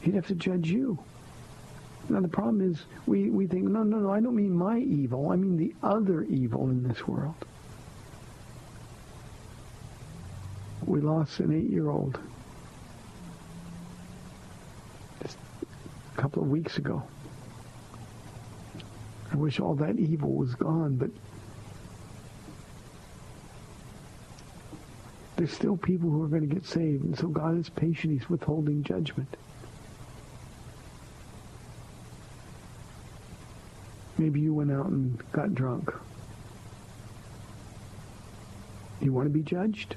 he'd 0.00 0.14
have 0.14 0.26
to 0.28 0.34
judge 0.34 0.70
you. 0.70 0.98
Now 2.08 2.20
the 2.20 2.28
problem 2.28 2.70
is 2.70 2.84
we, 3.06 3.30
we 3.30 3.46
think, 3.46 3.64
no, 3.64 3.82
no, 3.82 3.98
no, 3.98 4.10
I 4.10 4.20
don't 4.20 4.36
mean 4.36 4.54
my 4.54 4.78
evil. 4.78 5.30
I 5.30 5.36
mean 5.36 5.56
the 5.56 5.74
other 5.82 6.22
evil 6.22 6.68
in 6.70 6.86
this 6.86 7.06
world. 7.06 7.34
We 10.84 11.00
lost 11.00 11.40
an 11.40 11.52
eight-year-old 11.52 12.18
just 15.20 15.36
a 16.16 16.20
couple 16.20 16.42
of 16.42 16.48
weeks 16.48 16.78
ago. 16.78 17.02
I 19.32 19.36
wish 19.36 19.58
all 19.58 19.74
that 19.74 19.98
evil 19.98 20.32
was 20.32 20.54
gone, 20.54 20.96
but 20.96 21.10
there's 25.36 25.52
still 25.52 25.76
people 25.76 26.08
who 26.08 26.22
are 26.22 26.28
going 26.28 26.48
to 26.48 26.54
get 26.54 26.64
saved. 26.64 27.04
And 27.04 27.18
so 27.18 27.26
God 27.26 27.58
is 27.58 27.68
patient. 27.68 28.12
He's 28.12 28.30
withholding 28.30 28.84
judgment. 28.84 29.36
Maybe 34.18 34.40
you 34.40 34.54
went 34.54 34.72
out 34.72 34.86
and 34.86 35.22
got 35.32 35.54
drunk. 35.54 35.92
You 39.00 39.12
want 39.12 39.26
to 39.26 39.30
be 39.30 39.42
judged? 39.42 39.96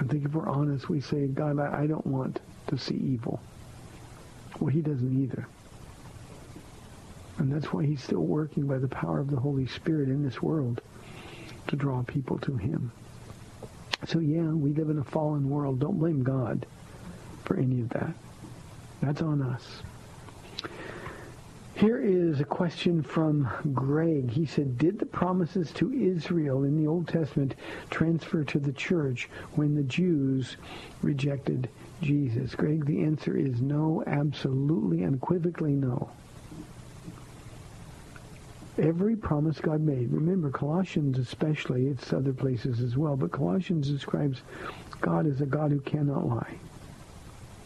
I 0.00 0.04
think 0.04 0.24
if 0.24 0.32
we're 0.32 0.48
honest, 0.48 0.88
we 0.88 1.00
say, 1.00 1.26
God, 1.26 1.58
I, 1.58 1.86
don't 1.86 2.06
want 2.06 2.40
to 2.68 2.78
see 2.78 2.94
evil. 2.94 3.40
Well, 4.60 4.68
he 4.68 4.80
doesn't 4.80 5.22
either. 5.22 5.46
And 7.38 7.52
that's 7.52 7.72
why 7.72 7.84
he's 7.84 8.02
still 8.02 8.24
working 8.24 8.66
by 8.66 8.78
the 8.78 8.88
power 8.88 9.18
of 9.18 9.30
the 9.30 9.36
Holy 9.36 9.66
Spirit 9.66 10.08
in 10.08 10.22
this 10.22 10.40
world 10.40 10.80
to 11.66 11.76
draw 11.76 12.02
people 12.02 12.38
to 12.38 12.56
him. 12.56 12.92
So 14.06 14.20
yeah, 14.20 14.42
we 14.42 14.72
live 14.72 14.90
in 14.90 14.98
a 14.98 15.04
fallen 15.04 15.50
world. 15.50 15.80
Don't 15.80 15.98
blame 15.98 16.22
God 16.22 16.64
for 17.44 17.56
any 17.56 17.80
of 17.80 17.88
that. 17.90 18.14
That's 19.02 19.22
on 19.22 19.42
us. 19.42 19.82
Here 21.78 22.02
is 22.02 22.40
a 22.40 22.44
question 22.44 23.04
from 23.04 23.48
Greg. 23.72 24.32
He 24.32 24.46
said, 24.46 24.78
Did 24.78 24.98
the 24.98 25.06
promises 25.06 25.70
to 25.74 25.92
Israel 25.92 26.64
in 26.64 26.76
the 26.76 26.88
Old 26.88 27.06
Testament 27.06 27.54
transfer 27.88 28.42
to 28.42 28.58
the 28.58 28.72
church 28.72 29.28
when 29.52 29.76
the 29.76 29.84
Jews 29.84 30.56
rejected 31.02 31.68
Jesus? 32.02 32.56
Greg, 32.56 32.84
the 32.84 33.04
answer 33.04 33.36
is 33.36 33.60
no, 33.60 34.02
absolutely, 34.08 35.04
unequivocally 35.04 35.74
no. 35.74 36.10
Every 38.76 39.14
promise 39.14 39.60
God 39.60 39.80
made, 39.80 40.10
remember 40.10 40.50
Colossians 40.50 41.16
especially, 41.16 41.86
it's 41.86 42.12
other 42.12 42.32
places 42.32 42.80
as 42.80 42.96
well, 42.96 43.14
but 43.14 43.30
Colossians 43.30 43.88
describes 43.88 44.42
God 45.00 45.28
as 45.28 45.40
a 45.40 45.46
God 45.46 45.70
who 45.70 45.80
cannot 45.82 46.26
lie. 46.26 46.56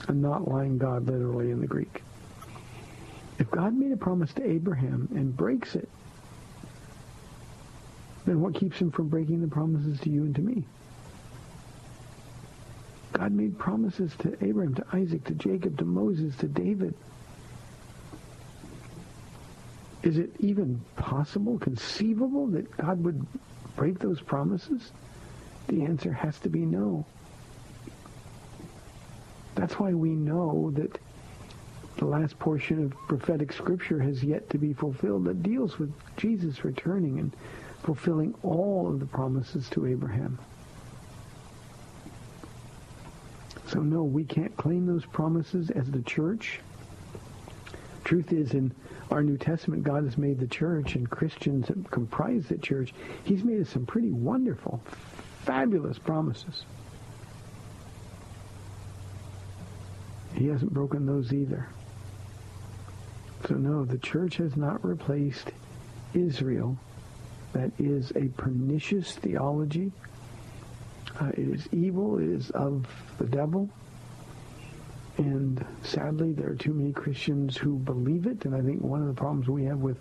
A 0.09 0.13
not 0.13 0.47
lying 0.47 0.77
God, 0.77 1.07
literally 1.07 1.51
in 1.51 1.63
the 1.63 1.67
Greek. 1.67 2.03
If 3.39 3.51
God 3.51 3.75
made 3.75 3.93
a 3.93 3.97
promise 3.97 4.33
to 4.35 4.49
Abraham 4.49 5.09
and 5.13 5.37
breaks 5.37 5.75
it, 5.75 5.89
then 8.25 8.41
what 8.41 8.55
keeps 8.55 8.79
him 8.79 8.91
from 8.91 9.09
breaking 9.09 9.41
the 9.41 9.49
promises 9.49 10.01
to 10.01 10.11
you 10.11 10.23
and 10.23 10.35
to 10.35 10.41
me? 10.41 10.65
God 13.13 13.33
made 13.33 13.59
promises 13.59 14.15
to 14.21 14.37
Abraham, 14.45 14.75
to 14.75 14.85
Isaac, 14.93 15.25
to 15.25 15.35
Jacob, 15.35 15.79
to 15.79 15.85
Moses, 15.85 16.37
to 16.37 16.49
David. 16.49 16.95
Is 20.03 20.19
it 20.19 20.31
even 20.41 20.85
possible, 20.97 21.59
conceivable, 21.59 22.49
that 22.49 22.77
God 22.77 23.05
would 23.05 23.25
break 23.77 23.99
those 23.99 24.21
promises? 24.21 24.93
The 25.69 25.83
answer 25.83 26.13
has 26.13 26.39
to 26.41 26.49
be 26.49 26.61
no. 26.61 27.07
That's 29.55 29.79
why 29.79 29.95
we 29.95 30.11
know 30.11 30.73
that 30.75 30.99
the 31.97 32.05
last 32.07 32.39
portion 32.39 32.85
of 32.85 32.93
prophetic 33.09 33.53
scripture 33.53 34.01
has 34.01 34.25
yet 34.25 34.49
to 34.51 34.59
be 34.59 34.73
fulfilled 34.73 35.25
that 35.25 35.43
deals 35.43 35.79
with 35.79 35.93
Jesus 36.17 36.65
returning 36.65 37.19
and 37.19 37.33
fulfilling 37.83 38.35
all 38.43 38.89
of 38.89 39.01
the 39.01 39.07
promises 39.07 39.69
to 39.71 39.87
Abraham. 39.87 40.39
So 43.67 43.81
no, 43.81 44.03
we 44.05 44.25
can't 44.25 44.57
claim 44.57 44.87
those 44.87 45.05
promises 45.07 45.71
as 45.71 45.91
the 45.91 46.03
church. 46.03 46.61
Truth 48.05 48.33
is, 48.33 48.53
in 48.53 48.73
our 49.11 49.23
New 49.23 49.39
Testament, 49.39 49.83
God 49.85 50.05
has 50.05 50.19
made 50.19 50.39
the 50.39 50.47
church 50.47 50.95
and 50.95 51.09
Christians 51.09 51.69
that 51.69 51.91
comprise 51.91 52.47
the 52.49 52.59
church, 52.59 52.93
he's 53.25 53.45
made 53.45 53.61
us 53.61 53.71
some 53.71 53.87
pretty 53.87 54.11
wonderful, 54.11 54.83
fabulous 55.45 55.99
promises. 55.99 56.65
He 60.35 60.49
hasn't 60.49 60.73
broken 60.73 61.07
those 61.07 61.33
either. 61.33 61.69
So 63.49 63.55
no, 63.55 63.85
the 63.85 63.99
church 63.99 64.37
has 64.37 64.57
not 64.57 64.85
replaced 64.85 65.51
Israel. 66.15 66.79
That 67.53 67.73
is 67.79 68.13
a 68.15 68.29
pernicious 68.37 69.17
theology. 69.17 69.93
Uh, 71.21 71.29
it 71.29 71.49
is 71.49 71.69
evil. 71.73 72.19
It 72.19 72.29
is 72.29 72.51
of 72.51 72.87
the 73.19 73.27
devil. 73.27 73.69
And 75.19 75.65
sadly, 75.83 76.33
there 76.33 76.51
are 76.51 76.55
too 76.55 76.73
many 76.73 76.93
Christians 76.93 77.57
who 77.57 77.77
believe 77.79 78.27
it. 78.27 78.45
And 78.45 78.55
I 78.55 78.63
think 78.63 78.81
one 78.81 79.03
of 79.03 79.09
the 79.09 79.15
problems 79.15 79.49
we 79.49 79.65
have 79.65 79.79
with 79.79 79.99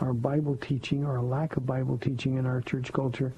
our 0.00 0.12
Bible 0.12 0.56
teaching 0.56 1.04
or 1.04 1.16
a 1.16 1.22
lack 1.22 1.56
of 1.56 1.64
Bible 1.64 1.96
teaching 1.96 2.36
in 2.36 2.44
our 2.44 2.60
church 2.60 2.92
culture, 2.92 3.32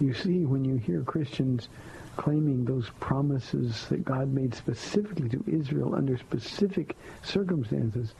you 0.00 0.12
see 0.12 0.44
when 0.44 0.64
you 0.64 0.76
hear 0.76 1.02
Christians 1.02 1.68
claiming 2.16 2.64
those 2.64 2.90
promises 3.00 3.86
that 3.88 4.04
God 4.04 4.32
made 4.32 4.54
specifically 4.54 5.28
to 5.30 5.44
Israel 5.46 5.94
under 5.94 6.16
specific 6.18 6.96
circumstances, 7.22 8.14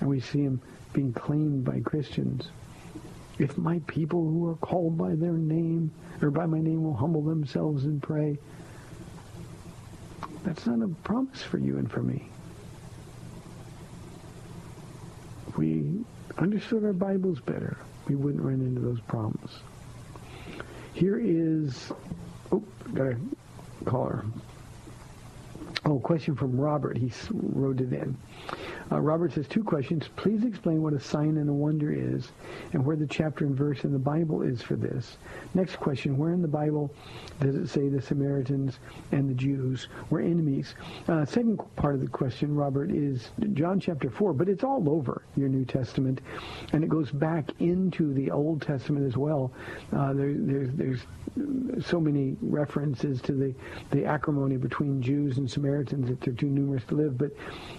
and 0.00 0.08
we 0.08 0.20
see 0.20 0.44
them 0.44 0.60
being 0.92 1.12
claimed 1.12 1.64
by 1.64 1.80
Christians. 1.80 2.48
If 3.38 3.58
my 3.58 3.80
people 3.86 4.22
who 4.22 4.48
are 4.48 4.56
called 4.56 4.96
by 4.96 5.14
their 5.14 5.32
name, 5.32 5.90
or 6.22 6.30
by 6.30 6.46
my 6.46 6.60
name, 6.60 6.82
will 6.82 6.94
humble 6.94 7.22
themselves 7.22 7.84
and 7.84 8.02
pray, 8.02 8.38
that's 10.42 10.66
not 10.66 10.82
a 10.82 10.88
promise 11.02 11.42
for 11.42 11.58
you 11.58 11.76
and 11.78 11.90
for 11.90 12.02
me. 12.02 12.28
If 15.48 15.58
we 15.58 16.04
understood 16.38 16.84
our 16.84 16.92
Bibles 16.92 17.40
better, 17.40 17.76
we 18.08 18.14
wouldn't 18.14 18.42
run 18.42 18.60
into 18.60 18.80
those 18.80 19.00
problems. 19.00 19.50
Here 20.94 21.20
is, 21.22 21.92
oh, 22.52 22.62
got 22.94 23.08
a 23.08 23.16
caller. 23.84 24.24
Oh, 25.84 26.00
question 26.00 26.34
from 26.34 26.58
Robert. 26.58 26.96
He 26.96 27.12
wrote 27.30 27.80
it 27.80 27.92
in. 27.92 28.16
Uh, 28.90 29.00
Robert 29.00 29.32
says 29.32 29.46
two 29.46 29.62
questions. 29.62 30.08
Please 30.16 30.44
explain 30.44 30.82
what 30.82 30.92
a 30.92 31.00
sign 31.00 31.36
and 31.36 31.48
a 31.48 31.52
wonder 31.52 31.92
is 31.92 32.32
and 32.72 32.84
where 32.84 32.96
the 32.96 33.06
chapter 33.06 33.44
and 33.44 33.56
verse 33.56 33.84
in 33.84 33.92
the 33.92 33.98
Bible 33.98 34.42
is 34.42 34.62
for 34.62 34.74
this. 34.74 35.18
Next 35.54 35.76
question. 35.76 36.16
Where 36.16 36.32
in 36.32 36.42
the 36.42 36.48
Bible 36.48 36.92
does 37.40 37.56
it 37.56 37.68
say 37.68 37.88
the 37.88 38.00
Samaritans 38.00 38.78
and 39.12 39.28
the 39.28 39.34
Jews 39.34 39.88
were 40.10 40.20
enemies? 40.20 40.74
Uh, 41.08 41.24
second 41.24 41.60
part 41.76 41.94
of 41.94 42.00
the 42.00 42.08
question, 42.08 42.54
Robert, 42.54 42.90
is 42.90 43.30
John 43.52 43.78
chapter 43.78 44.08
4, 44.08 44.32
but 44.32 44.48
it's 44.48 44.64
all 44.64 44.88
over 44.88 45.22
your 45.36 45.48
New 45.48 45.64
Testament, 45.64 46.20
and 46.72 46.82
it 46.82 46.88
goes 46.88 47.10
back 47.10 47.50
into 47.60 48.12
the 48.14 48.30
Old 48.30 48.62
Testament 48.62 49.06
as 49.06 49.16
well. 49.16 49.52
Uh, 49.92 50.12
there, 50.12 50.34
there's, 50.34 50.70
there's 50.74 51.86
so 51.86 52.00
many 52.00 52.36
references 52.40 53.20
to 53.22 53.32
the, 53.32 53.54
the 53.90 54.04
acrimony 54.04 54.56
between 54.56 55.02
Jews 55.02 55.38
and 55.38 55.50
Samaritans 55.50 55.65
that 55.66 56.20
they're 56.20 56.34
too 56.34 56.46
numerous 56.46 56.84
to 56.84 56.94
live. 56.94 57.18
But, 57.18 57.32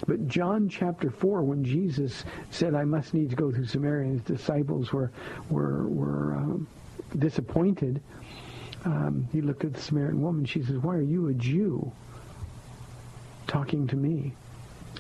but 0.07 0.27
John 0.27 0.69
chapter 0.69 1.09
4, 1.09 1.43
when 1.43 1.63
Jesus 1.63 2.25
said, 2.51 2.75
I 2.75 2.83
must 2.83 3.13
needs 3.13 3.33
go 3.33 3.51
through 3.51 3.65
Samaria, 3.65 4.09
his 4.09 4.21
disciples 4.21 4.91
were, 4.91 5.11
were, 5.49 5.87
were 5.87 6.35
um, 6.35 6.67
disappointed. 7.19 8.01
Um, 8.85 9.27
he 9.31 9.41
looked 9.41 9.65
at 9.65 9.73
the 9.73 9.81
Samaritan 9.81 10.21
woman. 10.21 10.45
She 10.45 10.61
says, 10.61 10.77
why 10.77 10.95
are 10.95 11.01
you 11.01 11.27
a 11.27 11.33
Jew 11.33 11.91
talking 13.47 13.87
to 13.87 13.95
me? 13.95 14.33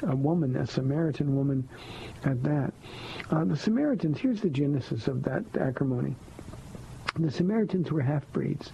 A 0.03 0.15
woman, 0.15 0.55
a 0.55 0.67
Samaritan 0.67 1.35
woman 1.35 1.67
at 2.23 2.43
that. 2.43 2.73
Uh, 3.31 3.45
the 3.45 3.57
Samaritans, 3.57 4.19
here's 4.19 4.41
the 4.41 4.49
genesis 4.49 5.07
of 5.07 5.23
that 5.23 5.43
acrimony. 5.59 6.15
The 7.19 7.31
Samaritans 7.31 7.91
were 7.91 8.01
half-breeds. 8.01 8.71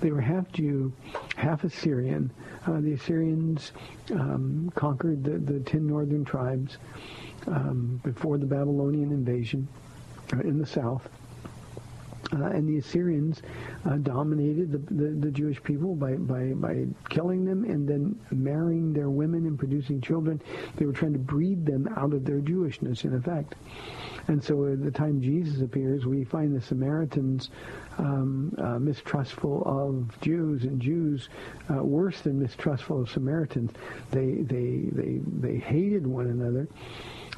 They 0.00 0.10
were 0.10 0.20
half 0.20 0.50
Jew, 0.52 0.92
half 1.36 1.64
Assyrian. 1.64 2.30
Uh, 2.66 2.80
the 2.80 2.92
Assyrians 2.92 3.72
um, 4.12 4.70
conquered 4.74 5.24
the, 5.24 5.38
the 5.38 5.60
ten 5.60 5.86
northern 5.86 6.24
tribes 6.24 6.78
um, 7.46 8.00
before 8.04 8.38
the 8.38 8.46
Babylonian 8.46 9.10
invasion 9.12 9.68
uh, 10.32 10.40
in 10.40 10.58
the 10.58 10.66
south. 10.66 11.08
Uh, 12.32 12.46
and 12.46 12.68
the 12.68 12.78
Assyrians 12.78 13.42
uh, 13.84 13.96
dominated 13.96 14.72
the, 14.72 14.78
the, 14.94 15.10
the, 15.10 15.30
Jewish 15.30 15.62
people 15.62 15.94
by, 15.94 16.14
by, 16.14 16.52
by 16.54 16.86
killing 17.10 17.44
them 17.44 17.64
and 17.64 17.86
then 17.86 18.18
marrying 18.30 18.92
their 18.92 19.10
women 19.10 19.46
and 19.46 19.58
producing 19.58 20.00
children. 20.00 20.40
They 20.76 20.86
were 20.86 20.92
trying 20.92 21.12
to 21.12 21.18
breed 21.18 21.66
them 21.66 21.86
out 21.96 22.12
of 22.12 22.24
their 22.24 22.40
Jewishness, 22.40 23.04
in 23.04 23.14
effect. 23.14 23.54
And 24.28 24.42
so 24.42 24.66
at 24.66 24.82
the 24.82 24.90
time 24.90 25.20
Jesus 25.20 25.60
appears, 25.60 26.06
we 26.06 26.24
find 26.24 26.56
the 26.56 26.60
Samaritans 26.60 27.50
um, 27.98 28.54
uh, 28.58 28.78
mistrustful 28.78 29.62
of 29.66 30.20
Jews 30.20 30.64
and 30.64 30.80
Jews 30.80 31.28
uh, 31.70 31.82
worse 31.82 32.20
than 32.22 32.40
mistrustful 32.40 33.02
of 33.02 33.10
Samaritans. 33.10 33.72
They, 34.10 34.42
they, 34.42 34.84
they, 34.92 35.20
they 35.40 35.58
hated 35.58 36.06
one 36.06 36.26
another. 36.26 36.68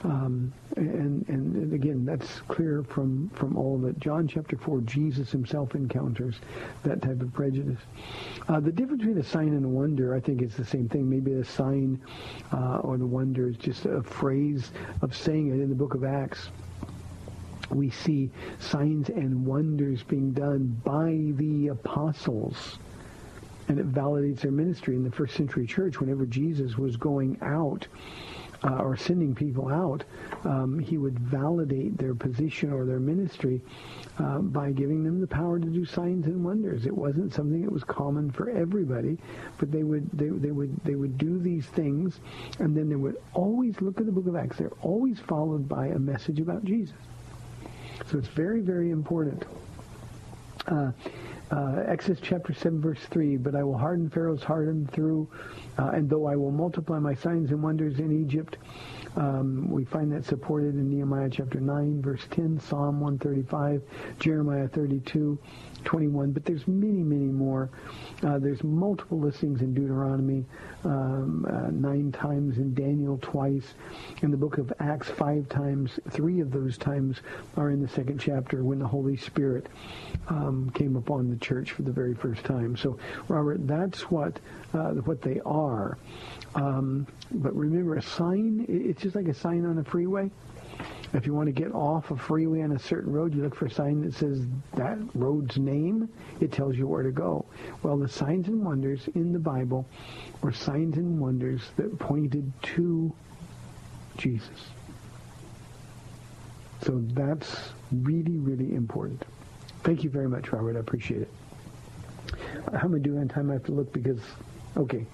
Um, 0.05 0.53
and, 0.77 1.27
and 1.29 1.73
again, 1.73 2.05
that's 2.05 2.41
clear 2.49 2.85
from, 2.89 3.31
from 3.31 3.57
all 3.57 3.79
that 3.79 3.99
John 3.99 4.29
chapter 4.29 4.57
4, 4.57 4.83
Jesus 4.83 5.33
himself 5.33 5.75
encounters 5.75 6.37
that 6.85 7.03
type 7.03 7.21
of 7.21 7.33
prejudice. 7.33 7.81
Uh, 8.49 8.61
the 8.61 8.71
difference 8.71 9.01
between 9.01 9.19
a 9.19 9.25
sign 9.25 9.49
and 9.49 9.65
a 9.65 9.69
wonder, 9.69 10.15
I 10.15 10.21
think, 10.21 10.43
is 10.43 10.55
the 10.55 10.65
same 10.65 10.89
thing. 10.89 11.09
Maybe 11.09 11.33
a 11.33 11.45
sign 11.45 12.01
uh, 12.53 12.79
or 12.79 12.99
the 12.99 13.07
wonder 13.07 13.49
is 13.49 13.57
just 13.57 13.87
a 13.87 14.03
phrase 14.03 14.71
of 15.03 15.17
saying 15.17 15.49
it 15.49 15.63
in 15.63 15.69
the 15.69 15.75
book 15.75 15.95
of 15.95 16.05
Acts 16.05 16.51
we 17.71 17.91
see 17.91 18.31
signs 18.59 19.09
and 19.09 19.47
wonders 19.47 20.03
being 20.03 20.33
done 20.33 20.81
by 20.85 21.33
the 21.37 21.69
apostles. 21.69 22.79
And 23.69 23.81
it 23.81 23.93
validates 23.93 24.41
their 24.41 24.53
ministry 24.53 24.95
in 24.95 25.03
the 25.03 25.11
first 25.11 25.35
century 25.35 25.67
church. 25.67 26.01
Whenever 26.01 26.25
Jesus 26.25 26.79
was 26.79 26.97
going 26.97 27.37
out 27.43 27.87
uh, 28.63 28.77
or 28.77 28.97
sending 28.97 29.35
people 29.35 29.69
out, 29.69 30.05
um, 30.45 30.79
he 30.79 30.99
would 30.99 31.19
validate 31.19 31.99
their 31.99 32.15
position 32.15 32.73
or 32.73 32.85
their 32.85 33.01
ministry 33.01 33.61
uh, 34.19 34.39
by 34.39 34.73
giving 34.73 35.05
them 35.05 35.21
the 35.21 35.27
power 35.27 35.59
to 35.59 35.67
do 35.67 35.85
signs 35.85 36.27
and 36.27 36.45
wonders. 36.45 36.87
It 36.87 36.97
wasn't 36.97 37.35
something 37.35 37.63
that 37.63 37.73
was 37.73 37.85
common 37.85 38.31
for 38.31 38.51
everybody, 38.51 39.19
but 39.59 39.71
they 39.73 39.83
would 39.83 40.09
they, 40.13 40.29
they 40.29 40.53
would 40.53 40.75
they 40.85 40.95
would 40.95 41.19
do 41.19 41.39
these 41.39 41.67
things, 41.67 42.21
and 42.61 42.77
then 42.77 42.89
they 42.89 42.97
would 42.97 43.17
always 43.35 43.81
look 43.81 43.99
at 43.99 44.07
the 44.07 44.13
Book 44.13 44.27
of 44.27 44.37
Acts. 44.37 44.59
They're 44.59 44.71
always 44.81 45.19
followed 45.19 45.69
by 45.69 45.89
a 45.89 45.99
message 45.99 46.41
about 46.41 46.65
Jesus. 46.65 46.95
So 48.05 48.19
it's 48.19 48.29
very, 48.29 48.61
very 48.61 48.91
important. 48.91 49.45
Uh, 50.67 50.93
uh, 51.51 51.85
Exodus 51.87 52.19
chapter 52.21 52.53
7, 52.53 52.81
verse 52.81 53.01
3, 53.11 53.37
But 53.37 53.55
I 53.55 53.63
will 53.63 53.79
harden 53.79 54.11
Pharaoh's 54.11 54.43
heart 54.43 54.69
and 54.69 54.91
through, 54.91 55.29
uh, 55.79 55.91
and 55.91 56.11
though 56.11 56.27
I 56.27 56.37
will 56.37 56.51
multiply 56.51 56.99
my 56.99 57.15
signs 57.15 57.51
and 57.51 57.63
wonders 57.63 57.99
in 57.99 58.13
Egypt, 58.25 58.59
Um, 59.17 59.71
we 59.71 59.85
find 59.85 60.13
that 60.13 60.27
supported 60.27 60.75
in 60.75 60.91
Nehemiah 60.91 61.31
chapter 61.31 61.59
9, 61.59 62.03
verse 62.03 62.27
10, 62.31 62.61
Psalm 62.61 63.01
135, 63.01 63.83
Jeremiah 64.19 64.69
32, 64.69 65.39
21. 65.87 66.33
But 66.33 66.45
there's 66.45 66.69
many, 66.69 67.03
many 67.03 67.33
more. 67.33 67.71
Uh, 68.23 68.39
there's 68.39 68.63
multiple 68.63 69.19
listings 69.19 69.63
in 69.63 69.73
Deuteronomy, 69.73 70.45
um, 70.85 71.47
uh, 71.49 71.71
nine 71.71 72.13
times 72.13 72.59
in 72.59 72.75
Daniel 72.75 73.19
twice, 73.23 73.75
in 74.23 74.31
the 74.31 74.37
book 74.37 74.59
of 74.59 74.73
Acts 74.81 75.09
five 75.09 75.49
times. 75.49 75.99
Three 76.11 76.41
of 76.41 76.51
those 76.51 76.77
times 76.77 77.23
are 77.57 77.71
in 77.71 77.81
the 77.81 77.89
second 77.89 78.19
chapter 78.19 78.63
when 78.63 78.79
the 78.79 78.87
Holy 78.87 79.17
Spirit 79.17 79.67
um, 80.29 80.71
came 80.75 80.97
upon 80.97 81.31
the 81.31 81.37
church 81.37 81.73
for 81.73 81.83
the 81.83 81.93
very 81.93 82.15
first 82.15 82.45
time. 82.45 82.77
So, 82.77 82.99
Robert, 83.29 83.67
that's 83.67 84.11
what 84.11 84.39
uh, 84.75 84.91
what 84.91 85.23
they 85.23 85.41
are. 85.47 85.97
Um, 86.55 87.07
but 87.33 87.55
remember, 87.55 87.97
a 87.97 88.03
sign, 88.03 88.67
it's 88.69 89.03
just 89.03 89.15
like 89.15 89.29
a 89.29 89.35
sign 89.35 89.65
on 89.65 89.79
a 89.79 89.85
freeway. 89.85 90.31
If 91.13 91.27
you 91.27 91.35
want 91.35 91.47
to 91.47 91.53
get 91.53 91.73
off 91.73 92.11
a 92.11 92.17
freeway 92.17 92.63
on 92.63 92.73
a 92.73 92.79
certain 92.79 93.13
road, 93.13 93.35
you 93.35 93.43
look 93.43 93.55
for 93.55 93.67
a 93.67 93.71
sign 93.71 94.03
that 94.03 94.15
says 94.15 94.41
that 94.75 94.99
road's 95.15 95.57
name. 95.57 96.09
It 96.41 96.53
tells 96.53 96.77
you 96.77 96.87
where 96.87 97.03
to 97.03 97.13
go. 97.13 97.45
Well, 97.83 97.97
the 97.97 98.09
signs 98.09 98.49
and 98.49 98.65
wonders 98.65 99.09
in 99.15 99.33
the 99.33 99.39
Bible 99.39 99.89
were 100.43 100.53
signs 100.53 100.97
and 100.97 101.21
wonders 101.21 101.63
that 101.77 101.99
pointed 101.99 102.53
to 102.63 103.15
Jesus. 104.17 104.71
So 106.83 107.03
that's 107.13 107.71
really, 107.91 108.37
really 108.37 108.75
important. 108.75 109.25
Thank 109.83 110.05
you 110.05 110.11
very 110.11 110.29
much, 110.29 110.53
Robert. 110.53 110.77
I 110.77 110.81
appreciate 110.81 111.23
it. 111.23 111.31
How 112.73 112.87
am 112.87 112.95
I 112.95 112.99
doing 112.99 113.21
on 113.21 113.29
time? 113.29 113.51
I 113.51 113.55
have 113.55 113.65
to 113.65 113.73
look 113.73 113.93
because, 113.93 114.21
okay, 114.77 115.07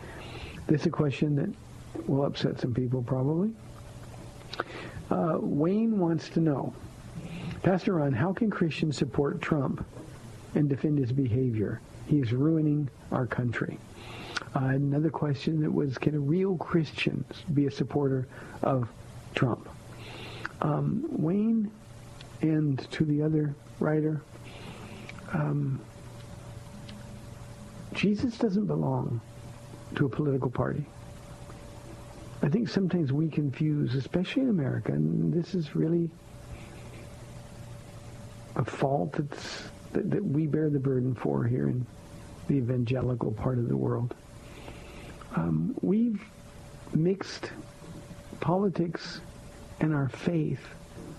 this 0.67 0.81
is 0.81 0.87
a 0.87 0.91
question 0.91 1.37
that 1.37 2.09
will 2.09 2.25
upset 2.25 2.59
some 2.61 2.73
people 2.73 3.03
probably. 3.03 3.53
Uh, 5.13 5.37
Wayne 5.39 5.99
wants 5.99 6.31
to 6.31 6.41
know, 6.41 6.73
Pastor 7.63 7.95
Ron, 7.95 8.15
how 8.15 8.33
can 8.33 8.49
Christians 8.49 8.97
support 8.97 9.43
Trump 9.43 9.85
and 10.55 10.71
defend 10.71 10.99
his 10.99 11.13
behavior? 11.13 11.83
He 12.07 12.19
is 12.19 12.33
ruining 12.33 12.89
our 13.11 13.27
country. 13.27 13.79
Uh, 14.57 14.61
another 14.61 15.11
question 15.11 15.61
that 15.61 15.71
was, 15.71 15.99
can 15.99 16.15
a 16.15 16.19
real 16.19 16.57
Christian 16.57 17.27
be 17.53 17.67
a 17.67 17.71
supporter 17.71 18.27
of 18.63 18.89
Trump? 19.35 19.69
Um, 20.63 21.05
Wayne 21.11 21.71
and 22.41 22.79
to 22.93 23.05
the 23.05 23.21
other 23.21 23.55
writer, 23.81 24.23
um, 25.35 25.79
Jesus 27.93 28.39
doesn't 28.39 28.65
belong 28.65 29.21
to 29.95 30.07
a 30.07 30.09
political 30.09 30.49
party. 30.49 30.87
I 32.43 32.49
think 32.49 32.69
sometimes 32.69 33.13
we 33.13 33.29
confuse, 33.29 33.95
especially 33.95 34.43
in 34.43 34.49
America, 34.49 34.91
and 34.91 35.33
this 35.33 35.55
is 35.55 35.77
really 35.77 36.11
a 38.57 38.65
fault 38.65 39.13
that's, 39.13 39.63
that, 39.93 40.11
that 40.11 40.25
we 40.25 40.49
bear 40.49 40.69
the 40.69 40.81
burden 40.81 41.15
for 41.15 41.45
here 41.45 41.69
in 41.69 41.87
the 42.49 42.55
evangelical 42.55 43.31
part 43.31 43.59
of 43.59 43.69
the 43.69 43.77
world. 43.77 44.13
Um, 45.37 45.77
we've 45.83 46.21
mixed 46.93 47.53
politics 48.41 49.21
and 49.79 49.95
our 49.95 50.09
faith 50.09 50.61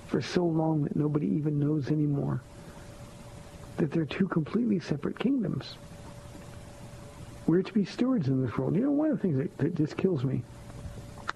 for 0.08 0.22
so 0.22 0.46
long 0.46 0.84
that 0.84 0.96
nobody 0.96 1.28
even 1.28 1.58
knows 1.58 1.88
anymore 1.88 2.42
that 3.78 3.92
they're 3.92 4.06
two 4.06 4.28
completely 4.28 4.80
separate 4.80 5.18
kingdoms. 5.18 5.78
We're 7.48 7.64
to 7.64 7.74
be 7.74 7.86
stewards 7.86 8.28
in 8.28 8.46
this 8.46 8.56
world. 8.58 8.76
You 8.76 8.82
know, 8.82 8.92
one 8.92 9.10
of 9.10 9.22
the 9.22 9.22
things 9.22 9.38
that, 9.38 9.58
that 9.60 9.76
just 9.76 9.96
kills 9.96 10.24
me 10.26 10.44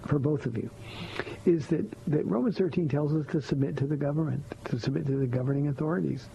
for 0.06 0.18
both 0.18 0.46
of 0.46 0.56
you 0.56 0.70
is 1.44 1.66
that, 1.68 1.84
that 2.06 2.24
Romans 2.26 2.58
13 2.58 2.88
tells 2.88 3.14
us 3.14 3.26
to 3.32 3.40
submit 3.40 3.76
to 3.78 3.86
the 3.86 3.96
government, 3.96 4.42
to 4.66 4.78
submit 4.78 5.06
to 5.06 5.16
the 5.16 5.26
governing 5.26 5.68
authorities. 5.68 6.28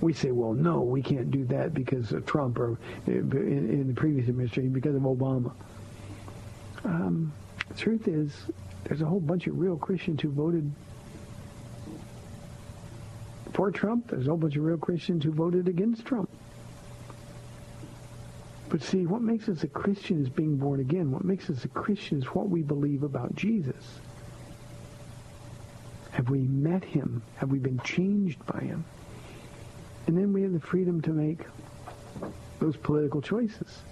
We 0.00 0.12
say, 0.12 0.30
well, 0.30 0.54
no, 0.54 0.80
we 0.80 1.02
can't 1.02 1.30
do 1.30 1.44
that 1.46 1.74
because 1.74 2.12
of 2.12 2.24
Trump 2.24 2.58
or 2.58 2.78
in, 3.06 3.30
in 3.32 3.86
the 3.86 3.94
previous 3.94 4.28
administration 4.28 4.72
because 4.72 4.94
of 4.94 5.02
Obama. 5.02 5.52
Um, 6.84 7.32
the 7.68 7.74
truth 7.74 8.08
is, 8.08 8.32
there's 8.84 9.02
a 9.02 9.06
whole 9.06 9.20
bunch 9.20 9.46
of 9.46 9.58
real 9.58 9.76
Christians 9.76 10.22
who 10.22 10.30
voted 10.30 10.70
for 13.52 13.70
Trump. 13.70 14.08
There's 14.08 14.26
a 14.26 14.30
whole 14.30 14.38
bunch 14.38 14.56
of 14.56 14.64
real 14.64 14.78
Christians 14.78 15.24
who 15.24 15.32
voted 15.32 15.68
against 15.68 16.06
Trump. 16.06 16.30
But 18.70 18.82
see, 18.82 19.04
what 19.04 19.20
makes 19.20 19.48
us 19.48 19.64
a 19.64 19.68
Christian 19.68 20.22
is 20.22 20.28
being 20.28 20.56
born 20.56 20.78
again. 20.78 21.10
What 21.10 21.24
makes 21.24 21.50
us 21.50 21.64
a 21.64 21.68
Christian 21.68 22.18
is 22.18 22.26
what 22.26 22.48
we 22.48 22.62
believe 22.62 23.02
about 23.02 23.34
Jesus. 23.34 23.98
Have 26.12 26.30
we 26.30 26.38
met 26.38 26.84
him? 26.84 27.20
Have 27.36 27.50
we 27.50 27.58
been 27.58 27.80
changed 27.80 28.38
by 28.46 28.60
him? 28.60 28.84
And 30.06 30.16
then 30.16 30.32
we 30.32 30.42
have 30.42 30.52
the 30.52 30.60
freedom 30.60 31.00
to 31.02 31.10
make 31.10 31.40
those 32.60 32.76
political 32.76 33.20
choices. 33.20 33.82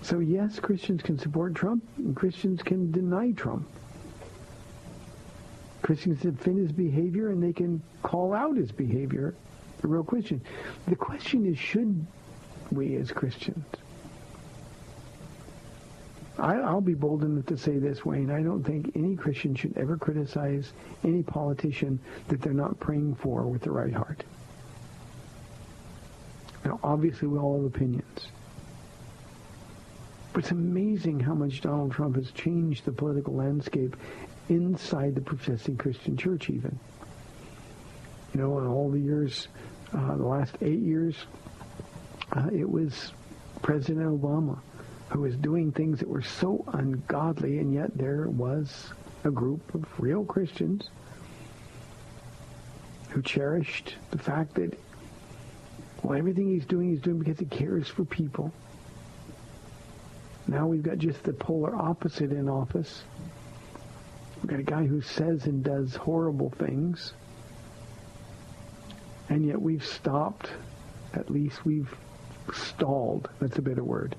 So 0.00 0.20
yes, 0.20 0.58
Christians 0.58 1.02
can 1.02 1.18
support 1.18 1.54
Trump, 1.54 1.84
and 1.98 2.16
Christians 2.16 2.62
can 2.62 2.90
deny 2.90 3.32
Trump. 3.32 3.68
Christians 5.82 6.20
defend 6.22 6.58
his 6.58 6.72
behavior, 6.72 7.30
and 7.30 7.42
they 7.42 7.52
can 7.52 7.82
call 8.02 8.32
out 8.32 8.56
his 8.56 8.72
behavior. 8.72 9.34
The 9.82 9.88
real 9.88 10.04
question. 10.04 10.40
The 10.86 10.96
question 10.96 11.44
is, 11.44 11.58
should 11.58 12.06
we 12.72 12.96
as 12.96 13.10
Christians? 13.10 13.64
I, 16.38 16.54
I'll 16.54 16.80
be 16.80 16.94
bold 16.94 17.24
enough 17.24 17.46
to 17.46 17.56
say 17.56 17.78
this, 17.78 18.04
Wayne. 18.04 18.30
I 18.30 18.42
don't 18.42 18.62
think 18.62 18.92
any 18.94 19.16
Christian 19.16 19.56
should 19.56 19.76
ever 19.76 19.96
criticize 19.96 20.72
any 21.02 21.22
politician 21.22 21.98
that 22.28 22.40
they're 22.40 22.52
not 22.52 22.78
praying 22.78 23.16
for 23.16 23.42
with 23.42 23.62
the 23.62 23.72
right 23.72 23.92
heart. 23.92 24.22
Now, 26.64 26.78
obviously, 26.82 27.26
we 27.26 27.38
all 27.38 27.56
have 27.56 27.64
opinions. 27.64 28.28
But 30.32 30.44
it's 30.44 30.52
amazing 30.52 31.18
how 31.20 31.34
much 31.34 31.60
Donald 31.60 31.92
Trump 31.92 32.14
has 32.16 32.30
changed 32.30 32.84
the 32.84 32.92
political 32.92 33.34
landscape 33.34 33.96
inside 34.48 35.14
the 35.14 35.20
professing 35.20 35.76
Christian 35.76 36.16
church 36.16 36.50
even. 36.50 36.78
You 38.32 38.40
know, 38.40 38.58
in 38.58 38.66
all 38.66 38.90
the 38.90 39.00
years, 39.00 39.48
uh, 39.92 40.16
the 40.16 40.24
last 40.24 40.54
eight 40.60 40.80
years, 40.80 41.16
uh, 42.32 42.48
it 42.52 42.68
was 42.68 43.12
President 43.62 44.06
Obama 44.06 44.58
who 45.10 45.20
was 45.20 45.36
doing 45.36 45.72
things 45.72 45.98
that 46.00 46.08
were 46.08 46.22
so 46.22 46.64
ungodly, 46.68 47.58
and 47.58 47.72
yet 47.72 47.96
there 47.96 48.28
was 48.28 48.92
a 49.24 49.30
group 49.30 49.74
of 49.74 49.84
real 49.98 50.24
Christians 50.24 50.90
who 53.10 53.22
cherished 53.22 53.94
the 54.10 54.18
fact 54.18 54.54
that, 54.54 54.78
well, 56.02 56.18
everything 56.18 56.48
he's 56.50 56.66
doing, 56.66 56.90
he's 56.90 57.00
doing 57.00 57.18
because 57.18 57.38
he 57.38 57.46
cares 57.46 57.88
for 57.88 58.04
people. 58.04 58.52
Now 60.46 60.66
we've 60.66 60.82
got 60.82 60.98
just 60.98 61.22
the 61.22 61.32
polar 61.32 61.74
opposite 61.74 62.32
in 62.32 62.48
office. 62.48 63.02
We've 64.42 64.50
got 64.50 64.60
a 64.60 64.62
guy 64.62 64.86
who 64.86 65.00
says 65.00 65.46
and 65.46 65.64
does 65.64 65.96
horrible 65.96 66.50
things. 66.50 67.12
And 69.30 69.44
yet 69.44 69.60
we've 69.60 69.84
stopped, 69.84 70.50
at 71.12 71.30
least 71.30 71.64
we've 71.64 71.94
stalled, 72.54 73.28
that's 73.40 73.58
a 73.58 73.62
better 73.62 73.84
word. 73.84 74.16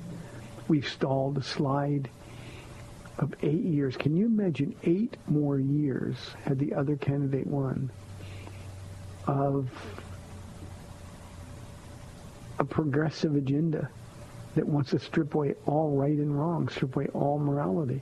We've 0.67 0.87
stalled 0.87 1.37
a 1.37 1.43
slide 1.43 2.09
of 3.17 3.33
eight 3.43 3.63
years. 3.63 3.97
Can 3.97 4.15
you 4.15 4.25
imagine 4.25 4.75
eight 4.83 5.17
more 5.27 5.59
years 5.59 6.15
had 6.43 6.57
the 6.59 6.73
other 6.73 6.95
candidate 6.95 7.47
won 7.47 7.91
of 9.27 9.69
a 12.59 12.63
progressive 12.63 13.35
agenda 13.35 13.89
that 14.55 14.67
wants 14.67 14.91
to 14.91 14.99
strip 14.99 15.35
away 15.35 15.55
all 15.65 15.95
right 15.95 16.17
and 16.17 16.37
wrong, 16.37 16.69
strip 16.69 16.95
away 16.95 17.07
all 17.13 17.39
morality? 17.39 18.01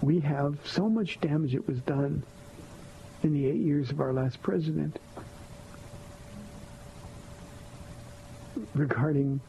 We 0.00 0.20
have 0.20 0.58
so 0.64 0.88
much 0.88 1.20
damage 1.20 1.52
that 1.52 1.66
was 1.66 1.80
done 1.80 2.22
in 3.22 3.32
the 3.32 3.46
eight 3.46 3.60
years 3.60 3.90
of 3.90 4.00
our 4.00 4.12
last 4.12 4.42
president 4.42 4.98
regarding 8.74 9.40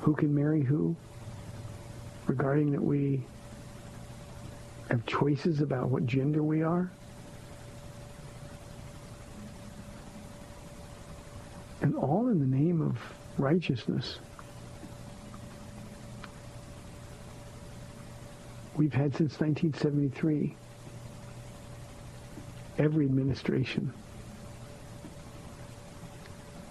who 0.00 0.14
can 0.14 0.34
marry 0.34 0.62
who, 0.62 0.96
regarding 2.26 2.72
that 2.72 2.82
we 2.82 3.24
have 4.88 5.04
choices 5.06 5.60
about 5.60 5.88
what 5.88 6.06
gender 6.06 6.42
we 6.42 6.62
are. 6.62 6.90
And 11.82 11.94
all 11.94 12.28
in 12.28 12.40
the 12.40 12.56
name 12.56 12.82
of 12.82 12.98
righteousness. 13.38 14.18
We've 18.76 18.92
had 18.92 19.14
since 19.14 19.40
1973 19.40 20.56
every 22.78 23.04
administration 23.04 23.92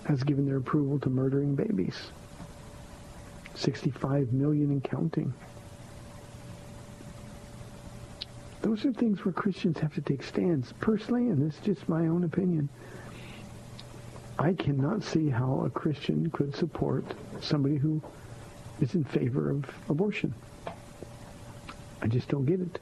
has 0.10 0.24
given 0.24 0.48
their 0.48 0.58
approval 0.58 1.00
to 1.00 1.08
murdering 1.08 1.54
babies. 1.54 1.96
65 3.54 4.34
million 4.34 4.72
and 4.72 4.84
counting. 4.84 5.32
Those 8.64 8.86
are 8.86 8.92
things 8.92 9.24
where 9.24 9.32
Christians 9.32 9.78
have 9.78 9.94
to 9.94 10.02
take 10.02 10.24
stands. 10.24 10.74
Personally, 10.80 11.30
and 11.30 11.40
this 11.40 11.60
is 11.60 11.78
just 11.78 11.88
my 11.88 12.08
own 12.08 12.24
opinion, 12.24 12.70
I 14.40 14.54
cannot 14.54 15.04
see 15.04 15.30
how 15.30 15.62
a 15.66 15.70
Christian 15.70 16.32
could 16.32 16.56
support 16.56 17.06
somebody 17.40 17.76
who 17.78 18.02
is 18.82 18.96
in 18.96 19.04
favor 19.04 19.52
of 19.52 19.66
abortion. 19.90 20.34
I 22.02 22.08
just 22.08 22.30
don't 22.30 22.46
get 22.46 22.62
it. 22.62 22.80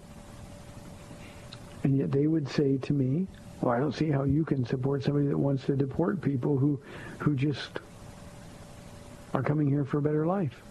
And 1.83 1.97
yet 1.97 2.09
they 2.09 2.27
would 2.27 2.47
say 2.47 2.77
to 2.77 2.93
me, 2.93 3.27
well, 3.61 3.73
I 3.73 3.79
don't 3.79 3.93
see 3.93 4.09
how 4.09 4.23
you 4.23 4.45
can 4.45 4.65
support 4.65 5.03
somebody 5.03 5.27
that 5.27 5.37
wants 5.37 5.65
to 5.65 5.75
deport 5.75 6.21
people 6.21 6.57
who, 6.57 6.79
who 7.19 7.35
just 7.35 7.79
are 9.33 9.43
coming 9.43 9.67
here 9.67 9.83
for 9.83 9.97
a 9.97 10.01
better 10.01 10.25
life. 10.25 10.61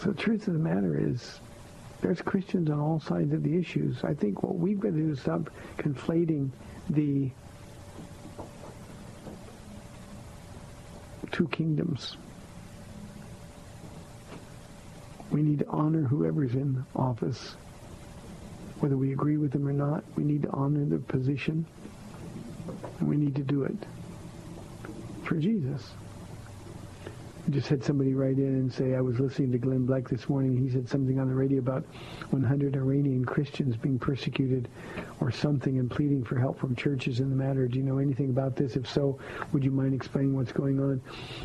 So 0.00 0.10
the 0.10 0.20
truth 0.22 0.46
of 0.46 0.54
the 0.54 0.60
matter 0.60 0.98
is, 0.98 1.40
there's 2.00 2.20
Christians 2.22 2.70
on 2.70 2.78
all 2.78 3.00
sides 3.00 3.32
of 3.32 3.42
the 3.42 3.56
issues. 3.56 4.04
I 4.04 4.14
think 4.14 4.42
what 4.42 4.56
we've 4.56 4.78
got 4.78 4.90
to 4.90 4.94
do 4.94 5.10
is 5.10 5.20
stop 5.20 5.50
conflating 5.78 6.50
the 6.90 7.30
two 11.32 11.48
kingdoms. 11.48 12.16
We 15.30 15.42
need 15.42 15.58
to 15.58 15.66
honor 15.68 16.02
whoever's 16.02 16.54
in 16.54 16.84
office. 16.94 17.56
Whether 18.80 18.96
we 18.96 19.12
agree 19.12 19.36
with 19.36 19.52
them 19.52 19.66
or 19.66 19.72
not, 19.72 20.04
we 20.16 20.24
need 20.24 20.42
to 20.42 20.50
honor 20.50 20.84
their 20.84 20.98
position. 20.98 21.66
And 23.00 23.08
we 23.08 23.16
need 23.16 23.34
to 23.36 23.42
do 23.42 23.64
it 23.64 23.76
for 25.24 25.36
Jesus. 25.36 25.94
I 27.48 27.50
just 27.50 27.68
had 27.68 27.82
somebody 27.82 28.12
write 28.12 28.36
in 28.36 28.44
and 28.44 28.70
say, 28.70 28.94
I 28.94 29.00
was 29.00 29.18
listening 29.18 29.52
to 29.52 29.58
Glenn 29.58 29.86
Beck 29.86 30.06
this 30.06 30.28
morning. 30.28 30.54
He 30.54 30.70
said 30.70 30.86
something 30.86 31.18
on 31.18 31.28
the 31.28 31.34
radio 31.34 31.60
about 31.60 31.82
100 32.28 32.76
Iranian 32.76 33.24
Christians 33.24 33.74
being 33.74 33.98
persecuted 33.98 34.68
or 35.20 35.30
something 35.30 35.78
and 35.78 35.90
pleading 35.90 36.24
for 36.24 36.38
help 36.38 36.58
from 36.58 36.76
churches 36.76 37.20
in 37.20 37.30
the 37.30 37.36
matter. 37.36 37.66
Do 37.66 37.78
you 37.78 37.84
know 37.84 37.96
anything 37.96 38.28
about 38.28 38.54
this? 38.54 38.76
If 38.76 38.86
so, 38.86 39.18
would 39.52 39.64
you 39.64 39.70
mind 39.70 39.94
explaining 39.94 40.36
what's 40.36 40.52
going 40.52 40.78
on? 40.78 41.00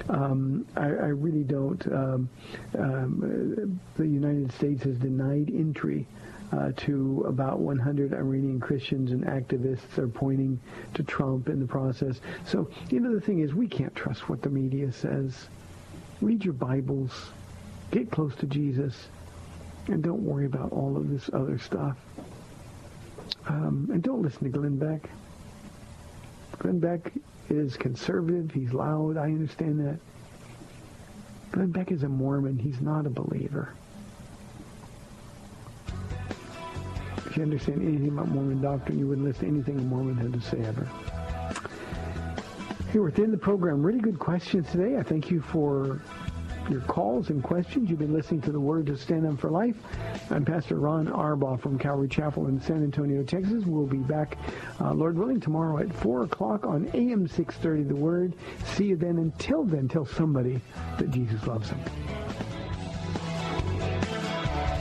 Um, 0.10 0.66
I, 0.76 0.88
I, 0.88 1.12
really 1.16 1.44
don't. 1.44 1.88
Um, 1.88 2.30
um, 2.78 3.80
the 3.96 4.06
United 4.06 4.52
States 4.52 4.84
has 4.84 4.98
denied 4.98 5.52
entry 5.56 6.06
uh, 6.54 6.72
to 6.78 7.24
about 7.28 7.60
100 7.60 8.14
Iranian 8.14 8.60
Christians 8.60 9.12
and 9.12 9.24
activists 9.26 9.98
are 9.98 10.08
pointing 10.08 10.60
to 10.94 11.04
Trump 11.04 11.50
in 11.50 11.60
the 11.60 11.66
process. 11.66 12.22
So, 12.46 12.70
you 12.90 13.00
know, 13.00 13.14
the 13.14 13.22
thing 13.22 13.40
is, 13.40 13.54
we 13.54 13.68
can't 13.68 13.96
trust 13.96 14.30
what 14.30 14.42
the 14.42 14.50
media 14.50 14.92
says. 14.92 15.48
Read 16.22 16.46
your 16.46 16.54
Bibles, 16.54 17.32
get 17.92 18.12
close 18.12 18.36
to 18.36 18.46
Jesus, 18.46 19.08
and 19.88 20.04
don't 20.04 20.24
worry 20.24 20.46
about 20.46 20.72
all 20.72 20.96
of 20.96 21.10
this 21.10 21.30
other 21.34 21.58
stuff. 21.58 21.98
Um, 23.48 23.90
and 23.92 24.04
don't 24.04 24.22
listen 24.22 24.44
to 24.44 24.50
Glenn 24.50 24.78
Beck. 24.78 25.10
Glenn 26.60 26.80
Beck 26.80 27.12
is 27.50 27.76
conservative. 27.78 28.52
He's 28.52 28.74
loud. 28.74 29.18
I 29.18 29.24
understand 29.24 29.80
that. 29.80 30.00
Glenn 31.52 31.72
Beck 31.72 31.92
is 31.92 32.04
a 32.04 32.10
Mormon. 32.10 32.60
He's 32.60 32.80
not 32.80 33.06
a 33.06 33.10
believer. 33.10 33.74
If 37.34 37.38
you 37.38 37.44
understand 37.46 37.82
anything 37.82 38.10
about 38.10 38.28
Mormon 38.28 38.62
doctrine, 38.62 39.00
you 39.00 39.08
wouldn't 39.08 39.26
listen 39.26 39.46
to 39.46 39.48
anything 39.48 39.80
a 39.80 39.82
Mormon 39.82 40.16
had 40.16 40.34
to 40.34 40.40
say 40.40 40.60
ever. 40.60 40.88
Here 42.92 43.02
within 43.02 43.32
the 43.32 43.40
program, 43.40 43.82
really 43.82 44.02
good 44.02 44.20
questions 44.20 44.70
today. 44.70 44.98
I 44.98 45.02
thank 45.02 45.32
you 45.32 45.42
for 45.42 46.00
your 46.70 46.82
calls 46.82 47.32
and 47.32 47.42
questions. 47.42 47.90
You've 47.90 47.98
been 47.98 48.14
listening 48.14 48.42
to 48.42 48.52
the 48.52 48.60
Word 48.60 48.86
to 48.86 48.96
Stand 48.96 49.26
Up 49.26 49.40
for 49.40 49.50
Life. 49.50 49.76
I'm 50.30 50.46
Pastor 50.46 50.76
Ron 50.76 51.08
Arbaugh 51.08 51.60
from 51.60 51.80
Calvary 51.80 52.08
Chapel 52.08 52.50
in 52.50 52.62
San 52.62 52.84
Antonio, 52.84 53.24
Texas. 53.24 53.66
We'll 53.66 53.88
be 53.88 53.98
back, 53.98 54.38
uh, 54.80 54.94
Lord 54.94 55.18
willing, 55.18 55.40
tomorrow 55.40 55.80
at 55.80 55.92
4 55.92 56.26
o'clock 56.26 56.68
on 56.68 56.88
AM 56.94 57.28
630 57.28 57.86
The 57.86 57.96
Word. 57.96 58.36
See 58.76 58.86
you 58.86 58.96
then. 58.96 59.18
Until 59.18 59.64
then, 59.64 59.88
tell 59.88 60.06
somebody 60.06 60.62
that 61.00 61.10
Jesus 61.10 61.48
loves 61.48 61.72
them. 61.72 61.80